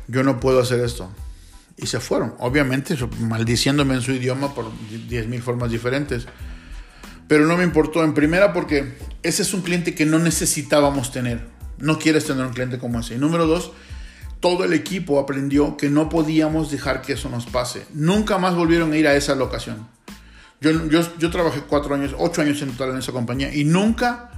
Yo 0.09 0.23
no 0.23 0.41
puedo 0.41 0.59
hacer 0.59 0.81
esto. 0.81 1.09
Y 1.77 1.87
se 1.87 2.01
fueron, 2.01 2.33
obviamente, 2.39 2.97
maldiciéndome 3.21 3.93
en 3.93 4.01
su 4.01 4.11
idioma 4.11 4.53
por 4.53 4.65
10.000 4.65 5.41
formas 5.41 5.71
diferentes 5.71 6.27
pero 7.27 7.45
no 7.45 7.57
me 7.57 7.63
importó 7.63 8.03
en 8.03 8.13
primera 8.13 8.53
porque 8.53 8.97
ese 9.23 9.41
es 9.41 9.53
un 9.53 9.61
cliente 9.61 9.93
que 9.93 10.05
no 10.05 10.19
necesitábamos 10.19 11.11
tener. 11.11 11.45
No 11.77 11.99
quieres 11.99 12.25
tener 12.25 12.45
un 12.45 12.53
cliente 12.53 12.79
como 12.79 12.99
ese. 12.99 13.15
Y 13.15 13.17
número 13.17 13.45
dos, 13.45 13.71
todo 14.39 14.63
el 14.63 14.73
equipo 14.73 15.19
aprendió 15.19 15.77
que 15.77 15.89
no 15.89 16.09
podíamos 16.09 16.71
dejar 16.71 17.01
que 17.01 17.13
eso 17.13 17.29
nos 17.29 17.45
pase. 17.45 17.85
Nunca 17.93 18.37
más 18.37 18.55
volvieron 18.55 18.93
a 18.93 18.97
ir 18.97 19.07
a 19.07 19.15
esa 19.15 19.35
locación. 19.35 19.87
Yo, 20.59 20.87
yo, 20.87 21.17
yo 21.17 21.29
trabajé 21.29 21.61
cuatro 21.61 21.93
años, 21.93 22.15
ocho 22.17 22.41
años 22.41 22.61
en 22.61 22.71
total 22.71 22.91
en 22.91 22.97
esa 22.97 23.11
compañía 23.11 23.53
y 23.53 23.63
nunca, 23.63 24.31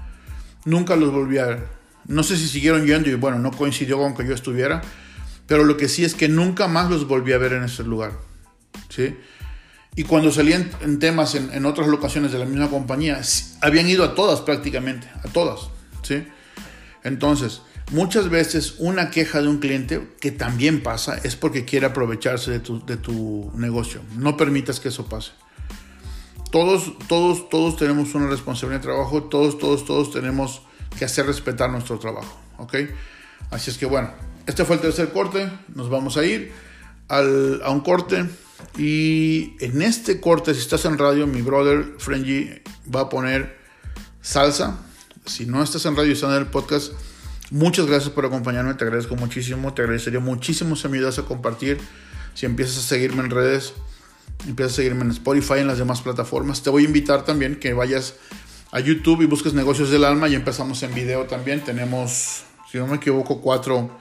nunca 0.65 0.95
los 0.95 1.11
volví 1.11 1.37
a 1.37 1.45
ver. 1.45 1.67
No 2.05 2.23
sé 2.23 2.37
si 2.37 2.47
siguieron 2.47 2.85
yendo 2.85 3.09
y 3.09 3.15
bueno, 3.15 3.39
no 3.39 3.51
coincidió 3.51 3.97
con 3.97 4.15
que 4.15 4.25
yo 4.25 4.33
estuviera, 4.33 4.81
pero 5.47 5.63
lo 5.63 5.77
que 5.77 5.87
sí 5.87 6.03
es 6.03 6.15
que 6.15 6.27
nunca 6.27 6.67
más 6.67 6.89
los 6.89 7.07
volví 7.07 7.33
a 7.33 7.37
ver 7.37 7.53
en 7.53 7.63
ese 7.63 7.83
lugar. 7.83 8.13
¿sí? 8.89 9.15
Y 9.95 10.03
cuando 10.03 10.31
salían 10.31 10.69
en 10.81 10.99
temas 10.99 11.35
en, 11.35 11.65
otras 11.65 11.87
locaciones 11.87 12.31
de 12.31 12.39
la 12.39 12.45
misma 12.45 12.69
compañía, 12.69 13.19
habían 13.61 13.87
ido 13.87 14.03
a 14.03 14.15
todas 14.15 14.41
prácticamente, 14.41 15.07
a 15.23 15.27
todas. 15.27 15.69
¿sí? 16.03 16.25
Entonces, 17.03 17.61
muchas 17.91 18.29
veces 18.29 18.75
una 18.77 19.09
queja 19.09 19.41
de 19.41 19.47
un 19.47 19.59
cliente, 19.59 20.07
que 20.19 20.31
también 20.31 20.83
pasa, 20.83 21.17
es 21.23 21.35
porque 21.35 21.65
quiere 21.65 21.87
aprovecharse 21.87 22.51
de 22.51 22.59
tu, 22.59 22.85
de 22.85 22.97
tu 22.97 23.51
negocio. 23.55 24.01
No 24.15 24.37
permitas 24.37 24.79
que 24.79 24.89
eso 24.89 25.07
pase. 25.07 25.31
Todos, 26.51 26.97
todos, 27.07 27.49
todos 27.49 27.77
tenemos 27.77 28.15
una 28.15 28.27
responsabilidad 28.27 28.81
de 28.81 28.87
trabajo, 28.87 29.23
todos, 29.23 29.57
todos, 29.57 29.85
todos 29.85 30.11
tenemos 30.11 30.61
que 30.97 31.05
hacer 31.05 31.27
respetar 31.27 31.69
nuestro 31.69 31.99
trabajo. 31.99 32.39
¿ok? 32.59 32.75
Así 33.51 33.71
es 33.71 33.77
que 33.77 33.85
bueno, 33.85 34.11
este 34.45 34.65
fue 34.65 34.75
el 34.75 34.81
tercer 34.81 35.11
corte, 35.11 35.49
nos 35.73 35.89
vamos 35.89 36.17
a 36.17 36.25
ir 36.25 36.51
al, 37.07 37.61
a 37.63 37.71
un 37.71 37.81
corte. 37.81 38.25
Y 38.77 39.55
en 39.59 39.81
este 39.81 40.19
corte, 40.19 40.53
si 40.53 40.59
estás 40.59 40.85
en 40.85 40.97
radio, 40.97 41.25
mi 41.25 41.41
brother 41.41 41.95
Frenji 41.97 42.61
va 42.93 43.01
a 43.01 43.09
poner 43.09 43.57
salsa. 44.21 44.77
Si 45.25 45.45
no 45.45 45.63
estás 45.63 45.85
en 45.85 45.95
radio 45.95 46.09
y 46.09 46.13
estás 46.13 46.31
en 46.31 46.37
el 46.37 46.47
podcast, 46.47 46.93
muchas 47.51 47.85
gracias 47.85 48.11
por 48.11 48.25
acompañarme. 48.25 48.73
Te 48.73 48.83
agradezco 48.83 49.15
muchísimo. 49.15 49.73
Te 49.73 49.83
agradecería 49.83 50.19
muchísimo 50.19 50.75
si 50.75 50.87
me 50.89 50.97
ayudas 50.97 51.19
a 51.19 51.23
compartir. 51.23 51.79
Si 52.33 52.45
empiezas 52.45 52.77
a 52.77 52.81
seguirme 52.81 53.23
en 53.23 53.29
redes, 53.29 53.73
empiezas 54.47 54.73
a 54.73 54.75
seguirme 54.77 55.03
en 55.03 55.11
Spotify, 55.11 55.59
en 55.59 55.67
las 55.67 55.77
demás 55.77 56.01
plataformas. 56.01 56.63
Te 56.63 56.69
voy 56.69 56.83
a 56.83 56.87
invitar 56.87 57.25
también 57.25 57.59
que 57.59 57.73
vayas 57.73 58.15
a 58.71 58.79
YouTube 58.79 59.21
y 59.21 59.25
busques 59.25 59.53
Negocios 59.53 59.89
del 59.89 60.03
Alma 60.03 60.27
y 60.29 60.35
empezamos 60.35 60.81
en 60.83 60.93
video 60.93 61.25
también. 61.25 61.61
Tenemos, 61.61 62.43
si 62.71 62.77
no 62.77 62.87
me 62.87 62.97
equivoco, 62.97 63.41
cuatro 63.41 63.91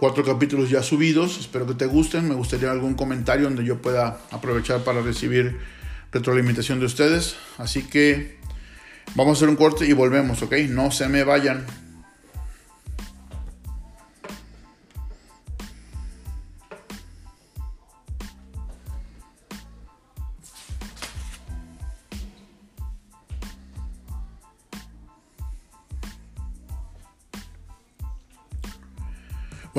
cuatro 0.00 0.24
capítulos 0.24 0.70
ya 0.70 0.82
subidos. 0.82 1.38
Espero 1.38 1.66
que 1.66 1.74
te 1.74 1.84
gusten. 1.84 2.26
Me 2.26 2.34
gustaría 2.34 2.70
algún 2.70 2.94
comentario 2.94 3.44
donde 3.44 3.64
yo 3.64 3.82
pueda 3.82 4.18
aprovechar 4.30 4.82
para 4.82 5.02
recibir 5.02 5.58
retroalimentación 6.10 6.80
de 6.80 6.86
ustedes. 6.86 7.36
Así 7.58 7.82
que 7.82 8.38
vamos 9.14 9.36
a 9.36 9.38
hacer 9.38 9.50
un 9.50 9.56
corte 9.56 9.86
y 9.86 9.92
volvemos, 9.92 10.42
¿ok? 10.42 10.54
No 10.70 10.90
se 10.90 11.08
me 11.08 11.22
vayan. 11.22 11.66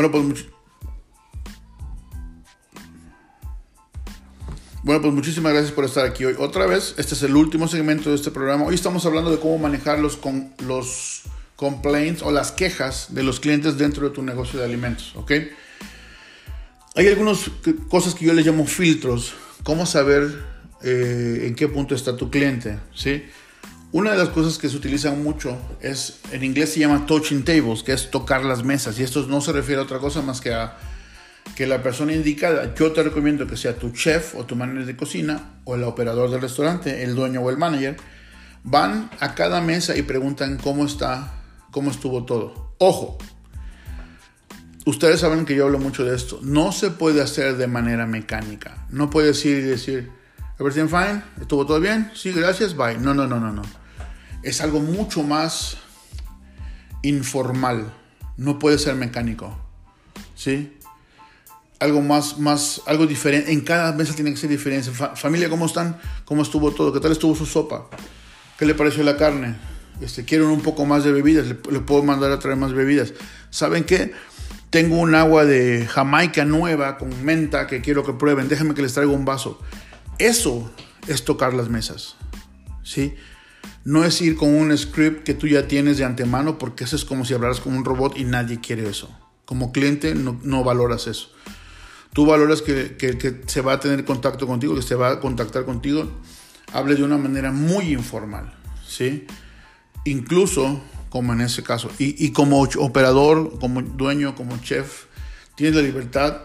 Bueno, 0.10 0.32
pues 0.32 0.46
Bueno, 4.82 5.02
pues 5.04 5.14
muchísimas 5.14 5.54
gracias 5.54 5.72
por 5.74 5.86
estar 5.86 6.08
aquí 6.08 6.26
hoy. 6.26 6.34
Otra 6.40 6.66
vez, 6.66 6.96
este 6.98 7.14
es 7.14 7.22
el 7.22 7.36
último 7.36 7.68
segmento 7.68 8.10
de 8.10 8.16
este 8.16 8.32
programa. 8.32 8.66
Hoy 8.66 8.74
estamos 8.74 9.06
hablando 9.06 9.30
de 9.30 9.38
cómo 9.38 9.60
manejar 9.60 10.00
los, 10.00 10.18
con, 10.18 10.56
los 10.66 11.22
complaints 11.56 12.24
o 12.24 12.32
las 12.32 12.52
quejas 12.52 13.14
de 13.14 13.22
los 13.22 13.40
clientes 13.40 13.78
dentro 13.78 14.10
de 14.10 14.16
tu 14.16 14.24
negocio 14.24 14.58
de 14.58 14.66
alimentos. 14.66 15.14
Hay 16.96 17.08
algunas 17.08 17.52
cosas 17.88 18.16
que 18.16 18.26
yo 18.26 18.34
les 18.34 18.44
llamo 18.44 18.66
filtros. 18.66 19.36
¿Cómo 19.62 19.86
saber 19.86 20.44
eh, 20.82 21.44
en 21.46 21.54
qué 21.54 21.68
punto 21.68 21.94
está 21.94 22.18
tu 22.18 22.32
cliente? 22.32 22.80
¿sí? 22.96 23.24
Una 23.94 24.12
de 24.12 24.18
las 24.18 24.30
cosas 24.30 24.58
que 24.58 24.70
se 24.70 24.78
utilizan 24.78 25.22
mucho 25.22 25.58
es, 25.82 26.20
en 26.32 26.44
inglés 26.44 26.74
se 26.74 26.80
llama 26.80 27.06
touching 27.06 27.44
tables, 27.44 27.84
que 27.84 27.92
es 27.92 28.10
tocar 28.10 28.46
las 28.46 28.64
mesas. 28.64 28.98
Y 29.00 29.04
esto 29.04 29.26
no 29.28 29.42
se 29.42 29.52
refiere 29.52 29.82
a 29.82 29.84
otra 29.84 30.00
cosa 30.00 30.22
más 30.22 30.40
que 30.40 30.54
a 30.54 30.78
que 31.56 31.68
la 31.68 31.84
persona 31.84 32.14
indicada, 32.14 32.74
yo 32.76 32.92
te 32.92 33.04
recomiendo 33.04 33.46
que 33.48 33.58
sea 33.58 33.76
tu 33.76 33.92
chef 33.92 34.36
o 34.36 34.46
tu 34.46 34.56
manager 34.56 34.86
de 34.86 34.96
cocina 34.96 35.56
o 35.66 35.76
el 35.76 35.84
operador 35.84 36.30
del 36.30 36.42
restaurante, 36.42 37.04
el 37.04 37.16
dueño 37.16 37.42
o 37.42 37.50
el 37.50 37.58
manager, 37.58 37.98
van 38.64 39.10
a 39.20 39.36
cada 39.36 39.60
mesa 39.60 39.98
y 39.98 40.04
preguntan 40.04 40.58
cómo 40.58 40.86
está, 40.86 41.34
cómo 41.72 41.92
estuvo 41.92 42.26
todo. 42.26 42.74
Ojo, 42.78 43.18
ustedes 44.86 45.20
saben 45.20 45.46
que 45.46 45.56
yo 45.56 45.66
hablo 45.66 45.80
mucho 45.80 46.06
de 46.06 46.16
esto. 46.16 46.40
No 46.42 46.72
se 46.72 46.92
puede 46.92 47.22
hacer 47.22 47.58
de 47.58 47.68
manera 47.68 48.06
mecánica. 48.06 48.86
No 48.90 49.10
puedes 49.10 49.44
ir 49.46 49.58
y 49.58 49.62
decir, 49.62 50.10
everything 50.60 50.88
fine, 50.88 51.22
estuvo 51.42 51.66
todo 51.66 51.80
bien, 51.80 52.12
sí, 52.14 52.32
gracias, 52.32 52.76
bye. 52.76 52.98
No, 52.98 53.14
no, 53.14 53.28
no, 53.28 53.40
no, 53.40 53.52
no. 53.52 53.81
Es 54.44 54.62
algo 54.62 54.80
mucho 54.80 55.24
más 55.24 55.78
informal. 57.02 57.94
No 58.38 58.60
puede 58.60 58.78
ser 58.78 58.96
mecánico. 58.96 59.58
¿Sí? 60.36 60.78
algo 61.82 62.02
más, 62.02 62.38
más, 62.38 62.82
algo 62.86 63.08
diferente. 63.08 63.52
En 63.52 63.62
cada 63.62 63.92
mesa 63.94 64.14
tiene 64.14 64.30
que 64.30 64.38
ser 64.38 64.52
diferente. 64.52 64.92
familia, 64.92 65.50
¿cómo 65.50 65.66
están? 65.66 66.00
¿Cómo 66.26 66.44
estuvo 66.44 66.72
todo? 66.72 66.94
¿Qué 66.94 67.00
tal 67.00 67.12
estuvo 67.12 67.36
su 67.36 67.48
sopa? 67.48 67.90
¿Qué 68.58 68.68
le 68.68 68.76
pareció 68.76 69.04
la 69.04 69.18
carne? 69.18 69.56
Este, 70.00 70.24
quieren 70.24 70.48
un 70.48 70.62
poco 70.62 70.86
más 70.86 71.04
de 71.04 71.12
bebidas, 71.12 71.48
le, 71.48 71.56
puedo 71.56 72.04
mandar 72.04 72.32
a 72.32 72.38
traer 72.38 72.56
más 72.56 72.74
bebidas. 72.74 73.14
¿Saben 73.50 73.84
qué? 73.84 74.14
Tengo 74.70 75.00
un 75.00 75.16
agua 75.16 75.44
de 75.46 75.88
Jamaica 75.88 76.46
nueva 76.46 77.00
con 77.00 77.26
menta 77.26 77.66
que 77.66 77.82
quiero 77.82 78.06
que 78.06 78.14
prueben. 78.14 78.48
Déjenme 78.48 78.76
que 78.76 78.84
les 78.84 78.94
traiga 78.94 79.12
un 79.12 79.26
vaso. 79.26 79.60
Eso 80.20 80.72
es 81.08 81.26
tocar 81.26 81.56
las 81.56 81.70
mesas. 81.70 82.16
¿Sí? 82.84 83.16
No 83.84 84.06
es 84.06 84.22
ir 84.22 84.36
con 84.36 84.50
un 84.56 84.78
script 84.78 85.24
que 85.24 85.34
tú 85.34 85.48
ya 85.48 85.68
tienes 85.68 85.98
de 85.98 86.06
antemano 86.06 86.58
porque 86.58 86.84
eso 86.84 86.96
es 86.96 87.06
como 87.06 87.26
si 87.26 87.34
hablaras 87.34 87.60
con 87.60 87.76
un 87.76 87.86
robot 87.86 88.18
y 88.18 88.26
nadie 88.26 88.60
quiere 88.60 88.88
eso. 88.88 89.10
Como 89.46 89.72
cliente 89.72 90.16
no, 90.16 90.64
valoras 90.64 91.08
eso 91.08 91.30
tú 92.14 92.26
valoras 92.26 92.62
que, 92.62 92.98
que, 92.98 93.42
se 93.46 93.62
va 93.62 93.74
a 93.74 93.80
tener 93.80 94.04
contacto 94.04 94.46
contigo, 94.46 94.76
que 94.76 94.82
se 94.82 94.96
va 94.96 95.12
a 95.12 95.20
contactar 95.22 95.64
contigo, 95.64 96.12
hable 96.74 96.96
de 96.96 97.04
una 97.04 97.18
manera 97.18 97.54
muy 97.54 97.94
informal, 97.94 98.54
¿sí? 98.86 99.26
Incluso 100.04 100.82
como 101.12 101.34
en 101.34 101.42
ese 101.42 101.62
caso. 101.62 101.92
Y, 102.00 102.32
como 102.32 102.62
operador, 102.62 103.60
como 103.60 103.82
dueño, 103.82 104.34
como 104.34 104.58
chef, 104.60 105.06
tienes 105.56 105.76
la 105.76 105.82
libertad 105.82 106.38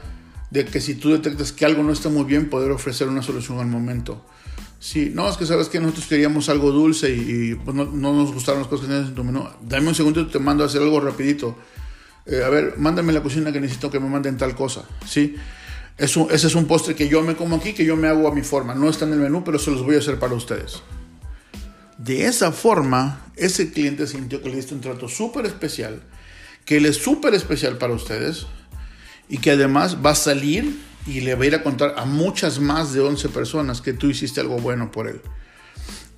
de 0.50 0.64
que 0.64 0.80
si 0.80 0.96
tú 0.96 1.10
detectas 1.10 1.52
que 1.52 1.64
algo 1.64 1.84
no 1.84 1.92
está 1.92 2.08
muy 2.08 2.24
bien, 2.24 2.50
poder 2.50 2.72
ofrecer 2.72 3.08
una 3.08 3.22
solución 3.22 3.60
al 3.60 3.68
momento. 3.68 4.26
Sí, 4.86 5.10
no, 5.12 5.28
es 5.28 5.36
que 5.36 5.46
sabes 5.46 5.68
que 5.68 5.80
nosotros 5.80 6.06
queríamos 6.06 6.48
algo 6.48 6.70
dulce 6.70 7.10
y, 7.10 7.56
pues 7.56 7.76
no, 7.76 7.86
no, 7.86 8.12
nos 8.12 8.32
gustaron 8.32 8.60
las 8.60 8.68
cosas 8.68 8.86
que 8.86 8.92
tienes 8.92 9.08
en 9.08 9.16
tu 9.16 9.24
menú. 9.24 9.44
Dame 9.60 9.88
un 9.88 9.96
segundo 9.96 10.28
te 10.28 10.38
mando 10.38 10.62
a 10.62 10.68
hacer 10.68 10.80
algo 10.80 11.00
rapidito. 11.00 11.56
Eh, 12.24 12.44
a 12.44 12.48
ver, 12.50 12.74
mándame 12.78 13.12
la 13.12 13.20
cocina 13.20 13.50
que 13.50 13.60
necesito 13.60 13.90
que 13.90 13.98
me 13.98 14.08
manden 14.08 14.36
tal 14.36 14.54
cosa. 14.54 14.84
¿sí? 15.04 15.34
ese 15.98 16.46
es 16.46 16.54
un 16.54 16.66
postre 16.66 16.94
que 16.94 17.08
yo 17.08 17.20
me 17.22 17.34
como 17.34 17.56
aquí, 17.56 17.72
que 17.72 17.84
yo 17.84 17.96
me 17.96 18.06
hago 18.06 18.28
a 18.28 18.32
mi 18.32 18.42
forma. 18.42 18.76
No 18.76 18.88
está 18.88 19.06
en 19.06 19.14
el 19.14 19.18
menú, 19.18 19.42
pero 19.42 19.58
se 19.58 19.72
los 19.72 19.82
voy 19.82 19.96
a 19.96 19.98
hacer 19.98 20.20
para 20.20 20.34
ustedes. 20.34 20.80
De 21.98 22.26
esa 22.26 22.52
forma, 22.52 23.26
ese 23.34 23.72
cliente 23.72 24.06
sintió 24.06 24.40
que 24.40 24.50
le 24.50 24.54
diste 24.54 24.72
un 24.72 24.82
trato 24.82 25.08
súper 25.08 25.46
especial, 25.46 26.00
que 26.64 26.76
él 26.76 26.86
es 26.86 26.96
súper 26.96 27.34
especial 27.34 27.76
para 27.76 27.92
ustedes 27.92 28.46
y 29.28 29.38
que 29.38 29.50
además 29.50 29.96
va 30.06 30.10
a 30.10 30.14
salir 30.14 30.78
y 31.06 31.20
le 31.20 31.34
va 31.34 31.44
a 31.44 31.46
ir 31.46 31.54
a 31.54 31.62
contar 31.62 31.94
a 31.96 32.04
muchas 32.04 32.58
más 32.58 32.92
de 32.92 33.00
11 33.00 33.28
personas 33.28 33.80
que 33.80 33.92
tú 33.92 34.08
hiciste 34.08 34.40
algo 34.40 34.58
bueno 34.58 34.90
por 34.90 35.08
él. 35.08 35.20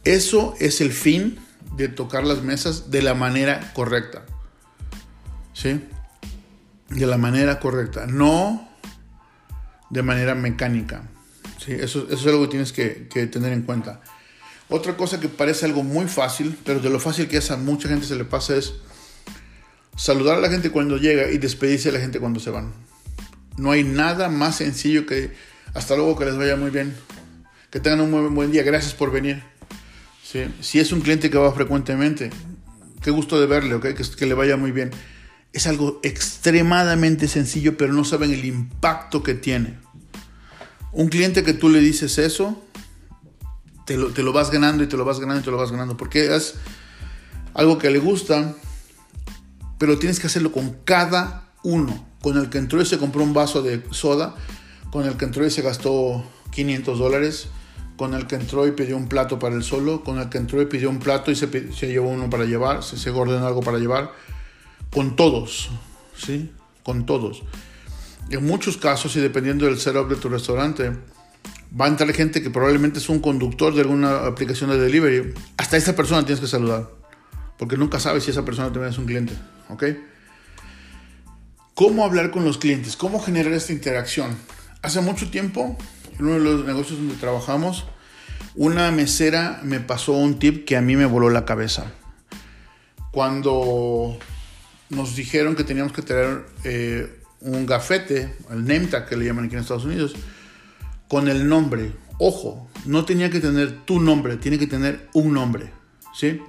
Eso 0.04 0.54
es 0.58 0.80
el 0.80 0.92
fin 0.92 1.38
de 1.76 1.88
tocar 1.88 2.24
las 2.24 2.42
mesas 2.42 2.90
de 2.90 3.02
la 3.02 3.14
manera 3.14 3.72
correcta. 3.74 4.24
¿Sí? 5.52 5.80
De 6.88 7.06
la 7.06 7.18
manera 7.18 7.60
correcta. 7.60 8.06
No 8.06 8.68
de 9.90 10.02
manera 10.02 10.34
mecánica. 10.34 11.02
¿sí? 11.58 11.72
Eso, 11.72 12.06
es 12.10 12.26
algo 12.26 12.42
que 12.42 12.48
tienes 12.48 12.72
que, 12.72 13.08
que, 13.08 13.26
tener 13.26 13.52
en 13.52 13.62
cuenta. 13.62 14.00
Otra 14.70 14.96
cosa 14.96 15.20
que 15.20 15.28
parece 15.28 15.66
algo 15.66 15.82
muy 15.82 16.06
fácil, 16.06 16.56
pero 16.64 16.80
de 16.80 16.90
lo 16.90 17.00
fácil 17.00 17.28
que 17.28 17.38
es 17.38 17.50
a 17.50 17.56
mucha 17.56 17.88
gente 17.88 18.06
se 18.06 18.16
le 18.16 18.24
pasa 18.24 18.56
es 18.56 18.74
saludar 19.96 20.36
a 20.36 20.40
la 20.40 20.50
gente 20.50 20.70
cuando 20.70 20.96
llega 20.98 21.30
y 21.30 21.38
despedirse 21.38 21.88
a 21.88 21.92
la 21.92 22.00
gente 22.00 22.20
cuando 22.20 22.38
se 22.40 22.50
van. 22.50 22.72
No 23.58 23.70
hay 23.72 23.84
nada 23.84 24.28
más 24.28 24.56
sencillo 24.56 25.04
que 25.04 25.32
hasta 25.74 25.96
luego 25.96 26.16
que 26.16 26.24
les 26.24 26.36
vaya 26.36 26.56
muy 26.56 26.70
bien. 26.70 26.94
Que 27.70 27.80
tengan 27.80 28.00
un 28.00 28.34
buen 28.34 28.50
día. 28.50 28.62
Gracias 28.62 28.94
por 28.94 29.10
venir. 29.10 29.42
¿Sí? 30.24 30.44
Si 30.60 30.80
es 30.80 30.92
un 30.92 31.00
cliente 31.00 31.30
que 31.30 31.38
va 31.38 31.52
frecuentemente, 31.52 32.30
qué 33.02 33.10
gusto 33.10 33.40
de 33.40 33.46
verle, 33.46 33.78
que, 33.80 33.94
que 33.94 34.26
le 34.26 34.34
vaya 34.34 34.56
muy 34.56 34.72
bien 34.72 34.90
es 35.52 35.66
algo 35.66 36.00
extremadamente 36.02 37.28
sencillo, 37.28 37.76
pero 37.76 37.92
no 37.92 38.04
saben 38.04 38.32
el 38.32 38.44
impacto 38.44 39.22
que 39.22 39.34
tiene. 39.34 39.78
Un 40.92 41.08
cliente 41.08 41.42
que 41.42 41.54
tú 41.54 41.68
le 41.68 41.80
dices 41.80 42.18
eso, 42.18 42.62
te 43.84 43.96
lo, 43.96 44.32
vas 44.32 44.50
ganando 44.50 44.84
y 44.84 44.86
te 44.86 44.96
lo 44.96 45.04
vas 45.04 45.18
ganando 45.18 45.40
y 45.40 45.44
te 45.44 45.50
lo 45.50 45.56
vas 45.56 45.70
ganando, 45.70 45.96
porque 45.96 46.34
es 46.34 46.54
algo 47.54 47.78
que 47.78 47.90
le 47.90 47.98
gusta, 47.98 48.54
pero 49.78 49.98
tienes 49.98 50.20
que 50.20 50.26
hacerlo 50.26 50.52
con 50.52 50.76
cada 50.84 51.50
uno. 51.62 52.06
Con 52.22 52.36
el 52.36 52.50
que 52.50 52.58
entró 52.58 52.80
y 52.80 52.86
se 52.86 52.98
compró 52.98 53.22
un 53.22 53.34
vaso 53.34 53.62
de 53.62 53.82
soda, 53.90 54.34
con 54.90 55.06
el 55.06 55.16
que 55.16 55.24
entró 55.24 55.46
y 55.46 55.50
se 55.50 55.62
gastó 55.62 56.24
500 56.50 56.98
dólares, 56.98 57.48
con 57.96 58.14
el 58.14 58.26
que 58.26 58.36
entró 58.36 58.66
y 58.66 58.72
pidió 58.72 58.96
un 58.96 59.08
plato 59.08 59.38
para 59.38 59.54
el 59.54 59.62
solo, 59.62 60.04
con 60.04 60.18
el 60.18 60.28
que 60.28 60.38
entró 60.38 60.62
y 60.62 60.66
pidió 60.66 60.88
un 60.88 60.98
plato 60.98 61.30
y 61.30 61.36
se, 61.36 61.72
se 61.72 61.88
llevó 61.88 62.08
uno 62.08 62.30
para 62.30 62.44
llevar, 62.44 62.82
se, 62.82 62.96
se 62.96 63.10
ordenó 63.10 63.46
algo 63.46 63.60
para 63.60 63.78
llevar 63.78 64.12
con 64.90 65.16
todos, 65.16 65.70
¿sí? 66.16 66.50
Con 66.82 67.06
todos. 67.06 67.42
En 68.30 68.46
muchos 68.46 68.76
casos, 68.76 69.16
y 69.16 69.20
dependiendo 69.20 69.66
del 69.66 69.78
setup 69.78 70.08
de 70.08 70.16
tu 70.16 70.28
restaurante, 70.28 70.92
va 71.78 71.86
a 71.86 71.88
entrar 71.88 72.12
gente 72.12 72.42
que 72.42 72.50
probablemente 72.50 72.98
es 72.98 73.08
un 73.08 73.20
conductor 73.20 73.74
de 73.74 73.82
alguna 73.82 74.26
aplicación 74.26 74.70
de 74.70 74.78
delivery. 74.78 75.34
Hasta 75.56 75.76
esa 75.76 75.96
persona 75.96 76.24
tienes 76.24 76.40
que 76.40 76.46
saludar, 76.46 76.88
porque 77.58 77.76
nunca 77.76 78.00
sabes 78.00 78.24
si 78.24 78.30
esa 78.30 78.44
persona 78.44 78.72
también 78.72 78.92
es 78.92 78.98
un 78.98 79.06
cliente, 79.06 79.34
¿ok? 79.68 79.84
¿Cómo 81.78 82.04
hablar 82.04 82.32
con 82.32 82.44
los 82.44 82.58
clientes? 82.58 82.96
¿Cómo 82.96 83.20
generar 83.20 83.52
esta 83.52 83.72
interacción? 83.72 84.36
Hace 84.82 85.00
mucho 85.00 85.30
tiempo, 85.30 85.78
en 86.18 86.26
uno 86.26 86.34
de 86.34 86.40
los 86.40 86.66
negocios 86.66 86.98
donde 86.98 87.14
trabajamos, 87.14 87.84
una 88.56 88.90
mesera 88.90 89.60
me 89.62 89.78
pasó 89.78 90.14
un 90.14 90.40
tip 90.40 90.64
que 90.64 90.76
a 90.76 90.80
mí 90.80 90.96
me 90.96 91.06
voló 91.06 91.30
la 91.30 91.44
cabeza. 91.44 91.92
Cuando 93.12 94.18
nos 94.90 95.14
dijeron 95.14 95.54
que 95.54 95.62
teníamos 95.62 95.92
que 95.92 96.02
tener 96.02 96.46
eh, 96.64 97.22
un 97.42 97.64
gafete, 97.64 98.34
el 98.50 98.66
name 98.66 98.88
que 99.08 99.16
le 99.16 99.26
llaman 99.26 99.44
aquí 99.44 99.54
en 99.54 99.60
Estados 99.60 99.84
Unidos, 99.84 100.16
con 101.06 101.28
el 101.28 101.48
nombre. 101.48 101.92
Ojo, 102.18 102.68
no 102.86 103.04
tenía 103.04 103.30
que 103.30 103.38
tener 103.38 103.84
tu 103.84 104.00
nombre, 104.00 104.36
tiene 104.36 104.58
que 104.58 104.66
tener 104.66 105.08
un 105.12 105.32
nombre, 105.32 105.70
¿sí? 106.12 106.40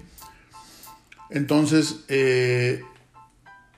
Entonces, 1.29 1.97
eh, 2.07 2.81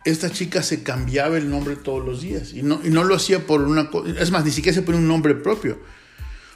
esta 0.06 0.32
chica 0.32 0.64
se 0.64 0.84
cambiaba 0.84 1.38
el 1.38 1.50
nombre 1.50 1.76
todos 1.76 2.04
los 2.06 2.22
días 2.22 2.54
y 2.54 2.64
no, 2.64 2.80
y 2.84 2.90
no 2.90 3.04
lo 3.04 3.16
hacía 3.16 3.46
por 3.46 3.62
una 3.62 3.90
cosa, 3.90 4.12
es 4.20 4.32
más, 4.32 4.44
ni 4.44 4.52
siquiera 4.52 4.76
se 4.76 4.82
ponía 4.82 5.00
un 5.00 5.08
nombre 5.08 5.36
propio. 5.36 5.80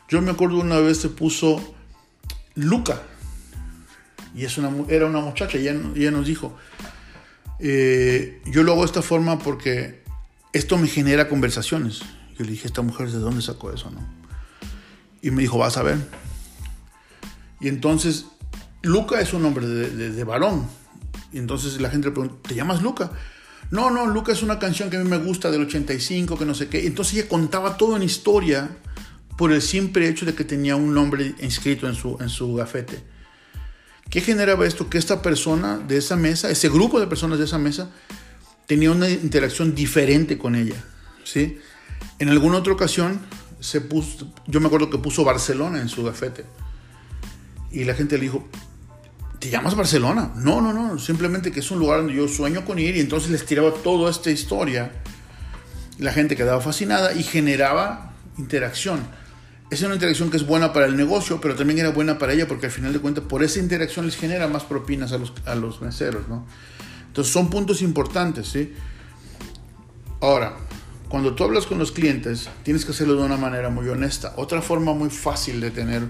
Yo 0.09 0.21
me 0.21 0.31
acuerdo 0.31 0.59
una 0.59 0.79
vez 0.79 0.97
se 0.97 1.09
puso 1.09 1.75
Luca 2.55 3.01
y 4.35 4.45
es 4.45 4.57
una, 4.57 4.71
era 4.89 5.05
una 5.05 5.19
muchacha 5.19 5.57
y 5.57 5.67
ella 5.67 6.11
nos 6.11 6.25
dijo, 6.25 6.55
eh, 7.59 8.41
yo 8.45 8.63
lo 8.63 8.73
hago 8.73 8.81
de 8.81 8.87
esta 8.87 9.01
forma 9.01 9.39
porque 9.39 10.03
esto 10.53 10.77
me 10.77 10.87
genera 10.87 11.29
conversaciones. 11.29 12.01
Yo 12.37 12.43
le 12.43 12.51
dije, 12.51 12.67
esta 12.67 12.81
mujer, 12.81 13.09
¿de 13.09 13.19
dónde 13.19 13.41
sacó 13.41 13.71
eso? 13.71 13.89
No? 13.91 14.05
Y 15.21 15.31
me 15.31 15.41
dijo, 15.41 15.57
vas 15.57 15.77
a 15.77 15.83
ver. 15.83 15.97
Y 17.59 17.69
entonces, 17.69 18.25
Luca 18.81 19.21
es 19.21 19.33
un 19.33 19.41
nombre 19.41 19.65
de, 19.65 20.23
varón. 20.23 20.67
Y 21.31 21.37
entonces 21.37 21.79
la 21.79 21.89
gente 21.89 22.09
le 22.09 22.13
pregunta, 22.13 22.35
¿te 22.47 22.55
llamas 22.55 22.81
Luca? 22.81 23.11
No, 23.71 23.89
no, 23.89 24.05
Luca 24.07 24.31
es 24.31 24.43
una 24.43 24.59
canción 24.59 24.89
que 24.89 24.97
a 24.97 24.99
mí 25.03 25.09
me 25.09 25.17
gusta 25.17 25.51
del 25.51 25.61
85, 25.61 26.37
que 26.37 26.45
no 26.45 26.53
sé 26.53 26.67
qué. 26.67 26.85
Entonces 26.85 27.15
ella 27.15 27.27
contaba 27.27 27.77
todo 27.77 27.95
en 27.95 28.03
historia 28.03 28.69
por 29.37 29.51
el 29.51 29.61
simple 29.61 30.07
hecho 30.07 30.25
de 30.25 30.33
que 30.33 30.43
tenía 30.43 30.75
un 30.75 30.93
nombre 30.93 31.35
inscrito 31.39 31.87
en 31.87 31.95
su, 31.95 32.17
en 32.19 32.29
su 32.29 32.55
gafete. 32.55 33.03
¿Qué 34.09 34.21
generaba 34.21 34.65
esto? 34.65 34.89
Que 34.89 34.97
esta 34.97 35.21
persona 35.21 35.77
de 35.77 35.97
esa 35.97 36.15
mesa, 36.15 36.49
ese 36.49 36.69
grupo 36.69 36.99
de 36.99 37.07
personas 37.07 37.39
de 37.39 37.45
esa 37.45 37.57
mesa, 37.57 37.89
tenía 38.67 38.91
una 38.91 39.09
interacción 39.09 39.75
diferente 39.75 40.37
con 40.37 40.55
ella, 40.55 40.83
¿sí? 41.23 41.57
En 42.19 42.29
alguna 42.29 42.57
otra 42.57 42.73
ocasión, 42.73 43.19
se 43.59 43.81
puso, 43.81 44.31
yo 44.47 44.61
me 44.61 44.67
acuerdo 44.67 44.89
que 44.89 44.99
puso 44.99 45.23
Barcelona 45.23 45.81
en 45.81 45.89
su 45.89 46.03
gafete. 46.03 46.45
Y 47.71 47.83
la 47.83 47.93
gente 47.93 48.17
le 48.17 48.23
dijo, 48.23 48.47
¿te 49.39 49.49
llamas 49.49 49.75
Barcelona? 49.75 50.31
No, 50.35 50.61
no, 50.61 50.73
no, 50.73 50.97
simplemente 50.99 51.51
que 51.51 51.59
es 51.59 51.71
un 51.71 51.79
lugar 51.79 51.99
donde 51.99 52.13
yo 52.13 52.27
sueño 52.27 52.65
con 52.65 52.79
ir 52.79 52.95
y 52.95 52.99
entonces 52.99 53.29
les 53.29 53.45
tiraba 53.45 53.71
toda 53.71 54.09
esta 54.11 54.31
historia. 54.31 54.91
La 55.97 56.11
gente 56.11 56.35
quedaba 56.35 56.61
fascinada 56.61 57.13
y 57.13 57.23
generaba 57.23 58.13
interacción. 58.37 58.99
Es 59.69 59.81
una 59.81 59.95
interacción 59.95 60.29
que 60.29 60.37
es 60.37 60.45
buena 60.45 60.73
para 60.73 60.85
el 60.85 60.95
negocio, 60.95 61.41
pero 61.41 61.55
también 61.55 61.79
era 61.79 61.89
buena 61.89 62.17
para 62.17 62.33
ella 62.33 62.47
porque 62.47 62.67
al 62.67 62.71
final 62.71 62.93
de 62.93 62.99
cuentas 62.99 63.23
por 63.23 63.43
esa 63.43 63.59
interacción 63.59 64.05
les 64.05 64.15
genera 64.15 64.47
más 64.47 64.63
propinas 64.63 65.11
a 65.11 65.17
los, 65.17 65.33
a 65.45 65.55
los 65.55 65.81
meseros, 65.81 66.27
¿no? 66.27 66.45
Entonces 67.07 67.33
son 67.33 67.49
puntos 67.49 67.81
importantes, 67.81 68.47
¿sí? 68.47 68.73
Ahora, 70.21 70.55
cuando 71.07 71.33
tú 71.33 71.43
hablas 71.43 71.65
con 71.65 71.79
los 71.79 71.91
clientes, 71.91 72.49
tienes 72.63 72.83
que 72.83 72.91
hacerlo 72.91 73.15
de 73.15 73.23
una 73.23 73.37
manera 73.37 73.69
muy 73.69 73.87
honesta. 73.87 74.33
Otra 74.37 74.61
forma 74.61 74.93
muy 74.93 75.09
fácil 75.09 75.61
de 75.61 75.71
tener 75.71 76.03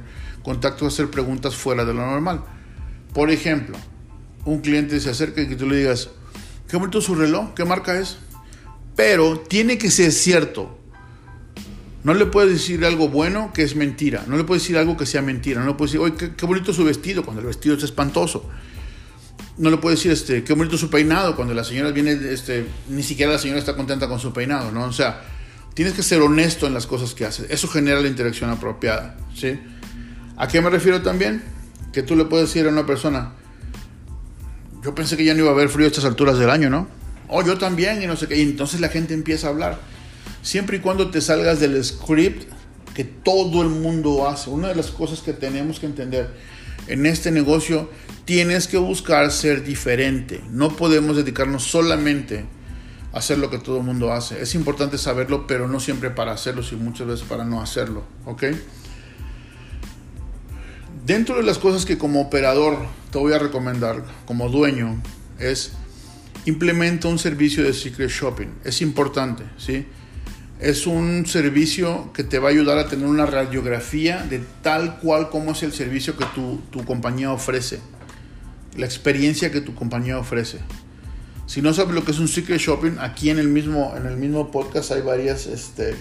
contacto 0.43 0.87
es 0.87 0.93
hacer 0.93 1.09
preguntas 1.09 1.55
fuera 1.55 1.85
de 1.85 1.93
lo 1.93 2.05
normal. 2.05 2.43
Por 3.15 3.31
ejemplo, 3.31 3.77
un 4.45 4.61
cliente 4.61 4.99
se 4.99 5.09
acerca 5.09 5.41
y 5.41 5.47
que 5.47 5.55
tú 5.55 5.67
le 5.67 5.77
digas, 5.77 6.09
qué 6.69 6.77
bonito 6.77 7.01
su 7.01 7.15
reloj, 7.15 7.55
qué 7.55 7.65
marca 7.65 7.99
es. 7.99 8.17
Pero 8.95 9.39
tiene 9.39 9.79
que 9.79 9.89
ser 9.89 10.11
cierto. 10.11 10.77
No 12.03 12.13
le 12.13 12.27
puedes 12.27 12.51
decir 12.51 12.85
algo 12.85 13.09
bueno 13.09 13.51
que 13.51 13.63
es 13.63 13.75
mentira. 13.75 14.23
No 14.27 14.37
le 14.37 14.43
puedes 14.43 14.61
decir 14.61 14.77
algo 14.77 14.95
que 14.95 15.07
sea 15.07 15.23
mentira. 15.23 15.61
No 15.61 15.67
le 15.67 15.73
puedes 15.73 15.93
decir, 15.93 16.05
oye, 16.05 16.15
qué, 16.15 16.35
qué 16.35 16.45
bonito 16.45 16.71
su 16.71 16.83
vestido, 16.83 17.23
cuando 17.23 17.41
el 17.41 17.47
vestido 17.47 17.75
es 17.75 17.83
espantoso 17.83 18.47
no 19.57 19.69
le 19.69 19.77
puedo 19.77 19.95
decir, 19.95 20.11
este, 20.11 20.43
qué 20.43 20.53
bonito 20.53 20.77
su 20.77 20.89
peinado, 20.89 21.35
cuando 21.35 21.53
la 21.53 21.63
señora 21.63 21.91
viene, 21.91 22.11
este, 22.29 22.65
ni 22.89 23.03
siquiera 23.03 23.31
la 23.31 23.39
señora 23.39 23.59
está 23.59 23.75
contenta 23.75 24.07
con 24.07 24.19
su 24.19 24.33
peinado, 24.33 24.71
¿no? 24.71 24.83
O 24.83 24.91
sea, 24.91 25.21
tienes 25.73 25.93
que 25.93 26.03
ser 26.03 26.21
honesto 26.21 26.67
en 26.67 26.73
las 26.73 26.87
cosas 26.87 27.13
que 27.13 27.25
haces. 27.25 27.47
Eso 27.49 27.67
genera 27.67 28.01
la 28.01 28.07
interacción 28.07 28.49
apropiada, 28.49 29.17
¿sí? 29.33 29.57
¿A 30.37 30.47
qué 30.47 30.61
me 30.61 30.69
refiero 30.69 31.01
también? 31.01 31.41
Que 31.95 32.03
tú 32.03 32.17
le 32.17 32.25
puedes 32.25 32.49
decir 32.49 32.67
a 32.67 32.69
una 32.71 32.85
persona, 32.85 33.31
yo 34.83 34.93
pensé 34.93 35.15
que 35.15 35.23
ya 35.23 35.33
no 35.33 35.39
iba 35.39 35.49
a 35.49 35.53
haber 35.53 35.69
frío 35.69 35.85
a 35.85 35.87
estas 35.87 36.03
alturas 36.03 36.37
del 36.37 36.49
año, 36.49 36.69
¿no? 36.69 36.89
Oh, 37.29 37.41
yo 37.41 37.57
también, 37.57 38.03
y 38.03 38.05
no 38.05 38.17
sé 38.17 38.27
qué. 38.27 38.35
Y 38.35 38.41
entonces 38.41 38.81
la 38.81 38.89
gente 38.89 39.13
empieza 39.13 39.47
a 39.47 39.51
hablar. 39.51 39.79
Siempre 40.41 40.75
y 40.75 40.79
cuando 40.81 41.09
te 41.09 41.21
salgas 41.21 41.61
del 41.61 41.81
script 41.81 42.51
que 42.93 43.05
todo 43.05 43.61
el 43.61 43.69
mundo 43.69 44.27
hace. 44.27 44.49
Una 44.49 44.67
de 44.67 44.75
las 44.75 44.91
cosas 44.91 45.21
que 45.21 45.31
tenemos 45.31 45.79
que 45.79 45.85
entender 45.85 46.33
en 46.87 47.05
este 47.05 47.31
negocio 47.31 47.89
tienes 48.25 48.67
que 48.67 48.75
buscar 48.75 49.31
ser 49.31 49.63
diferente. 49.63 50.41
No 50.51 50.75
podemos 50.75 51.15
dedicarnos 51.15 51.63
solamente 51.63 52.43
a 53.13 53.19
hacer 53.19 53.37
lo 53.37 53.49
que 53.49 53.57
todo 53.57 53.77
el 53.77 53.83
mundo 53.83 54.11
hace. 54.11 54.41
Es 54.41 54.53
importante 54.53 54.97
saberlo, 54.97 55.47
pero 55.47 55.69
no 55.69 55.79
siempre 55.79 56.09
para 56.09 56.33
hacerlo, 56.33 56.61
sino 56.61 56.83
muchas 56.83 57.07
veces 57.07 57.25
para 57.25 57.45
no 57.45 57.61
hacerlo. 57.61 58.03
¿Ok? 58.25 58.43
Dentro 61.05 61.35
de 61.35 61.43
las 61.43 61.59
cosas 61.59 61.85
que 61.85 61.97
como 61.97 62.21
operador 62.21 62.77
te 63.11 63.19
voy 63.19 63.33
a 63.33 63.39
recomendar, 63.39 64.03
como 64.25 64.49
dueño, 64.49 65.01
es 65.39 65.73
implementa 66.45 67.07
un 67.07 67.19
servicio 67.19 67.63
de 67.63 67.73
secret 67.73 68.09
shopping. 68.09 68.47
Es 68.63 68.81
importante, 68.81 69.43
¿sí? 69.57 69.85
Es 70.59 70.87
un 70.87 71.25
servicio 71.25 72.11
que 72.13 72.23
te 72.23 72.39
va 72.39 72.49
a 72.49 72.51
ayudar 72.51 72.77
a 72.77 72.87
tener 72.87 73.07
una 73.07 73.25
radiografía 73.25 74.23
de 74.23 74.41
tal 74.61 74.99
cual 74.99 75.29
como 75.29 75.51
es 75.51 75.63
el 75.63 75.73
servicio 75.73 76.17
que 76.17 76.25
tu, 76.33 76.61
tu 76.71 76.83
compañía 76.85 77.31
ofrece 77.31 77.79
la 78.77 78.85
experiencia 78.85 79.51
que 79.51 79.61
tu 79.61 79.73
compañía 79.73 80.17
ofrece. 80.17 80.59
Si 81.47 81.61
no 81.61 81.73
sabes 81.73 81.93
lo 81.93 82.03
que 82.03 82.11
es 82.11 82.19
un 82.19 82.27
secret 82.27 82.59
shopping, 82.59 82.97
aquí 82.99 83.29
en 83.29 83.39
el 83.39 83.47
mismo, 83.47 83.93
en 83.95 84.05
el 84.05 84.17
mismo 84.17 84.51
podcast 84.51 84.91
hay 84.91 85.01
varias, 85.01 85.45
este, 85.45 85.95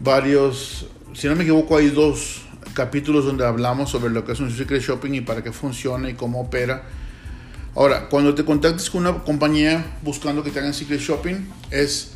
varios, 0.00 0.86
si 1.14 1.26
no 1.26 1.36
me 1.36 1.44
equivoco, 1.44 1.76
hay 1.76 1.88
dos 1.88 2.42
capítulos 2.78 3.24
donde 3.24 3.44
hablamos 3.44 3.90
sobre 3.90 4.10
lo 4.10 4.24
que 4.24 4.30
es 4.30 4.38
un 4.38 4.52
secret 4.52 4.80
shopping 4.80 5.12
y 5.14 5.20
para 5.20 5.42
qué 5.42 5.50
funciona 5.50 6.08
y 6.08 6.14
cómo 6.14 6.40
opera. 6.40 6.84
Ahora, 7.74 8.08
cuando 8.08 8.36
te 8.36 8.44
contactes 8.44 8.88
con 8.88 9.00
una 9.04 9.18
compañía 9.24 9.84
buscando 10.02 10.44
que 10.44 10.52
te 10.52 10.60
hagan 10.60 10.72
secret 10.72 11.00
shopping, 11.00 11.34
es, 11.72 12.12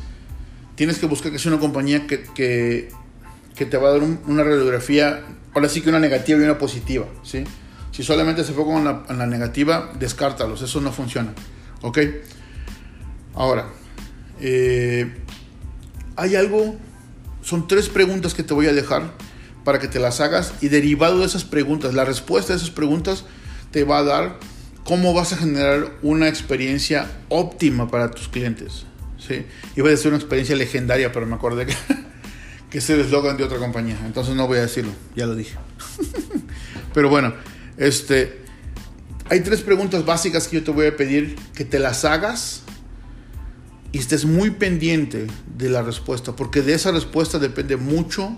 tienes 0.76 0.98
que 0.98 1.06
buscar 1.06 1.32
que 1.32 1.40
sea 1.40 1.50
una 1.50 1.60
compañía 1.60 2.06
que, 2.06 2.22
que, 2.32 2.90
que 3.56 3.66
te 3.66 3.76
va 3.76 3.88
a 3.88 3.92
dar 3.94 4.02
una 4.02 4.44
radiografía, 4.44 5.24
ahora 5.52 5.68
sí 5.68 5.80
que 5.80 5.88
una 5.88 5.98
negativa 5.98 6.38
y 6.38 6.44
una 6.44 6.58
positiva, 6.58 7.06
¿sí? 7.24 7.42
Si 7.90 8.04
solamente 8.04 8.44
se 8.44 8.52
fue 8.52 8.64
en 8.72 8.84
la, 8.84 9.04
la 9.08 9.26
negativa, 9.26 9.92
descártalos, 9.98 10.62
eso 10.62 10.80
no 10.80 10.92
funciona. 10.92 11.34
¿Ok? 11.82 11.98
Ahora, 13.34 13.66
eh, 14.40 15.12
hay 16.14 16.36
algo, 16.36 16.76
son 17.42 17.66
tres 17.66 17.88
preguntas 17.88 18.32
que 18.32 18.44
te 18.44 18.54
voy 18.54 18.68
a 18.68 18.72
dejar 18.72 19.10
para 19.64 19.78
que 19.78 19.88
te 19.88 19.98
las 19.98 20.20
hagas 20.20 20.54
y 20.60 20.68
derivado 20.68 21.20
de 21.20 21.26
esas 21.26 21.44
preguntas, 21.44 21.94
la 21.94 22.04
respuesta 22.04 22.52
a 22.52 22.56
esas 22.56 22.70
preguntas 22.70 23.24
te 23.70 23.84
va 23.84 23.98
a 23.98 24.02
dar 24.02 24.38
cómo 24.84 25.14
vas 25.14 25.32
a 25.32 25.36
generar 25.36 25.92
una 26.02 26.28
experiencia 26.28 27.10
óptima 27.28 27.88
para 27.88 28.10
tus 28.10 28.28
clientes. 28.28 28.84
¿sí? 29.18 29.44
Iba 29.76 29.88
a 29.88 29.90
decir 29.90 30.08
una 30.08 30.18
experiencia 30.18 30.56
legendaria, 30.56 31.12
pero 31.12 31.26
me 31.26 31.34
acordé 31.34 31.66
que, 31.66 31.76
que 32.70 32.78
es 32.78 32.86
de 32.86 33.16
otra 33.16 33.58
compañía, 33.58 33.98
entonces 34.04 34.34
no 34.34 34.46
voy 34.46 34.58
a 34.58 34.62
decirlo, 34.62 34.92
ya 35.14 35.26
lo 35.26 35.34
dije. 35.34 35.56
pero 36.94 37.08
bueno, 37.08 37.32
este, 37.76 38.42
hay 39.30 39.40
tres 39.40 39.62
preguntas 39.62 40.04
básicas 40.04 40.48
que 40.48 40.56
yo 40.56 40.64
te 40.64 40.72
voy 40.72 40.86
a 40.86 40.96
pedir 40.96 41.36
que 41.54 41.64
te 41.64 41.78
las 41.78 42.04
hagas 42.04 42.62
y 43.92 43.98
estés 43.98 44.24
muy 44.24 44.50
pendiente 44.50 45.26
de 45.56 45.70
la 45.70 45.82
respuesta, 45.82 46.34
porque 46.34 46.62
de 46.62 46.74
esa 46.74 46.90
respuesta 46.90 47.38
depende 47.38 47.76
mucho 47.76 48.36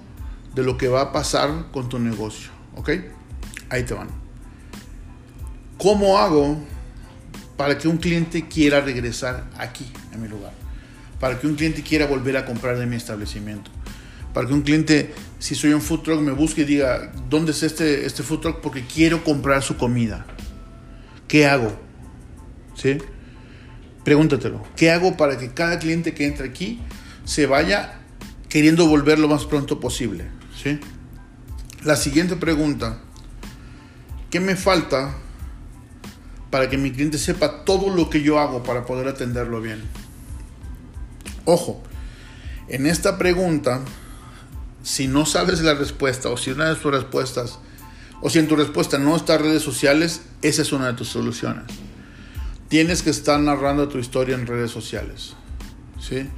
de 0.54 0.62
lo 0.62 0.76
que 0.76 0.88
va 0.88 1.02
a 1.02 1.12
pasar 1.12 1.70
con 1.72 1.88
tu 1.88 1.98
negocio. 1.98 2.50
¿Ok? 2.76 2.90
Ahí 3.70 3.84
te 3.84 3.94
van. 3.94 4.08
¿Cómo 5.78 6.18
hago 6.18 6.58
para 7.56 7.78
que 7.78 7.88
un 7.88 7.98
cliente 7.98 8.48
quiera 8.48 8.80
regresar 8.80 9.50
aquí, 9.58 9.86
en 10.12 10.22
mi 10.22 10.28
lugar? 10.28 10.52
Para 11.20 11.38
que 11.38 11.46
un 11.46 11.54
cliente 11.54 11.82
quiera 11.82 12.06
volver 12.06 12.36
a 12.36 12.44
comprar 12.44 12.78
de 12.78 12.86
mi 12.86 12.96
establecimiento 12.96 13.70
para 14.34 14.48
que 14.48 14.52
un 14.52 14.62
cliente, 14.62 15.14
si 15.38 15.54
soy 15.54 15.72
un 15.72 15.80
food 15.80 16.00
truck, 16.00 16.20
me 16.20 16.32
busque 16.32 16.62
y 16.62 16.64
diga, 16.64 17.12
¿dónde 17.30 17.52
es 17.52 17.62
este, 17.62 18.04
este 18.04 18.24
food 18.24 18.40
truck? 18.40 18.60
Porque 18.60 18.84
quiero 18.84 19.22
comprar 19.22 19.62
su 19.62 19.76
comida. 19.76 20.26
¿Qué 21.28 21.46
hago? 21.46 21.72
¿Sí? 22.74 22.98
Pregúntatelo. 24.02 24.62
¿Qué 24.74 24.90
hago 24.90 25.16
para 25.16 25.38
que 25.38 25.54
cada 25.54 25.78
cliente 25.78 26.14
que 26.14 26.26
entre 26.26 26.48
aquí 26.48 26.80
se 27.24 27.46
vaya 27.46 28.00
queriendo 28.48 28.88
volver 28.88 29.20
lo 29.20 29.28
más 29.28 29.44
pronto 29.44 29.78
posible? 29.78 30.26
La 31.84 31.96
siguiente 31.96 32.36
pregunta. 32.36 32.98
¿Qué 34.30 34.40
me 34.40 34.56
falta 34.56 35.14
para 36.50 36.68
que 36.68 36.78
mi 36.78 36.90
cliente 36.90 37.18
sepa 37.18 37.64
todo 37.64 37.94
lo 37.94 38.10
que 38.10 38.22
yo 38.22 38.38
hago 38.38 38.62
para 38.62 38.84
poder 38.84 39.08
atenderlo 39.08 39.60
bien? 39.60 39.82
Ojo, 41.44 41.82
en 42.68 42.86
esta 42.86 43.18
pregunta 43.18 43.80
si 44.82 45.08
no 45.08 45.24
sabes 45.26 45.60
la 45.62 45.74
respuesta 45.74 46.28
o 46.28 46.36
si 46.36 46.50
una 46.50 46.68
de 46.68 46.76
tus 46.76 46.92
respuestas 46.92 47.58
o 48.20 48.30
si 48.30 48.38
en 48.38 48.48
tu 48.48 48.56
respuesta 48.56 48.98
no 48.98 49.16
está 49.16 49.38
redes 49.38 49.62
sociales, 49.62 50.22
esa 50.42 50.62
es 50.62 50.72
una 50.72 50.86
de 50.86 50.94
tus 50.94 51.08
soluciones. 51.08 51.64
Tienes 52.68 53.02
que 53.02 53.10
estar 53.10 53.38
narrando 53.40 53.88
tu 53.88 53.98
historia 53.98 54.34
en 54.34 54.46
redes 54.46 54.70
sociales. 54.70 55.34
¿sí? 56.00 56.28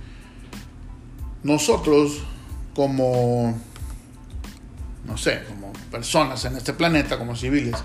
Nosotros 1.42 2.22
como, 2.74 3.60
no 5.06 5.16
sé, 5.16 5.42
como 5.48 5.72
personas 5.90 6.44
en 6.44 6.56
este 6.56 6.72
planeta, 6.72 7.18
como 7.18 7.36
civiles, 7.36 7.76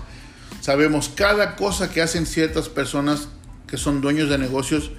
sabemos 0.60 1.10
cada 1.14 1.56
cosa 1.56 1.90
que 1.90 2.02
hacen 2.02 2.26
ciertas 2.26 2.68
personas 2.68 3.28
que 3.66 3.76
son 3.76 4.00
dueños 4.00 4.28
de 4.28 4.38
negocios 4.38 4.90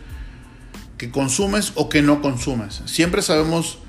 que 0.97 1.11
consumes 1.11 1.73
o 1.75 1.89
que 1.89 2.01
no 2.01 2.21
consumes. 2.21 2.81
Siempre 2.85 3.21
sabemos 3.21 3.79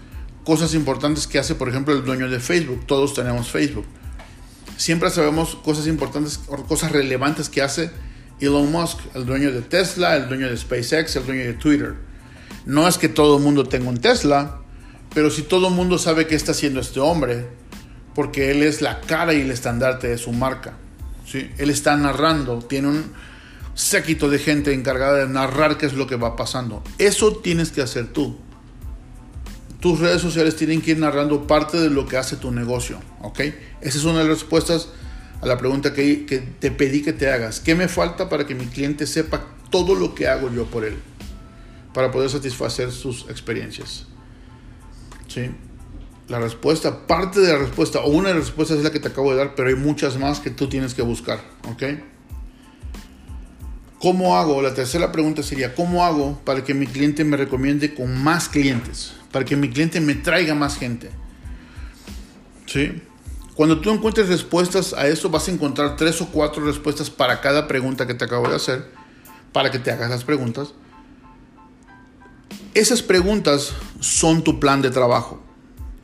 cosas 0.44 0.74
importantes 0.74 1.26
que 1.26 1.38
hace, 1.38 1.54
por 1.54 1.68
ejemplo, 1.68 1.94
el 1.94 2.04
dueño 2.04 2.28
de 2.28 2.40
Facebook. 2.40 2.86
Todos 2.86 3.14
tenemos 3.14 3.48
Facebook. 3.48 3.86
Siempre 4.76 5.10
sabemos 5.10 5.56
cosas 5.56 5.86
importantes 5.86 6.40
o 6.48 6.56
cosas 6.64 6.92
relevantes 6.92 7.48
que 7.48 7.62
hace 7.62 7.90
Elon 8.40 8.70
Musk, 8.70 8.98
el 9.14 9.24
dueño 9.24 9.52
de 9.52 9.62
Tesla, 9.62 10.16
el 10.16 10.28
dueño 10.28 10.48
de 10.48 10.56
SpaceX, 10.56 11.16
el 11.16 11.26
dueño 11.26 11.44
de 11.44 11.54
Twitter. 11.54 11.94
No 12.66 12.88
es 12.88 12.98
que 12.98 13.08
todo 13.08 13.36
el 13.36 13.42
mundo 13.42 13.64
tenga 13.64 13.88
un 13.88 13.98
Tesla, 13.98 14.60
pero 15.14 15.30
si 15.30 15.42
todo 15.42 15.68
el 15.68 15.74
mundo 15.74 15.98
sabe 15.98 16.26
qué 16.26 16.34
está 16.34 16.52
haciendo 16.52 16.80
este 16.80 17.00
hombre, 17.00 17.46
porque 18.14 18.50
él 18.50 18.62
es 18.62 18.80
la 18.80 19.00
cara 19.00 19.34
y 19.34 19.40
el 19.40 19.50
estandarte 19.50 20.08
de 20.08 20.18
su 20.18 20.32
marca. 20.32 20.74
¿sí? 21.26 21.50
Él 21.58 21.70
está 21.70 21.96
narrando, 21.96 22.58
tiene 22.58 22.88
un 22.88 23.12
séquito 23.74 24.30
de 24.30 24.38
gente 24.38 24.72
encargada 24.72 25.18
de 25.18 25.28
narrar 25.28 25.78
qué 25.78 25.86
es 25.86 25.94
lo 25.94 26.06
que 26.06 26.16
va 26.16 26.36
pasando. 26.36 26.82
Eso 26.98 27.36
tienes 27.36 27.70
que 27.70 27.82
hacer 27.82 28.08
tú 28.08 28.38
tus 29.80 30.00
redes 30.00 30.22
sociales 30.22 30.56
tienen 30.56 30.80
que 30.80 30.92
ir 30.92 30.98
narrando 30.98 31.46
parte 31.46 31.76
de 31.76 31.90
lo 31.90 32.06
que 32.06 32.16
hace 32.16 32.36
tu 32.36 32.50
negocio, 32.50 33.00
¿ok? 33.20 33.40
Esa 33.82 33.98
es 33.98 34.04
una 34.04 34.20
de 34.20 34.24
las 34.24 34.40
respuestas 34.40 34.88
a 35.42 35.46
la 35.46 35.58
pregunta 35.58 35.92
que, 35.92 36.24
que, 36.24 36.38
te 36.38 36.70
pedí 36.70 37.02
que 37.02 37.12
te 37.12 37.30
hagas. 37.30 37.60
¿Qué 37.60 37.74
me 37.74 37.86
falta 37.86 38.30
para 38.30 38.46
que 38.46 38.54
mi 38.54 38.64
cliente 38.64 39.06
sepa 39.06 39.44
todo 39.68 39.94
lo 39.94 40.14
que 40.14 40.26
hago 40.26 40.50
yo 40.50 40.64
por 40.64 40.86
él? 40.86 40.96
para 41.94 42.10
poder 42.10 42.28
satisfacer 42.28 42.90
sus 42.90 43.30
experiencias. 43.30 44.04
¿Sí? 45.28 45.50
La 46.28 46.38
respuesta, 46.38 47.06
parte 47.06 47.40
de 47.40 47.52
la 47.52 47.58
respuesta, 47.58 48.00
o 48.00 48.08
una 48.08 48.28
de 48.28 48.34
las 48.34 48.44
respuestas 48.44 48.78
es 48.78 48.84
la 48.84 48.90
que 48.90 49.00
te 49.00 49.08
acabo 49.08 49.30
de 49.30 49.36
dar, 49.36 49.54
pero 49.54 49.68
hay 49.68 49.74
muchas 49.74 50.18
más 50.18 50.40
que 50.40 50.50
tú 50.50 50.68
tienes 50.68 50.94
que 50.94 51.02
buscar. 51.02 51.40
¿Ok? 51.70 51.82
¿Cómo 53.98 54.36
hago? 54.36 54.62
La 54.62 54.74
tercera 54.74 55.12
pregunta 55.12 55.42
sería, 55.42 55.74
¿cómo 55.74 56.04
hago 56.04 56.38
para 56.44 56.64
que 56.64 56.74
mi 56.74 56.86
cliente 56.86 57.24
me 57.24 57.36
recomiende 57.36 57.94
con 57.94 58.22
más 58.22 58.48
clientes? 58.48 59.14
Para 59.32 59.44
que 59.44 59.56
mi 59.56 59.68
cliente 59.70 60.00
me 60.00 60.14
traiga 60.14 60.54
más 60.54 60.76
gente. 60.78 61.10
¿Sí? 62.66 63.02
Cuando 63.54 63.80
tú 63.80 63.90
encuentres 63.90 64.28
respuestas 64.28 64.94
a 64.94 65.06
eso, 65.06 65.30
vas 65.30 65.46
a 65.48 65.52
encontrar 65.52 65.96
tres 65.96 66.20
o 66.22 66.26
cuatro 66.26 66.64
respuestas 66.64 67.08
para 67.08 67.40
cada 67.40 67.68
pregunta 67.68 68.06
que 68.06 68.14
te 68.14 68.24
acabo 68.24 68.48
de 68.48 68.56
hacer, 68.56 68.90
para 69.52 69.70
que 69.70 69.78
te 69.78 69.90
hagas 69.92 70.10
las 70.10 70.24
preguntas. 70.24 70.72
Esas 72.74 73.02
preguntas 73.02 73.72
son 74.00 74.42
tu 74.42 74.58
plan 74.58 74.82
de 74.82 74.90
trabajo. 74.90 75.43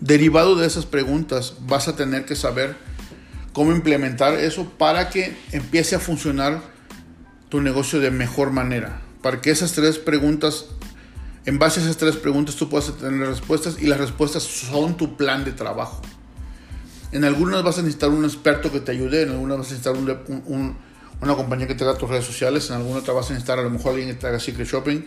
Derivado 0.01 0.57
de 0.57 0.67
esas 0.67 0.87
preguntas, 0.87 1.55
vas 1.67 1.87
a 1.87 1.95
tener 1.95 2.25
que 2.25 2.35
saber 2.35 2.75
cómo 3.53 3.73
implementar 3.73 4.35
eso 4.35 4.65
para 4.79 5.11
que 5.11 5.37
empiece 5.53 5.95
a 5.95 5.99
funcionar 5.99 6.63
tu 7.51 7.61
negocio 7.61 8.01
de 8.01 8.11
mejor 8.11 8.51
manera. 8.51 9.03
Para 9.23 9.43
que 9.43 9.51
esas 9.51 9.73
tres 9.73 9.99
preguntas, 9.99 10.67
en 11.45 11.59
base 11.59 11.81
a 11.81 11.83
esas 11.83 11.99
tres 11.99 12.17
preguntas, 12.17 12.57
tú 12.57 12.71
puedas 12.71 12.97
tener 12.97 13.29
respuestas 13.29 13.77
y 13.79 13.87
las 13.87 13.99
respuestas 13.99 14.43
son 14.43 14.97
tu 14.97 15.19
plan 15.19 15.45
de 15.45 15.53
trabajo. 15.53 16.01
En 17.13 17.25
algunas 17.25 17.63
vas 17.63 17.77
a 17.79 17.83
necesitar 17.83 18.09
un 18.09 18.25
experto 18.25 18.73
que 18.73 18.81
te 18.81 18.93
ayude, 18.93 19.23
en 19.23 19.31
algunas 19.31 19.59
vas 19.59 19.67
a 19.67 19.71
necesitar 19.71 19.95
una 21.21 21.35
compañía 21.35 21.67
que 21.67 21.75
te 21.75 21.85
haga 21.85 21.99
tus 21.99 22.09
redes 22.09 22.25
sociales, 22.25 22.71
en 22.71 22.77
algunas 22.77 23.03
otras 23.03 23.17
vas 23.17 23.27
a 23.27 23.35
necesitar 23.35 23.59
a 23.59 23.63
lo 23.63 23.71
mejor 23.71 23.91
alguien 23.91 24.09
que 24.09 24.15
te 24.15 24.27
haga 24.29 24.41
secret 24.41 24.67
shopping, 24.67 25.05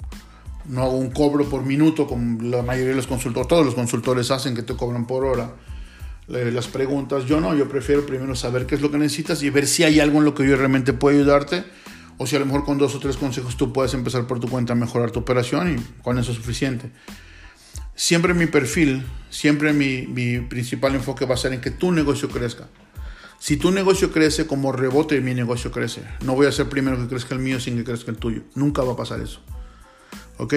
no 0.65 0.83
hago 0.83 0.97
un 0.97 1.11
cobro 1.11 1.45
por 1.45 1.63
minuto 1.63 2.07
como 2.07 2.41
la 2.41 2.61
mayoría 2.61 2.89
de 2.89 2.95
los 2.95 3.07
consultores, 3.07 3.47
todos 3.47 3.65
los 3.65 3.75
consultores 3.75 4.31
hacen 4.31 4.55
que 4.55 4.63
te 4.63 4.75
cobran 4.75 5.07
por 5.07 5.23
hora 5.23 5.51
las 6.27 6.67
preguntas. 6.67 7.25
Yo 7.25 7.39
no, 7.39 7.55
yo 7.55 7.69
prefiero 7.69 8.05
primero 8.05 8.35
saber 8.35 8.65
qué 8.65 8.75
es 8.75 8.81
lo 8.81 8.91
que 8.91 8.97
necesitas 8.97 9.41
y 9.43 9.49
ver 9.49 9.67
si 9.67 9.83
hay 9.83 9.99
algo 9.99 10.19
en 10.19 10.25
lo 10.25 10.33
que 10.33 10.47
yo 10.47 10.55
realmente 10.55 10.93
puedo 10.93 11.17
ayudarte 11.17 11.63
o 12.17 12.27
si 12.27 12.35
a 12.35 12.39
lo 12.39 12.45
mejor 12.45 12.65
con 12.65 12.77
dos 12.77 12.95
o 12.95 12.99
tres 12.99 13.17
consejos 13.17 13.57
tú 13.57 13.71
puedes 13.71 13.93
empezar 13.93 14.27
por 14.27 14.39
tu 14.39 14.49
cuenta 14.49 14.73
a 14.73 14.75
mejorar 14.75 15.11
tu 15.11 15.19
operación 15.19 15.77
y 15.77 16.01
con 16.03 16.17
eso 16.17 16.31
es 16.31 16.37
suficiente. 16.37 16.91
Siempre 17.95 18.33
mi 18.33 18.45
perfil, 18.45 19.03
siempre 19.29 19.73
mi, 19.73 20.05
mi 20.07 20.39
principal 20.39 20.95
enfoque 20.95 21.25
va 21.25 21.35
a 21.35 21.37
ser 21.37 21.53
en 21.53 21.61
que 21.61 21.71
tu 21.71 21.91
negocio 21.91 22.29
crezca. 22.29 22.67
Si 23.39 23.57
tu 23.57 23.71
negocio 23.71 24.11
crece 24.11 24.47
como 24.47 24.71
rebote, 24.71 25.21
mi 25.21 25.33
negocio 25.33 25.71
crece. 25.71 26.01
No 26.23 26.33
voy 26.33 26.47
a 26.47 26.51
ser 26.51 26.69
primero 26.69 26.97
que 26.97 27.07
crezca 27.07 27.35
el 27.35 27.41
mío 27.41 27.59
sin 27.59 27.77
que 27.77 27.83
crezca 27.83 28.11
el 28.11 28.17
tuyo. 28.17 28.41
Nunca 28.55 28.81
va 28.81 28.93
a 28.93 28.95
pasar 28.95 29.19
eso. 29.21 29.41
¿Ok? 30.37 30.53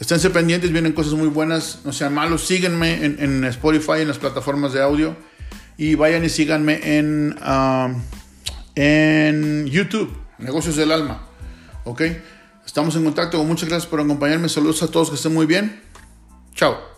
Esténse 0.00 0.30
pendientes, 0.30 0.72
vienen 0.72 0.92
cosas 0.92 1.14
muy 1.14 1.28
buenas, 1.28 1.80
no 1.84 1.92
sean 1.92 2.14
malos. 2.14 2.44
Síguenme 2.46 3.04
en, 3.04 3.16
en 3.20 3.44
Spotify, 3.44 4.00
en 4.00 4.08
las 4.08 4.18
plataformas 4.18 4.72
de 4.72 4.82
audio. 4.82 5.16
Y 5.76 5.94
vayan 5.94 6.24
y 6.24 6.28
síganme 6.28 6.98
en, 6.98 7.36
ah, 7.40 7.92
en 8.74 9.66
YouTube. 9.66 10.16
Negocios 10.38 10.76
del 10.76 10.92
Alma. 10.92 11.26
¿Ok? 11.84 12.02
Estamos 12.66 12.96
en 12.96 13.04
contacto. 13.04 13.42
Muchas 13.44 13.68
gracias 13.68 13.88
por 13.88 14.00
acompañarme. 14.00 14.48
Saludos 14.48 14.82
a 14.82 14.88
todos. 14.88 15.10
Que 15.10 15.16
estén 15.16 15.34
muy 15.34 15.46
bien. 15.46 15.82
Chao. 16.54 16.93